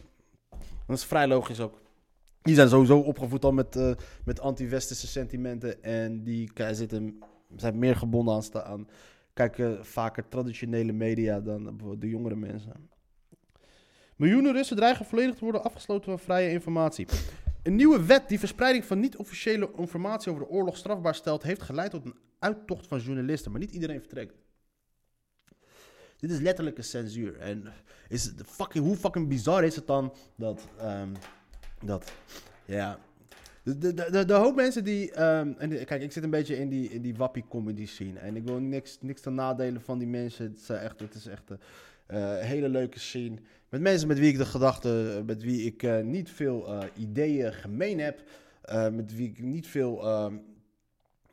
Dat 0.86 0.96
is 0.96 1.04
vrij 1.04 1.28
logisch 1.28 1.60
ook. 1.60 1.80
Die 2.42 2.54
zijn 2.54 2.68
sowieso 2.68 2.98
opgevoed 2.98 3.44
al 3.44 3.52
met, 3.52 3.76
uh, 3.76 3.92
met 4.24 4.40
anti-westerse 4.40 5.06
sentimenten. 5.06 5.82
En 5.82 6.24
die 6.24 6.50
zitten, 6.70 7.18
zijn 7.56 7.78
meer 7.78 7.96
gebonden 7.96 8.34
aan, 8.34 8.62
aan 8.62 8.88
kijken 9.32 9.86
vaker 9.86 10.28
traditionele 10.28 10.92
media 10.92 11.40
dan 11.40 11.80
de 11.98 12.08
jongere 12.08 12.36
mensen. 12.36 12.90
Miljoenen 14.22 14.52
Russen 14.52 14.76
dreigen 14.76 15.04
volledig 15.04 15.34
te 15.34 15.44
worden 15.44 15.64
afgesloten 15.64 16.10
van 16.10 16.18
vrije 16.18 16.50
informatie. 16.50 17.06
Een 17.62 17.74
nieuwe 17.74 18.04
wet 18.04 18.28
die 18.28 18.38
verspreiding 18.38 18.84
van 18.84 19.00
niet-officiële 19.00 19.70
informatie 19.76 20.32
over 20.32 20.44
de 20.44 20.50
oorlog 20.50 20.76
strafbaar 20.76 21.14
stelt, 21.14 21.42
heeft 21.42 21.62
geleid 21.62 21.90
tot 21.90 22.04
een 22.04 22.14
uittocht 22.38 22.86
van 22.86 23.00
journalisten. 23.00 23.50
Maar 23.50 23.60
niet 23.60 23.70
iedereen 23.70 24.00
vertrekt. 24.00 24.34
Dit 26.16 26.30
is 26.30 26.38
letterlijk 26.38 26.78
een 26.78 26.84
censuur. 26.84 27.38
En 27.38 27.72
is 28.08 28.32
fucking, 28.46 28.84
hoe 28.84 28.96
fucking 28.96 29.28
bizar 29.28 29.64
is 29.64 29.76
het 29.76 29.86
dan 29.86 30.14
dat. 30.36 30.68
Um, 30.82 31.12
dat 31.84 32.12
ja. 32.64 32.98
De, 33.62 33.78
de, 33.78 33.94
de, 33.94 34.24
de, 34.24 34.34
hoop 34.34 34.56
mensen 34.56 34.84
die. 34.84 35.22
Um, 35.22 35.54
en 35.58 35.84
kijk, 35.84 36.02
ik 36.02 36.12
zit 36.12 36.22
een 36.22 36.30
beetje 36.30 36.56
in 36.56 36.68
die, 36.68 36.88
in 36.88 37.02
die 37.02 37.16
wappie 37.16 37.44
comedy 37.48 37.86
scene. 37.86 38.18
En 38.18 38.36
ik 38.36 38.44
wil 38.44 38.58
niks, 38.58 38.98
niks 39.00 39.20
ten 39.20 39.34
nadelen 39.34 39.82
van 39.82 39.98
die 39.98 40.08
mensen. 40.08 40.44
Het 40.44 40.60
is 40.60 40.68
echt, 40.68 41.00
het 41.00 41.14
is 41.14 41.26
echt 41.26 41.50
een 41.50 41.60
uh, 42.12 42.38
hele 42.38 42.68
leuke 42.68 42.98
scene. 42.98 43.36
Met 43.68 43.80
mensen 43.80 44.08
met 44.08 44.18
wie 44.18 44.28
ik 44.28 44.38
de 44.38 44.44
gedachten. 44.44 45.24
Met 45.24 45.42
wie 45.42 45.66
ik 45.66 46.04
niet 46.04 46.30
veel 46.30 46.84
ideeën 46.96 47.52
gemeen 47.52 47.98
heb. 47.98 48.22
met 48.92 49.16
wie 49.16 49.28
ik 49.28 49.42
niet 49.42 49.66
veel. 49.66 50.04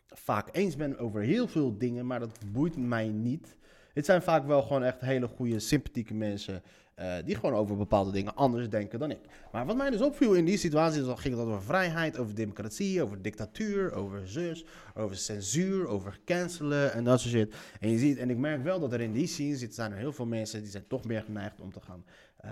vaak 0.07 0.47
eens 0.51 0.75
ben 0.75 0.97
over 0.97 1.21
heel 1.21 1.47
veel 1.47 1.77
dingen. 1.77 2.05
Maar 2.05 2.19
dat 2.19 2.39
boeit 2.51 2.77
mij 2.77 3.07
niet. 3.07 3.57
Het 3.99 4.07
zijn 4.07 4.21
vaak 4.21 4.45
wel 4.45 4.61
gewoon 4.61 4.83
echt 4.83 5.01
hele 5.01 5.27
goede, 5.27 5.59
sympathieke 5.59 6.13
mensen. 6.13 6.63
Uh, 6.99 7.15
die 7.25 7.35
gewoon 7.35 7.53
over 7.53 7.77
bepaalde 7.77 8.11
dingen 8.11 8.35
anders 8.35 8.69
denken 8.69 8.99
dan 8.99 9.11
ik. 9.11 9.19
Maar 9.51 9.65
wat 9.65 9.75
mij 9.75 9.89
dus 9.89 10.01
opviel 10.01 10.33
in 10.33 10.45
die 10.45 10.57
situatie, 10.57 11.03
dan 11.03 11.17
ging 11.17 11.35
het 11.35 11.45
over 11.45 11.63
vrijheid, 11.63 12.17
over 12.17 12.35
democratie, 12.35 13.03
over 13.03 13.21
dictatuur, 13.21 13.93
over 13.93 14.27
zus, 14.27 14.65
over 14.95 15.15
censuur, 15.15 15.87
over 15.87 16.19
cancelen 16.25 16.93
en 16.93 17.03
dat 17.03 17.19
soort 17.19 17.33
shit. 17.33 17.55
En 17.79 17.89
je 17.89 17.97
ziet, 17.97 18.17
en 18.17 18.29
ik 18.29 18.37
merk 18.37 18.63
wel 18.63 18.79
dat 18.79 18.93
er 18.93 19.01
in 19.01 19.13
die 19.13 19.27
scene 19.27 19.55
zitten, 19.55 19.75
zijn 19.75 19.91
er 19.91 19.97
heel 19.97 20.13
veel 20.13 20.25
mensen 20.25 20.61
die 20.61 20.71
zijn 20.71 20.87
toch 20.87 21.05
meer 21.05 21.23
geneigd 21.23 21.61
om 21.61 21.71
te 21.71 21.81
gaan 21.81 22.05
uh, 22.45 22.51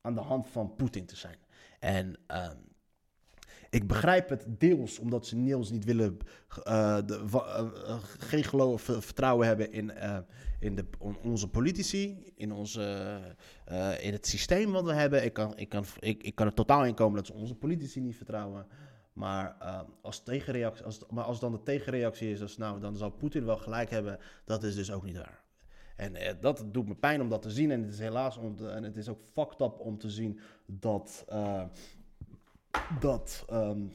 aan 0.00 0.14
de 0.14 0.20
hand 0.20 0.48
van 0.48 0.74
Poetin 0.76 1.06
te 1.06 1.16
zijn. 1.16 1.36
En 1.80 2.16
uh, 2.30 2.48
ik 3.72 3.86
begrijp 3.86 4.28
het 4.28 4.44
deels 4.48 4.98
omdat 4.98 5.26
ze 5.26 5.36
Niels 5.36 5.70
niet 5.70 5.84
willen, 5.84 6.16
uh, 6.68 6.98
de, 7.06 7.22
uh, 7.32 7.96
geen 8.18 8.44
geloof, 8.44 8.82
vertrouwen 8.82 9.46
hebben 9.46 9.72
in, 9.72 9.92
in 10.60 10.74
de, 10.74 10.84
on, 10.98 11.16
onze 11.22 11.48
politici, 11.48 12.32
in, 12.34 12.52
onze, 12.52 13.18
in 14.00 14.12
het 14.12 14.26
systeem 14.26 14.72
wat 14.72 14.84
we 14.84 14.92
hebben. 14.92 15.24
Ik 15.24 15.32
kan, 15.32 15.56
ik, 15.56 15.68
kan, 15.68 15.84
ik, 15.98 16.22
ik 16.22 16.34
kan 16.34 16.46
er 16.46 16.54
totaal 16.54 16.84
in 16.84 16.94
komen 16.94 17.16
dat 17.16 17.26
ze 17.26 17.32
onze 17.32 17.54
politici 17.54 18.00
niet 18.00 18.16
vertrouwen. 18.16 18.66
Maar, 19.12 19.56
als 20.02 20.22
tegenreactie, 20.22 20.84
als, 20.84 21.00
maar 21.10 21.24
als 21.24 21.40
dan 21.40 21.52
de 21.52 21.62
tegenreactie 21.62 22.30
is, 22.30 22.42
als, 22.42 22.56
nou, 22.56 22.80
dan 22.80 22.96
zal 22.96 23.10
Poetin 23.10 23.44
wel 23.44 23.58
gelijk 23.58 23.90
hebben, 23.90 24.18
dat 24.44 24.62
is 24.62 24.74
dus 24.74 24.92
ook 24.92 25.04
niet 25.04 25.16
waar. 25.16 25.42
En 25.96 26.16
eh, 26.16 26.34
dat 26.40 26.64
doet 26.66 26.88
me 26.88 26.94
pijn 26.94 27.20
om 27.20 27.28
dat 27.28 27.42
te 27.42 27.50
zien. 27.50 27.70
En 27.70 27.82
het 27.82 27.92
is 27.92 27.98
helaas 27.98 28.36
om 28.36 28.66
en 28.66 28.82
het 28.82 28.96
is 28.96 29.08
ook 29.08 29.20
fucked 29.32 29.60
up 29.60 29.80
om 29.80 29.98
te 29.98 30.10
zien 30.10 30.40
dat 30.66 31.24
dat 33.00 33.44
um, 33.52 33.94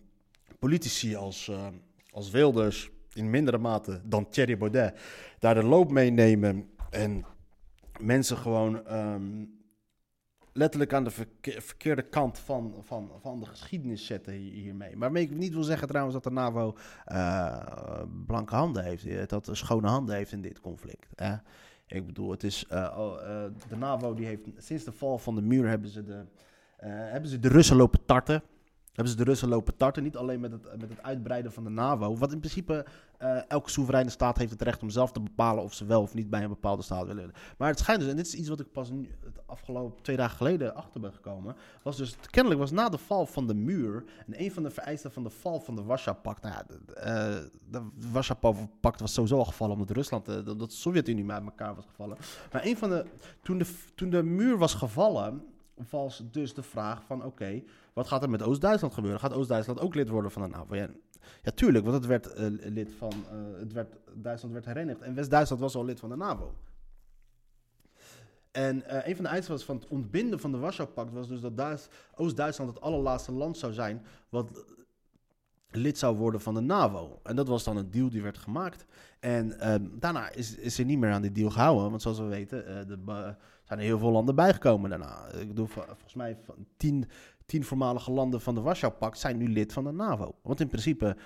politici 0.60 1.16
als, 1.16 1.48
uh, 1.48 1.68
als 2.12 2.30
Wilders 2.30 2.90
in 3.14 3.30
mindere 3.30 3.58
mate 3.58 4.02
dan 4.04 4.30
Thierry 4.30 4.58
Baudet 4.58 5.00
daar 5.40 5.56
de 5.56 5.64
loop 5.64 5.92
meenemen 5.92 6.70
en 6.90 7.26
mensen 8.00 8.38
gewoon 8.38 8.94
um, 8.94 9.58
letterlijk 10.54 10.94
aan 10.94 11.04
de 11.04 11.10
verke 11.10 11.62
verkeerde 11.62 12.02
kant 12.02 12.40
van, 12.40 12.76
van, 12.82 13.12
van 13.20 13.40
de 13.40 13.46
geschiedenis 13.46 14.06
zetten 14.06 14.34
hiermee. 14.34 14.96
Maar 14.96 15.16
ik 15.16 15.32
niet 15.32 15.54
wil 15.54 15.64
zeggen 15.64 15.88
trouwens 15.88 16.16
dat 16.16 16.24
de 16.24 16.32
NAVO 16.32 16.78
uh, 17.12 18.02
blanke 18.26 18.56
handen 18.56 18.84
heeft, 18.84 19.30
dat 19.30 19.50
schone 19.52 19.88
handen 19.88 20.16
heeft 20.16 20.32
in 20.32 20.42
dit 20.42 20.60
conflict. 20.60 21.08
Hè? 21.16 21.36
Ik 21.88 22.06
bedoel, 22.06 22.32
het 22.32 22.44
is, 22.44 22.66
uh, 22.72 23.14
de 23.70 23.76
NAVO 23.76 24.14
die 24.14 24.26
heeft 24.26 24.42
sinds 24.58 24.84
de 24.84 24.92
val 24.92 25.18
van 25.18 25.36
de 25.36 25.42
muur 25.42 25.68
hebben 25.68 25.90
ze 25.90 26.04
de, 26.04 26.26
hebben 26.86 27.30
ze 27.30 27.40
de 27.40 27.48
Russen 27.48 27.76
lopen 27.76 28.06
tarten 28.06 28.44
hebben 28.98 29.16
ze 29.16 29.24
de 29.24 29.30
Russen 29.30 29.50
lopen 29.50 29.78
tarten. 29.78 30.04
Niet 30.04 30.18
alleen 30.18 30.40
met 30.40 30.52
het, 30.52 30.80
met 30.80 30.90
het 30.90 31.04
uitbreiden 31.04 31.52
van 31.52 31.64
de 31.64 31.70
NAVO. 31.70 32.18
Wat 32.18 32.32
in 32.32 32.40
principe 32.40 32.86
uh, 33.22 33.40
elke 33.48 33.70
soevereine 33.70 34.10
staat 34.10 34.38
heeft 34.38 34.52
het 34.52 34.62
recht 34.62 34.82
om 34.82 34.90
zelf 34.90 35.12
te 35.12 35.20
bepalen 35.20 35.64
of 35.64 35.74
ze 35.74 35.86
wel 35.86 36.02
of 36.02 36.14
niet 36.14 36.30
bij 36.30 36.44
een 36.44 36.50
bepaalde 36.50 36.84
staat 36.84 37.06
willen. 37.06 37.32
Maar 37.58 37.70
het 37.70 37.80
schijnt 37.80 38.02
dus, 38.02 38.10
en 38.10 38.16
dit 38.16 38.26
is 38.26 38.34
iets 38.34 38.50
wat 38.50 38.60
ik 38.60 38.72
pas 38.72 38.90
nu, 38.90 39.10
het 39.24 39.40
afgelopen 39.46 40.02
twee 40.04 40.16
dagen 40.16 40.38
geleden 40.38 40.76
achter 40.76 41.02
ben 41.02 41.14
gekomen. 41.14 41.56
Was 41.84 41.98
dus 41.98 42.16
kennelijk 42.30 42.62
was 42.62 42.72
na 42.72 42.90
de 42.90 42.98
val 42.98 43.26
van 43.26 43.48
de 43.48 43.56
muur. 43.56 44.04
En 44.26 44.42
een 44.42 44.52
van 44.52 44.64
de 44.64 44.70
vereisten 44.70 45.12
van 45.12 45.24
de 45.24 45.30
val 45.30 45.60
van 45.60 45.76
de 45.76 45.84
Warschau-pact. 45.84 46.42
Nou 46.42 46.56
ja, 46.56 46.64
de, 46.68 46.80
uh, 46.98 47.82
de 47.98 48.12
Warschau-pact 48.12 49.00
was 49.00 49.14
sowieso 49.14 49.38
al 49.38 49.46
gevallen 49.46 49.74
omdat 49.74 49.90
Rusland, 49.90 50.30
uh, 50.30 50.36
dat 50.46 50.60
de 50.60 50.66
Sovjet-Unie 50.70 51.24
met 51.24 51.44
elkaar 51.44 51.76
was 51.76 51.86
gevallen. 51.86 52.18
Maar 52.52 52.66
een 52.66 52.78
van 52.78 52.90
de. 52.90 53.06
Toen 53.42 53.58
de, 53.58 53.66
toen 53.96 54.10
de 54.10 54.24
muur 54.24 54.58
was 54.58 54.74
gevallen 54.74 55.44
was 55.90 56.24
dus 56.32 56.54
de 56.54 56.64
vraag 56.64 57.04
van 57.04 57.24
oké, 57.24 57.64
wat 57.94 58.08
gaat 58.08 58.24
er 58.24 58.30
met 58.30 58.44
Oost-Duitsland 58.44 58.94
gebeuren? 58.94 59.20
Gaat 59.20 59.34
Oost-Duitsland 59.34 59.80
ook 59.80 59.96
lid 59.96 60.10
worden 60.10 60.32
van 60.32 60.42
de 60.42 60.48
NAVO? 60.48 60.76
Ja, 60.76 61.52
tuurlijk, 61.56 61.86
want 61.86 61.98
het 61.98 62.06
werd, 62.06 62.40
uh, 62.40 62.72
lid 62.74 62.94
van, 62.98 63.12
uh, 63.12 63.60
het 63.60 63.74
werd, 63.74 63.96
Duitsland 64.14 64.54
werd 64.54 64.66
herenigd 64.66 65.02
en 65.02 65.14
West-Duitsland 65.14 65.62
was 65.62 65.76
al 65.76 65.86
lid 65.86 66.00
van 66.00 66.10
de 66.10 66.16
NAVO. 66.16 66.54
En 68.52 68.84
uh, 68.88 69.08
een 69.08 69.16
van 69.16 69.24
de 69.24 69.30
eisen 69.30 69.60
van 69.60 69.76
het 69.76 69.88
ontbinden 69.88 70.40
van 70.40 70.52
de 70.52 70.58
Warschau-pact 70.58 71.14
was 71.14 71.28
dus 71.28 71.42
dat 71.42 71.90
Oost-Duitsland 72.16 72.70
het 72.70 72.82
allerlaatste 72.82 73.32
land 73.32 73.58
zou 73.58 73.74
zijn 73.74 74.06
wat 74.30 74.66
lid 75.70 75.98
zou 75.98 76.18
worden 76.18 76.42
van 76.42 76.54
de 76.54 76.62
NAVO. 76.62 77.20
En 77.24 77.36
dat 77.36 77.48
was 77.48 77.64
dan 77.64 77.78
een 77.78 77.92
deal 77.92 78.10
die 78.10 78.22
werd 78.22 78.38
gemaakt. 78.38 78.86
En 79.20 79.60
ehm, 79.60 79.86
daarna 79.92 80.30
is, 80.30 80.56
is 80.56 80.80
er 80.80 80.86
niet 80.86 81.00
meer 81.00 81.12
aan 81.12 81.22
die 81.22 81.32
deal 81.32 81.50
gehouden. 81.50 81.90
Want 81.90 82.02
zoals 82.02 82.20
we 82.20 82.26
weten, 82.26 82.68
eh, 82.68 82.88
de, 82.88 83.36
zijn 83.68 83.80
er 83.80 83.86
heel 83.86 84.00
veel 84.00 84.12
landen 84.12 84.36
bijgekomen 84.36 84.90
daarna. 84.90 85.28
Ik 85.32 85.56
vol- 85.70 85.84
volgens 85.84 86.14
mij 86.14 86.38
van 86.44 86.56
tien, 86.78 87.06
tien 87.46 87.64
voormalige 87.64 88.12
landen 88.12 88.42
van 88.42 88.56
de 88.56 88.62
Warschau-pact 88.62 89.18
zijn 89.20 89.38
nu 89.38 89.48
lid 89.50 89.74
van 89.74 89.84
de 89.84 89.92
NAVO. 89.92 90.36
Wat 90.42 90.60
in 90.60 90.68
principe 90.68 91.18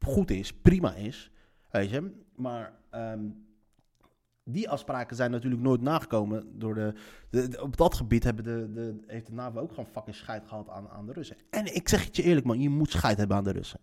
goed 0.00 0.30
is, 0.30 0.52
prima 0.52 0.94
is. 0.94 1.30
Weet 1.70 1.90
maar 2.34 2.72
ehm, 2.90 3.24
die 4.44 4.68
afspraken 4.70 5.16
zijn 5.16 5.30
natuurlijk 5.30 5.62
nooit 5.62 5.80
nagekomen 5.80 6.58
door 6.58 6.74
de, 6.74 6.92
de, 7.30 7.48
de- 7.48 7.62
op 7.62 7.76
dat 7.76 7.94
gebied 7.94 8.24
hebben 8.24 8.44
de, 8.44 8.72
de, 8.72 9.04
heeft 9.06 9.26
de 9.26 9.32
NAVO 9.32 9.60
ook 9.60 9.70
gewoon 9.70 9.86
fucking 9.86 10.16
scheid 10.16 10.46
gehad 10.46 10.68
aan, 10.68 10.88
aan 10.88 11.06
de 11.06 11.12
Russen. 11.12 11.36
En 11.50 11.74
ik 11.74 11.88
zeg 11.88 12.04
het 12.04 12.16
je 12.16 12.22
eerlijk 12.22 12.46
man, 12.46 12.60
je 12.60 12.70
moet 12.70 12.90
scheid 12.90 13.18
hebben 13.18 13.36
aan 13.36 13.44
de 13.44 13.52
Russen. 13.52 13.80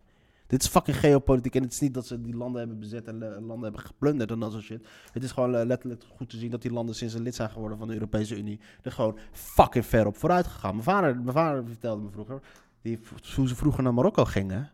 Dit 0.53 0.63
is 0.63 0.67
fucking 0.67 0.97
geopolitiek 0.97 1.55
en 1.55 1.61
het 1.61 1.71
is 1.71 1.79
niet 1.79 1.93
dat 1.93 2.07
ze 2.07 2.21
die 2.21 2.35
landen 2.35 2.59
hebben 2.59 2.79
bezet 2.79 3.07
en 3.07 3.23
eh, 3.23 3.29
landen 3.29 3.63
hebben 3.63 3.81
geplunderd 3.81 4.31
en 4.31 4.39
dat 4.39 4.51
soort 4.51 4.63
shit. 4.63 4.87
Het 5.11 5.23
is 5.23 5.31
gewoon 5.31 5.55
eh, 5.55 5.65
letterlijk 5.65 6.03
goed 6.15 6.29
te 6.29 6.37
zien 6.37 6.51
dat 6.51 6.61
die 6.61 6.71
landen 6.71 6.95
sinds 6.95 7.13
ze 7.13 7.21
lid 7.21 7.35
zijn 7.35 7.49
geworden 7.49 7.77
van 7.77 7.87
de 7.87 7.93
Europese 7.93 8.37
Unie 8.37 8.59
er 8.81 8.91
gewoon 8.91 9.17
fucking 9.31 9.85
ver 9.85 10.05
op 10.05 10.17
vooruit 10.17 10.47
gegaan. 10.47 10.71
Mijn 10.71 10.83
vader, 10.83 11.15
mijn 11.15 11.33
vader 11.33 11.67
vertelde 11.67 12.01
me 12.01 12.09
vroeger, 12.09 12.41
die, 12.81 12.99
hoe 13.35 13.47
ze 13.47 13.55
vroeger 13.55 13.83
naar 13.83 13.93
Marokko 13.93 14.25
gingen 14.25 14.71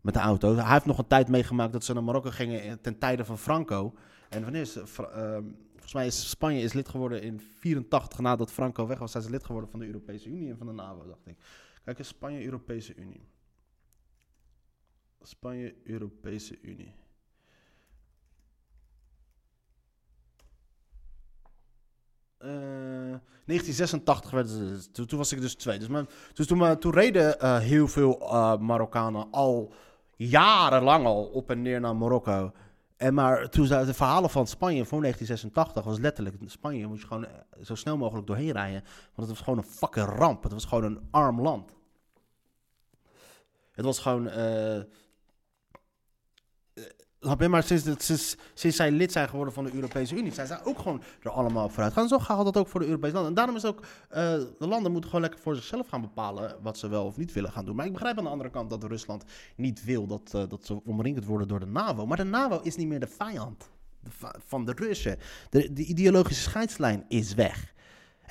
met 0.00 0.14
de 0.14 0.20
auto. 0.20 0.54
Hij 0.54 0.72
heeft 0.72 0.84
nog 0.84 0.98
een 0.98 1.06
tijd 1.06 1.28
meegemaakt 1.28 1.72
dat 1.72 1.84
ze 1.84 1.92
naar 1.92 2.04
Marokko 2.04 2.30
gingen 2.30 2.62
eh, 2.62 2.72
ten 2.72 2.98
tijde 2.98 3.24
van 3.24 3.38
Franco. 3.38 3.94
En 4.28 4.42
wanneer 4.42 4.60
is, 4.60 4.76
eh, 4.76 4.82
ehm, 4.98 5.44
volgens 5.70 5.94
mij 5.94 6.06
is 6.06 6.30
Spanje 6.30 6.60
is 6.60 6.72
lid 6.72 6.88
geworden 6.88 7.22
in 7.22 7.40
84 7.40 8.18
nadat 8.18 8.52
Franco 8.52 8.86
weg 8.86 8.98
was. 8.98 9.10
Zijn 9.10 9.22
ze 9.22 9.30
lid 9.30 9.44
geworden 9.44 9.70
van 9.70 9.80
de 9.80 9.86
Europese 9.86 10.28
Unie 10.28 10.50
en 10.50 10.56
van 10.56 10.66
de 10.66 10.72
NAVO, 10.72 11.06
dacht 11.06 11.26
ik. 11.26 11.36
Kijk 11.84 11.98
eens, 11.98 12.08
Spanje, 12.08 12.44
Europese 12.44 12.94
Unie. 12.96 13.31
Spanje, 15.22 15.74
Europese 15.84 16.58
Unie. 16.60 16.94
Eh, 22.38 23.18
1986 23.44 24.30
werden 24.30 24.80
ze. 24.80 24.90
Toen, 24.90 25.06
toen 25.06 25.18
was 25.18 25.32
ik 25.32 25.40
dus 25.40 25.54
twee. 25.54 25.78
Dus, 25.78 25.88
mijn, 25.88 26.08
dus 26.32 26.46
toen, 26.46 26.58
maar- 26.58 26.78
toen 26.78 26.92
reden 26.92 27.40
eh, 27.40 27.58
heel 27.58 27.88
veel 27.88 28.20
eh, 28.20 28.56
Marokkanen 28.58 29.30
al 29.30 29.72
jarenlang 30.16 31.06
al 31.06 31.24
op 31.24 31.50
en 31.50 31.62
neer 31.62 31.80
naar 31.80 31.96
Marokko. 31.96 32.52
En 32.96 33.14
maar 33.14 33.48
toen 33.48 33.66
de 33.66 33.94
verhalen 33.94 34.30
van 34.30 34.46
Spanje 34.46 34.84
voor 34.84 35.00
1986 35.00 35.84
was 35.84 35.98
letterlijk 35.98 36.36
Spanje 36.46 36.86
moest 36.86 37.00
je 37.00 37.06
gewoon 37.06 37.26
eh, 37.26 37.32
zo 37.62 37.74
snel 37.74 37.96
mogelijk 37.96 38.26
doorheen 38.26 38.52
rijden, 38.52 38.82
want 39.14 39.28
het 39.28 39.28
was 39.28 39.40
gewoon 39.40 39.58
een 39.58 39.64
fucking 39.70 40.06
ramp. 40.06 40.42
Het 40.42 40.52
was 40.52 40.64
gewoon 40.64 40.84
een 40.84 41.00
arm 41.10 41.40
land. 41.40 41.72
Het 43.72 43.84
was 43.84 43.98
gewoon. 43.98 44.28
Maar 47.48 47.62
sinds, 47.62 47.84
sinds, 47.96 48.36
sinds 48.54 48.76
zij 48.76 48.90
lid 48.90 49.12
zijn 49.12 49.28
geworden 49.28 49.54
van 49.54 49.64
de 49.64 49.74
Europese 49.74 50.16
Unie, 50.16 50.32
zijn 50.32 50.46
zij 50.46 50.64
ook 50.64 50.78
gewoon 50.78 51.02
er 51.22 51.30
allemaal 51.30 51.68
vooruit 51.68 51.92
gaan. 51.92 52.08
Zo 52.08 52.18
gaat 52.18 52.44
dat 52.44 52.56
ook 52.56 52.68
voor 52.68 52.80
de 52.80 52.86
Europese 52.86 53.12
landen. 53.12 53.30
En 53.30 53.36
daarom 53.36 53.56
is 53.56 53.64
ook, 53.64 53.80
eh, 54.08 54.32
de 54.58 54.66
landen 54.66 54.92
moeten 54.92 55.10
gewoon 55.10 55.24
lekker 55.24 55.40
voor 55.40 55.54
zichzelf 55.54 55.88
gaan 55.88 56.00
bepalen 56.00 56.56
wat 56.62 56.78
ze 56.78 56.88
wel 56.88 57.04
of 57.04 57.16
niet 57.16 57.32
willen 57.32 57.52
gaan 57.52 57.64
doen. 57.64 57.76
Maar 57.76 57.86
ik 57.86 57.92
begrijp 57.92 58.18
aan 58.18 58.24
de 58.24 58.30
andere 58.30 58.50
kant 58.50 58.70
dat 58.70 58.84
Rusland 58.84 59.24
niet 59.56 59.84
wil 59.84 60.06
dat, 60.06 60.30
eh, 60.34 60.42
dat 60.48 60.66
ze 60.66 60.84
omringd 60.84 61.24
worden 61.24 61.48
door 61.48 61.60
de 61.60 61.66
NAVO. 61.66 62.06
Maar 62.06 62.16
de 62.16 62.24
NAVO 62.24 62.60
is 62.62 62.76
niet 62.76 62.88
meer 62.88 63.00
de 63.00 63.06
vijand 63.06 63.70
van 64.46 64.64
de 64.64 64.72
Russen. 64.76 65.18
De, 65.50 65.72
de 65.72 65.84
ideologische 65.84 66.42
scheidslijn 66.42 67.04
is 67.08 67.34
weg. 67.34 67.71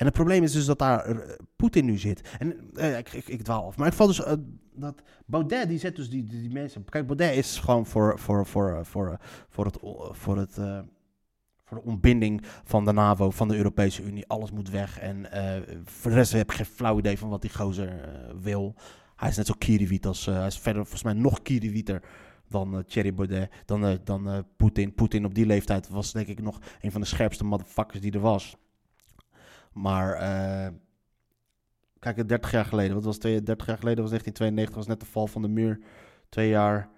En 0.02 0.08
het 0.08 0.16
probleem 0.16 0.42
is 0.42 0.52
dus 0.52 0.64
dat 0.64 0.78
daar 0.78 1.04
eh, 1.04 1.16
Poetin 1.56 1.84
nu 1.84 1.98
zit. 1.98 2.20
En 2.38 2.70
eh, 2.74 2.98
ik, 2.98 3.12
ik, 3.12 3.28
ik 3.28 3.42
dwaal 3.42 3.66
af. 3.66 3.76
Maar 3.76 3.86
ik 3.86 3.92
val 3.92 4.06
dus 4.06 4.24
eh, 4.24 4.32
dat 4.74 5.02
Baudet 5.26 5.68
die 5.68 5.78
zet 5.78 5.96
dus 5.96 6.10
die, 6.10 6.24
die, 6.24 6.50
mensen. 6.50 6.84
Kijk, 6.84 7.06
Baudet 7.06 7.36
is 7.36 7.58
gewoon 7.58 7.86
voor, 7.86 8.18
voor, 8.18 8.46
voor, 8.46 8.86
voor, 8.86 9.18
voor 9.48 9.64
het, 9.64 9.78
voor 10.10 10.38
het 10.38 10.54
voor 11.64 11.78
de 11.78 11.82
ontbinding 11.84 12.42
van 12.64 12.84
de 12.84 12.92
NAVO, 12.92 13.30
van 13.30 13.48
de 13.48 13.56
Europese 13.56 14.02
Unie. 14.02 14.26
Alles 14.26 14.50
moet 14.50 14.70
weg. 14.70 14.98
En 14.98 15.26
voor 15.84 16.10
de 16.10 16.16
rest 16.16 16.32
heb 16.32 16.50
ik 16.50 16.56
geen 16.56 16.66
flauw 16.66 16.98
idee 16.98 17.18
van 17.18 17.28
wat 17.28 17.40
die 17.40 17.54
gozer 17.54 18.08
wil. 18.42 18.74
Hij 19.16 19.28
is 19.28 19.36
net 19.36 19.46
zo 19.46 19.54
kierenwiet 19.58 20.06
als... 20.06 20.26
hij 20.26 20.46
is 20.46 20.58
verder 20.58 20.82
volgens 20.82 21.02
mij 21.02 21.12
nog 21.12 21.42
kierenwieter 21.42 22.02
dan 22.48 22.76
eh, 22.76 22.84
Thierry 22.84 23.14
Baudet, 23.14 23.50
dan, 23.64 23.98
dan 24.04 24.46
Poetin. 24.56 24.94
Poetin 24.94 25.24
op 25.24 25.34
die 25.34 25.46
leeftijd 25.46 25.88
was 25.88 26.12
denk 26.12 26.26
ik 26.26 26.42
nog 26.42 26.60
een 26.80 26.92
van 26.92 27.00
de 27.00 27.06
scherpste 27.06 27.44
motherfuckers 27.44 28.00
die 28.00 28.12
er 28.12 28.20
was. 28.20 28.56
Maar 29.72 30.12
eh, 30.12 30.72
kijk, 31.98 32.28
30 32.28 32.50
jaar 32.50 32.64
geleden, 32.64 32.94
wat 32.94 33.04
was 33.04 33.14
het? 33.14 33.46
30 33.46 33.66
jaar 33.66 33.78
geleden 33.78 34.02
was 34.02 34.10
1992, 34.10 34.74
was 34.74 34.86
net 34.86 35.00
de 35.00 35.06
val 35.06 35.26
van 35.26 35.42
de 35.42 35.48
muur. 35.48 35.80
Twee 36.28 36.48
jaar. 36.48 36.90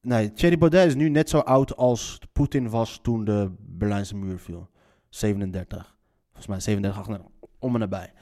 Nee, 0.00 0.32
Thierry 0.32 0.58
Baudet 0.58 0.86
is 0.86 0.94
nu 0.94 1.08
net 1.08 1.28
zo 1.28 1.38
oud 1.38 1.76
als 1.76 2.20
Poetin 2.32 2.68
was 2.68 2.98
toen 3.02 3.24
de 3.24 3.52
Berlijnse 3.58 4.16
muur 4.16 4.38
viel. 4.38 4.68
37. 5.08 5.96
Volgens 6.26 6.46
mij 6.46 6.60
37, 6.60 7.00
38, 7.00 7.30
om 7.58 7.74
en 7.74 7.80
nabij. 7.80 8.12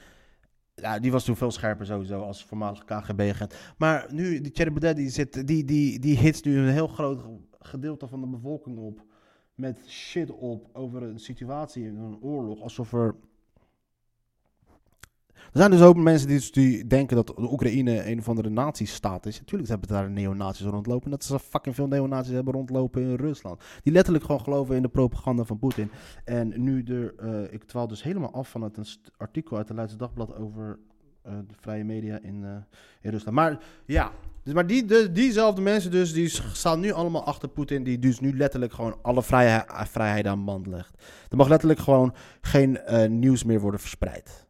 Ja, 0.75 0.99
die 0.99 1.11
was 1.11 1.23
toen 1.23 1.35
veel 1.35 1.51
scherper 1.51 1.85
sowieso 1.85 2.21
als 2.21 2.43
voormalig 2.43 2.85
KGB-agent. 2.85 3.55
Maar 3.77 4.07
nu, 4.13 4.41
die 4.41 4.51
Thierry 4.51 4.71
Baudet, 4.71 4.95
die, 4.95 5.09
zit, 5.09 5.47
die, 5.47 5.63
die, 5.63 5.99
die 5.99 6.17
hits 6.17 6.41
nu 6.41 6.57
een 6.57 6.73
heel 6.73 6.87
groot 6.87 7.25
gedeelte 7.59 8.07
van 8.07 8.21
de 8.21 8.27
bevolking 8.27 8.77
op. 8.77 9.05
Met 9.55 9.79
shit 9.87 10.31
op 10.31 10.69
over 10.73 11.03
een 11.03 11.19
situatie, 11.19 11.87
een 11.87 12.17
oorlog. 12.21 12.61
Alsof 12.61 12.93
er... 12.93 13.15
Er 15.33 15.59
zijn 15.59 15.71
dus 15.71 15.81
ook 15.81 15.95
mensen 15.95 16.27
die, 16.27 16.51
die 16.51 16.87
denken 16.87 17.15
dat 17.15 17.27
de 17.27 17.51
Oekraïne 17.51 18.11
een 18.11 18.19
of 18.19 18.29
andere 18.29 18.49
nazistaat 18.49 19.25
is. 19.25 19.39
Natuurlijk 19.39 19.69
hebben 19.69 19.87
daar 19.89 20.09
neonazies 20.09 20.65
rondlopen. 20.65 21.15
Zoals 21.19 21.43
er 21.43 21.49
fucking 21.49 21.75
veel 21.75 21.87
neonazies 21.87 22.33
hebben 22.33 22.53
rondlopen 22.53 23.01
in 23.01 23.15
Rusland. 23.15 23.63
Die 23.83 23.93
letterlijk 23.93 24.25
gewoon 24.25 24.41
geloven 24.41 24.75
in 24.75 24.81
de 24.81 24.89
propaganda 24.89 25.43
van 25.43 25.59
Poetin. 25.59 25.91
En 26.25 26.63
nu 26.63 26.83
er... 26.83 27.15
eh, 27.15 27.53
ik 27.53 27.63
dwaal 27.63 27.87
dus 27.87 28.03
helemaal 28.03 28.33
af 28.33 28.49
van 28.49 28.61
het 28.61 28.77
een 28.77 28.85
artikel 29.17 29.57
uit 29.57 29.67
het 29.67 29.77
Leidse 29.77 29.97
Dagblad 29.97 30.35
over 30.35 30.79
eh, 31.21 31.33
de 31.47 31.55
vrije 31.59 31.83
media 31.83 32.19
in, 32.21 32.43
eh, 32.43 32.55
in 33.01 33.11
Rusland. 33.11 33.35
Maar 33.35 33.63
ja, 33.85 34.11
dus, 34.43 34.53
maar 34.53 34.67
die, 34.67 34.85
de, 34.85 35.11
diezelfde 35.11 35.61
mensen 35.61 35.91
dus, 35.91 36.13
die 36.13 36.27
staan 36.53 36.79
nu 36.79 36.91
allemaal 36.91 37.23
achter 37.25 37.49
Poetin. 37.49 37.83
Die 37.83 37.99
dus 37.99 38.19
nu 38.19 38.37
letterlijk 38.37 38.73
gewoon 38.73 38.97
alle 39.01 39.23
vrijheid, 39.23 39.89
vrijheden 39.89 40.31
aan 40.31 40.45
band 40.45 40.67
legt. 40.67 41.03
Er 41.29 41.37
mag 41.37 41.47
letterlijk 41.47 41.79
gewoon 41.79 42.13
geen 42.41 42.77
eh, 42.77 43.09
nieuws 43.09 43.43
meer 43.43 43.59
worden 43.59 43.79
verspreid. 43.79 44.47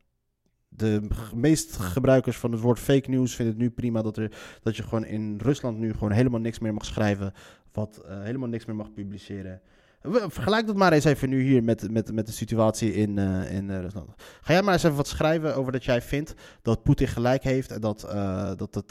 De 0.69 1.01
g- 1.13 1.33
meest 1.33 1.77
gebruikers 1.77 2.37
van 2.37 2.51
het 2.51 2.61
woord 2.61 2.79
fake 2.79 3.09
news 3.09 3.35
vinden 3.35 3.53
het 3.53 3.63
nu 3.63 3.69
prima 3.69 4.01
dat, 4.01 4.17
er, 4.17 4.31
dat 4.61 4.75
je 4.77 4.83
gewoon 4.83 5.05
in 5.05 5.39
Rusland 5.41 5.77
nu 5.77 5.93
gewoon 5.93 6.11
helemaal 6.11 6.39
niks 6.39 6.59
meer 6.59 6.73
mag 6.73 6.85
schrijven. 6.85 7.33
Wat 7.71 7.97
eh, 8.07 8.21
helemaal 8.21 8.49
niks 8.49 8.65
meer 8.65 8.75
mag 8.75 8.93
publiceren. 8.93 9.61
We- 10.04 10.26
Vergelijk 10.30 10.68
dat 10.68 10.76
maar 10.76 10.93
eens 10.93 11.04
even 11.04 11.30
nu 11.30 11.41
hier 11.41 11.64
met, 11.64 11.91
met, 11.91 12.12
met 12.14 12.26
de 12.26 12.32
situatie 12.32 12.93
in, 12.93 13.18
eh, 13.18 13.56
in 13.56 13.70
eh, 13.70 13.80
Rusland. 13.80 14.10
Ga 14.41 14.54
jij 14.54 14.62
maar 14.62 14.74
eens 14.74 14.84
even 14.84 14.95
wat 14.95 15.08
schrijven 15.08 15.56
over 15.56 15.72
dat 15.72 15.84
jij 15.84 16.01
vindt 16.01 16.34
dat 16.62 16.84
Poetin 16.84 17.08
gelijk 17.08 17.43
heeft 17.43 17.72
en 17.72 17.82
dat, 17.82 18.04
eh, 18.04 18.51
dat, 18.56 18.76
het, 18.76 18.89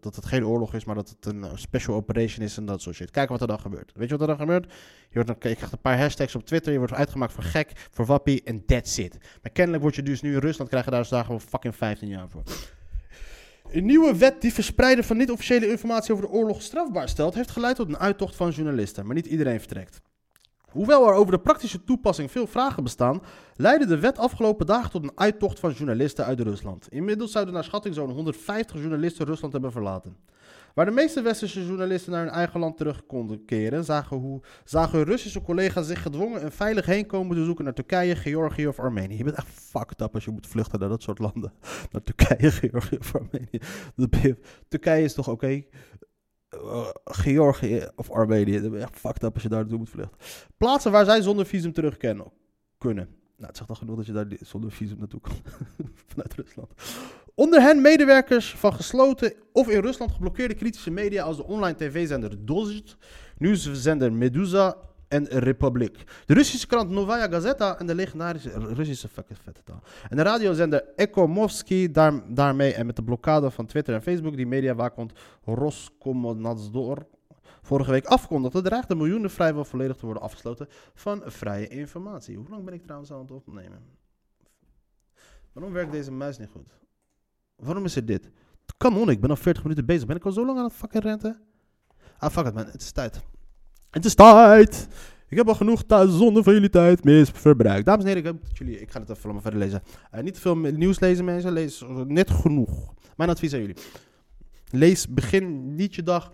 dat 0.00 0.16
het 0.16 0.26
geen 0.26 0.46
oorlog 0.46 0.74
is, 0.74 0.84
maar 0.84 0.94
dat 0.94 1.08
het 1.08 1.34
een 1.34 1.46
special 1.54 1.96
operation 1.96 2.44
is 2.44 2.56
en 2.56 2.64
dat 2.66 2.82
soort 2.82 2.96
shit. 2.96 3.10
Kijk 3.10 3.28
wat 3.28 3.40
er 3.40 3.46
dan 3.46 3.60
gebeurt. 3.60 3.92
Weet 3.94 4.08
je 4.08 4.16
wat 4.16 4.28
er 4.28 4.36
dan 4.36 4.46
gebeurt? 4.46 4.72
Je, 5.08 5.24
wordt, 5.24 5.28
je 5.28 5.36
krijgt 5.54 5.72
een 5.72 5.80
paar 5.80 5.98
hashtags 5.98 6.34
op 6.34 6.44
Twitter, 6.46 6.72
je 6.72 6.78
wordt 6.78 6.92
uitgemaakt 6.92 7.32
voor 7.32 7.42
gek, 7.42 7.72
voor 7.90 8.06
wappie 8.06 8.42
en 8.44 8.64
that's 8.64 8.98
it. 8.98 9.16
Maar 9.42 9.52
kennelijk 9.52 9.82
word 9.82 9.94
je 9.94 10.02
dus 10.02 10.20
nu 10.22 10.32
in 10.32 10.40
Rusland, 10.40 10.70
krijgen 10.70 10.92
daar 10.92 11.08
daar 11.08 11.24
gewoon 11.24 11.40
fucking 11.40 11.74
15 11.76 12.08
jaar 12.08 12.28
voor. 12.28 12.42
Een 13.70 13.84
nieuwe 13.84 14.16
wet 14.16 14.40
die 14.40 14.52
verspreiden 14.52 15.04
van 15.04 15.16
niet-officiële 15.16 15.70
informatie 15.70 16.12
over 16.12 16.26
de 16.26 16.32
oorlog 16.32 16.62
strafbaar 16.62 17.08
stelt, 17.08 17.34
heeft 17.34 17.50
geleid 17.50 17.76
tot 17.76 17.88
een 17.88 17.98
uittocht 17.98 18.36
van 18.36 18.50
journalisten. 18.50 19.06
Maar 19.06 19.14
niet 19.14 19.26
iedereen 19.26 19.58
vertrekt. 19.58 20.00
Hoewel 20.72 21.08
er 21.08 21.14
over 21.14 21.32
de 21.32 21.40
praktische 21.40 21.84
toepassing 21.84 22.30
veel 22.30 22.46
vragen 22.46 22.82
bestaan, 22.82 23.22
leidde 23.54 23.86
de 23.86 23.98
wet 23.98 24.18
afgelopen 24.18 24.66
dagen 24.66 24.90
tot 24.90 25.02
een 25.02 25.12
uittocht 25.14 25.58
van 25.58 25.72
journalisten 25.72 26.24
uit 26.24 26.40
Rusland. 26.40 26.86
Inmiddels 26.90 27.32
zouden 27.32 27.54
naar 27.54 27.64
schatting 27.64 27.94
zo'n 27.94 28.10
150 28.10 28.80
journalisten 28.80 29.26
Rusland 29.26 29.52
hebben 29.52 29.72
verlaten. 29.72 30.16
Waar 30.76 30.84
de 30.84 30.90
meeste 30.90 31.22
westerse 31.22 31.66
journalisten 31.66 32.12
naar 32.12 32.22
hun 32.22 32.32
eigen 32.32 32.60
land 32.60 32.76
terug 32.76 33.06
konden 33.06 33.44
keren, 33.44 33.84
zagen, 33.84 34.16
hoe, 34.16 34.40
zagen 34.64 34.98
hun 34.98 35.06
Russische 35.06 35.42
collega's 35.42 35.86
zich 35.86 36.02
gedwongen 36.02 36.44
een 36.44 36.52
veilig 36.52 36.86
heenkomen 36.86 37.36
te 37.36 37.44
zoeken 37.44 37.64
naar 37.64 37.74
Turkije, 37.74 38.16
Georgië 38.16 38.66
of 38.66 38.78
Armenië. 38.78 39.16
Je 39.16 39.24
bent 39.24 39.36
echt 39.36 39.48
fucked 39.48 40.00
up 40.00 40.14
als 40.14 40.24
je 40.24 40.30
moet 40.30 40.46
vluchten 40.46 40.80
naar 40.80 40.88
dat 40.88 41.02
soort 41.02 41.18
landen. 41.18 41.52
Naar 41.92 42.02
Turkije, 42.02 42.50
Georgië 42.50 42.96
of 42.96 43.14
Armenië. 43.14 44.36
Turkije 44.68 45.04
is 45.04 45.14
toch 45.14 45.28
oké? 45.28 45.64
Eh, 46.56 46.88
Georgië 47.04 47.86
of 47.96 48.10
Armenië, 48.10 48.60
ben 48.60 48.72
je 48.72 48.78
echt 48.78 48.98
fucked 48.98 49.22
up 49.22 49.34
als 49.34 49.42
je 49.42 49.48
daar 49.48 49.60
naartoe 49.60 49.78
moet 49.78 49.88
vluchten. 49.88 50.18
Plaatsen 50.56 50.92
waar 50.92 51.04
zij 51.04 51.22
zonder 51.22 51.46
visum 51.46 51.72
terug 51.72 51.96
kunnen. 51.96 53.08
Nou, 53.36 53.48
het 53.48 53.56
zegt 53.56 53.68
al 53.68 53.74
genoeg 53.76 53.96
dat 53.96 54.06
je 54.06 54.12
daar 54.12 54.26
zonder 54.40 54.70
visum 54.70 54.98
naartoe 54.98 55.20
kan. 55.20 55.36
Vanuit 56.10 56.34
Rusland. 56.34 56.72
Onder 57.34 57.60
hen 57.60 57.80
medewerkers 57.80 58.54
van 58.54 58.72
gesloten 58.72 59.32
of 59.52 59.68
in 59.68 59.80
Rusland 59.80 60.12
geblokkeerde 60.12 60.54
kritische 60.54 60.90
media 60.90 61.24
als 61.24 61.36
de 61.36 61.44
online 61.44 61.76
tv-zender 61.76 62.46
Dozhd, 62.46 62.96
nieuwszender 63.38 64.12
Meduza, 64.12 64.76
en 65.08 65.24
Republiek. 65.26 66.04
De 66.26 66.34
Russische 66.34 66.66
krant 66.66 66.90
Novaya 66.90 67.28
Gazeta 67.28 67.78
en 67.78 67.86
de 67.86 67.94
legendarische 67.94 68.50
Russische 68.50 69.08
fucking 69.08 69.38
vette 69.42 69.62
taal. 69.64 69.82
En 70.08 70.16
de 70.16 70.22
radiozender 70.22 70.84
Ekomovsky 70.96 71.90
daar, 71.90 72.34
daarmee 72.34 72.74
en 72.74 72.86
met 72.86 72.96
de 72.96 73.02
blokkade 73.02 73.50
van 73.50 73.66
Twitter 73.66 73.94
en 73.94 74.02
Facebook 74.02 74.36
die 74.36 74.46
mediawaakhond 74.46 75.12
Roskomnadzor 75.44 77.06
vorige 77.62 77.90
week 77.90 78.06
afkondigde, 78.06 78.62
dreigt 78.62 78.88
de 78.88 78.94
miljoenen 78.94 79.30
vrijwel 79.30 79.64
volledig 79.64 79.96
te 79.96 80.04
worden 80.04 80.22
afgesloten 80.22 80.68
van 80.94 81.22
vrije 81.24 81.68
informatie. 81.68 82.36
Hoe 82.36 82.48
lang 82.48 82.64
ben 82.64 82.74
ik 82.74 82.82
trouwens 82.82 83.12
aan 83.12 83.20
het 83.20 83.30
opnemen? 83.30 83.78
Waarom 85.52 85.72
werkt 85.72 85.92
deze 85.92 86.12
muis 86.12 86.38
niet 86.38 86.48
goed? 86.48 86.78
Waarom 87.56 87.84
is 87.84 87.96
er 87.96 88.06
dit? 88.06 88.30
Kanon, 88.76 89.10
ik 89.10 89.20
ben 89.20 89.30
al 89.30 89.36
40 89.36 89.62
minuten 89.62 89.86
bezig. 89.86 90.06
Ben 90.06 90.16
ik 90.16 90.24
al 90.24 90.32
zo 90.32 90.46
lang 90.46 90.58
aan 90.58 90.64
het 90.64 90.72
fucking 90.72 91.02
renten? 91.02 91.40
Ah, 92.18 92.30
fuck 92.30 92.46
it 92.46 92.54
man, 92.54 92.66
het 92.66 92.80
is 92.80 92.92
tijd. 92.92 93.24
Het 93.96 94.04
is 94.04 94.14
tijd! 94.14 94.88
Ik 95.28 95.36
heb 95.36 95.48
al 95.48 95.54
genoeg 95.54 95.82
thuis 95.82 96.16
zonder 96.16 96.42
van 96.42 96.52
jullie 96.52 96.70
tijd 96.70 97.04
misverbruikt. 97.04 97.86
Dames 97.86 98.04
en 98.04 98.08
heren, 98.08 98.24
ik, 98.24 98.40
heb 98.42 98.56
jullie, 98.56 98.80
ik 98.80 98.90
ga 98.90 99.00
het 99.00 99.10
even 99.10 99.22
allemaal 99.22 99.42
verder 99.42 99.60
lezen. 99.60 99.82
Uh, 100.14 100.20
niet 100.20 100.34
te 100.34 100.40
veel 100.40 100.56
nieuws 100.56 101.00
lezen 101.00 101.24
mensen, 101.24 101.52
lees 101.52 101.84
net 102.06 102.30
genoeg. 102.30 102.94
Mijn 103.16 103.30
advies 103.30 103.52
aan 103.52 103.60
jullie. 103.60 103.76
Lees, 104.70 105.08
begin 105.08 105.74
niet 105.74 105.94
je 105.94 106.02
dag 106.02 106.30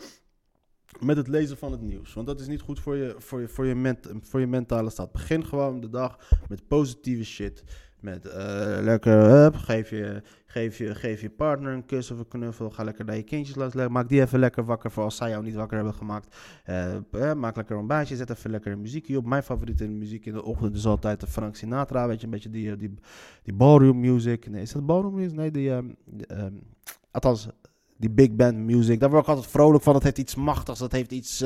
met 1.00 1.16
het 1.16 1.28
lezen 1.28 1.56
van 1.56 1.72
het 1.72 1.80
nieuws. 1.80 2.14
Want 2.14 2.26
dat 2.26 2.40
is 2.40 2.46
niet 2.46 2.60
goed 2.60 2.80
voor 2.80 2.96
je, 2.96 3.14
voor 3.18 3.40
je, 3.40 3.48
voor 3.48 3.66
je, 3.66 3.94
voor 4.22 4.40
je 4.40 4.46
mentale 4.46 4.90
staat. 4.90 5.12
Begin 5.12 5.44
gewoon 5.44 5.80
de 5.80 5.90
dag 5.90 6.18
met 6.48 6.68
positieve 6.68 7.24
shit. 7.24 7.64
Met 8.02 8.26
uh, 8.26 8.32
lekker, 8.80 9.12
hup, 9.12 9.54
geef, 9.54 9.90
je, 9.90 10.22
geef, 10.46 10.78
je, 10.78 10.94
geef 10.94 11.20
je 11.20 11.30
partner 11.30 11.72
een 11.72 11.86
kus 11.86 12.10
of 12.10 12.18
een 12.18 12.28
knuffel. 12.28 12.70
Ga 12.70 12.84
lekker 12.84 13.04
naar 13.04 13.16
je 13.16 13.22
kindjes 13.22 13.56
laten. 13.56 13.92
Maak 13.92 14.08
die 14.08 14.20
even 14.20 14.38
lekker 14.38 14.64
wakker 14.64 14.90
voor 14.90 15.04
als 15.04 15.16
zij 15.16 15.30
jou 15.30 15.42
niet 15.42 15.54
wakker 15.54 15.76
hebben 15.76 15.94
gemaakt. 15.94 16.36
Uh, 16.66 17.32
maak 17.32 17.56
lekker 17.56 17.76
een 17.76 17.86
baasje. 17.86 18.16
Zet 18.16 18.30
even 18.30 18.50
lekker 18.50 18.78
muziekje 18.78 19.16
op. 19.16 19.26
Mijn 19.26 19.42
favoriete 19.42 19.88
muziek 19.88 20.26
in 20.26 20.32
de 20.32 20.42
ochtend 20.42 20.76
is 20.76 20.86
altijd 20.86 21.20
de 21.20 21.26
Frank 21.26 21.56
Sinatra. 21.56 22.06
Weet 22.06 22.18
je, 22.18 22.24
een 22.24 22.32
beetje 22.32 22.50
die, 22.50 22.76
die, 22.76 22.94
die 23.42 23.54
ballroom 23.54 24.00
music. 24.00 24.50
Nee, 24.50 24.62
is 24.62 24.72
dat 24.72 24.86
ballroom 24.86 25.14
music? 25.14 25.36
Nee, 25.36 25.50
die... 25.50 25.70
Um, 25.70 25.96
um, 26.28 26.62
althans, 27.10 27.48
die 27.96 28.10
big 28.10 28.34
band 28.34 28.56
music. 28.56 29.00
Daar 29.00 29.10
word 29.10 29.22
ik 29.22 29.28
altijd 29.28 29.46
vrolijk 29.46 29.84
van. 29.84 29.92
Dat 29.92 30.02
heeft 30.02 30.18
iets 30.18 30.34
machtigs. 30.34 30.78
Dat 30.78 30.92
heeft 30.92 31.12
iets, 31.12 31.38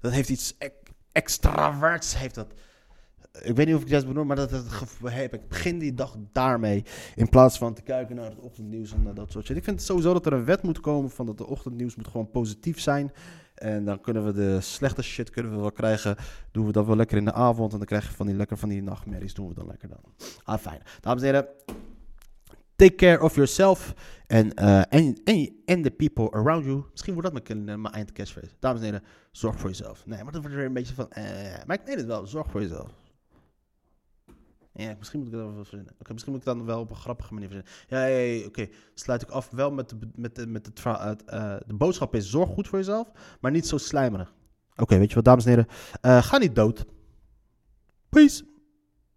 dat 0.00 0.12
heeft 0.12 0.28
iets 0.28 0.54
e 0.58 0.68
extraverts. 1.12 2.18
Heeft 2.18 2.34
dat. 2.34 2.54
Ik 3.42 3.56
weet 3.56 3.66
niet 3.66 3.74
of 3.74 3.82
ik 3.82 3.90
dat 3.90 4.06
benoem, 4.06 4.26
maar 4.26 4.36
dat, 4.36 4.50
dat 4.50 4.64
heb 5.04 5.34
ik. 5.34 5.48
Begin 5.48 5.78
die 5.78 5.94
dag 5.94 6.16
daarmee. 6.32 6.84
In 7.14 7.28
plaats 7.28 7.58
van 7.58 7.74
te 7.74 7.82
kijken 7.82 8.16
naar 8.16 8.30
het 8.30 8.38
ochtendnieuws 8.38 8.92
en 8.92 9.14
dat 9.14 9.32
soort 9.32 9.46
shit. 9.46 9.56
Ik 9.56 9.64
vind 9.64 9.76
het 9.76 9.86
sowieso 9.86 10.12
dat 10.12 10.26
er 10.26 10.32
een 10.32 10.44
wet 10.44 10.62
moet 10.62 10.80
komen 10.80 11.10
van 11.10 11.26
dat 11.26 11.38
de 11.38 11.46
ochtendnieuws 11.46 11.96
moet 11.96 12.08
gewoon 12.08 12.30
positief 12.30 12.80
zijn. 12.80 13.12
En 13.54 13.84
dan 13.84 14.00
kunnen 14.00 14.24
we 14.24 14.32
de 14.32 14.60
slechte 14.60 15.02
shit 15.02 15.30
kunnen 15.30 15.52
we 15.52 15.58
wel 15.58 15.72
krijgen. 15.72 16.16
Doen 16.50 16.66
we 16.66 16.72
dat 16.72 16.86
wel 16.86 16.96
lekker 16.96 17.16
in 17.16 17.24
de 17.24 17.32
avond. 17.32 17.72
En 17.72 17.78
dan 17.78 17.86
krijg 17.86 18.08
je 18.08 18.16
van 18.16 18.26
die 18.26 18.36
lekker 18.36 18.56
van 18.56 18.68
die 18.68 18.82
nachtmerries. 18.82 19.34
Doen 19.34 19.48
we 19.48 19.54
dan 19.54 19.66
lekker 19.66 19.88
dan. 19.88 20.00
Ah, 20.44 20.58
fijn. 20.58 20.80
Dames 21.00 21.22
en 21.22 21.26
heren. 21.26 21.46
Take 22.76 22.94
care 22.94 23.22
of 23.22 23.34
yourself 23.34 23.94
and, 24.26 24.60
uh, 24.60 24.82
and 25.66 25.84
the 25.84 25.92
people 25.96 26.30
around 26.30 26.64
you. 26.64 26.84
Misschien 26.90 27.14
wordt 27.14 27.32
dat 27.32 27.48
mijn, 27.48 27.80
mijn 27.80 27.94
eind 27.94 28.12
catchphrase. 28.12 28.50
Dames 28.58 28.78
en 28.80 28.84
heren, 28.84 29.02
zorg 29.30 29.58
voor 29.58 29.70
jezelf. 29.70 30.06
Nee, 30.06 30.22
maar 30.22 30.32
dat 30.32 30.40
wordt 30.40 30.56
weer 30.56 30.66
een 30.66 30.72
beetje 30.72 30.94
van... 30.94 31.08
Uh, 31.18 31.24
maar 31.66 31.76
ik 31.76 31.86
meen 31.86 31.96
het 31.96 32.06
wel, 32.06 32.26
zorg 32.26 32.50
voor 32.50 32.60
jezelf. 32.60 32.90
Ja, 34.76 34.94
misschien 34.98 35.18
moet 35.18 35.28
ik 35.28 35.34
dat 35.34 35.42
wel 35.42 35.54
verzinnen. 35.54 35.94
Misschien 36.12 36.32
moet 36.32 36.40
ik 36.40 36.46
dat 36.46 36.62
wel 36.64 36.80
op 36.80 36.90
een 36.90 36.96
grappige 36.96 37.34
manier 37.34 37.48
verzinnen. 37.48 38.40
Ja, 38.40 38.46
oké. 38.46 38.68
Sluit 38.94 39.22
ik 39.22 39.28
af 39.30 39.50
wel 39.50 39.70
met, 39.70 39.88
de, 39.88 39.96
met, 40.14 40.34
de, 40.34 40.46
met 40.46 40.66
het, 40.66 40.84
uh, 40.84 41.56
de 41.66 41.74
boodschap 41.74 42.14
is 42.14 42.30
zorg 42.30 42.48
goed 42.48 42.68
voor 42.68 42.78
jezelf, 42.78 43.10
maar 43.40 43.50
niet 43.50 43.66
zo 43.66 43.78
slijmerig. 43.78 44.34
Oké, 44.76 44.98
weet 44.98 45.08
je 45.08 45.14
wat, 45.14 45.24
dames 45.24 45.44
en 45.44 45.50
heren. 45.50 45.66
Uh, 46.02 46.22
ga 46.22 46.38
niet 46.38 46.54
dood. 46.54 46.84
Peace. 48.08 48.44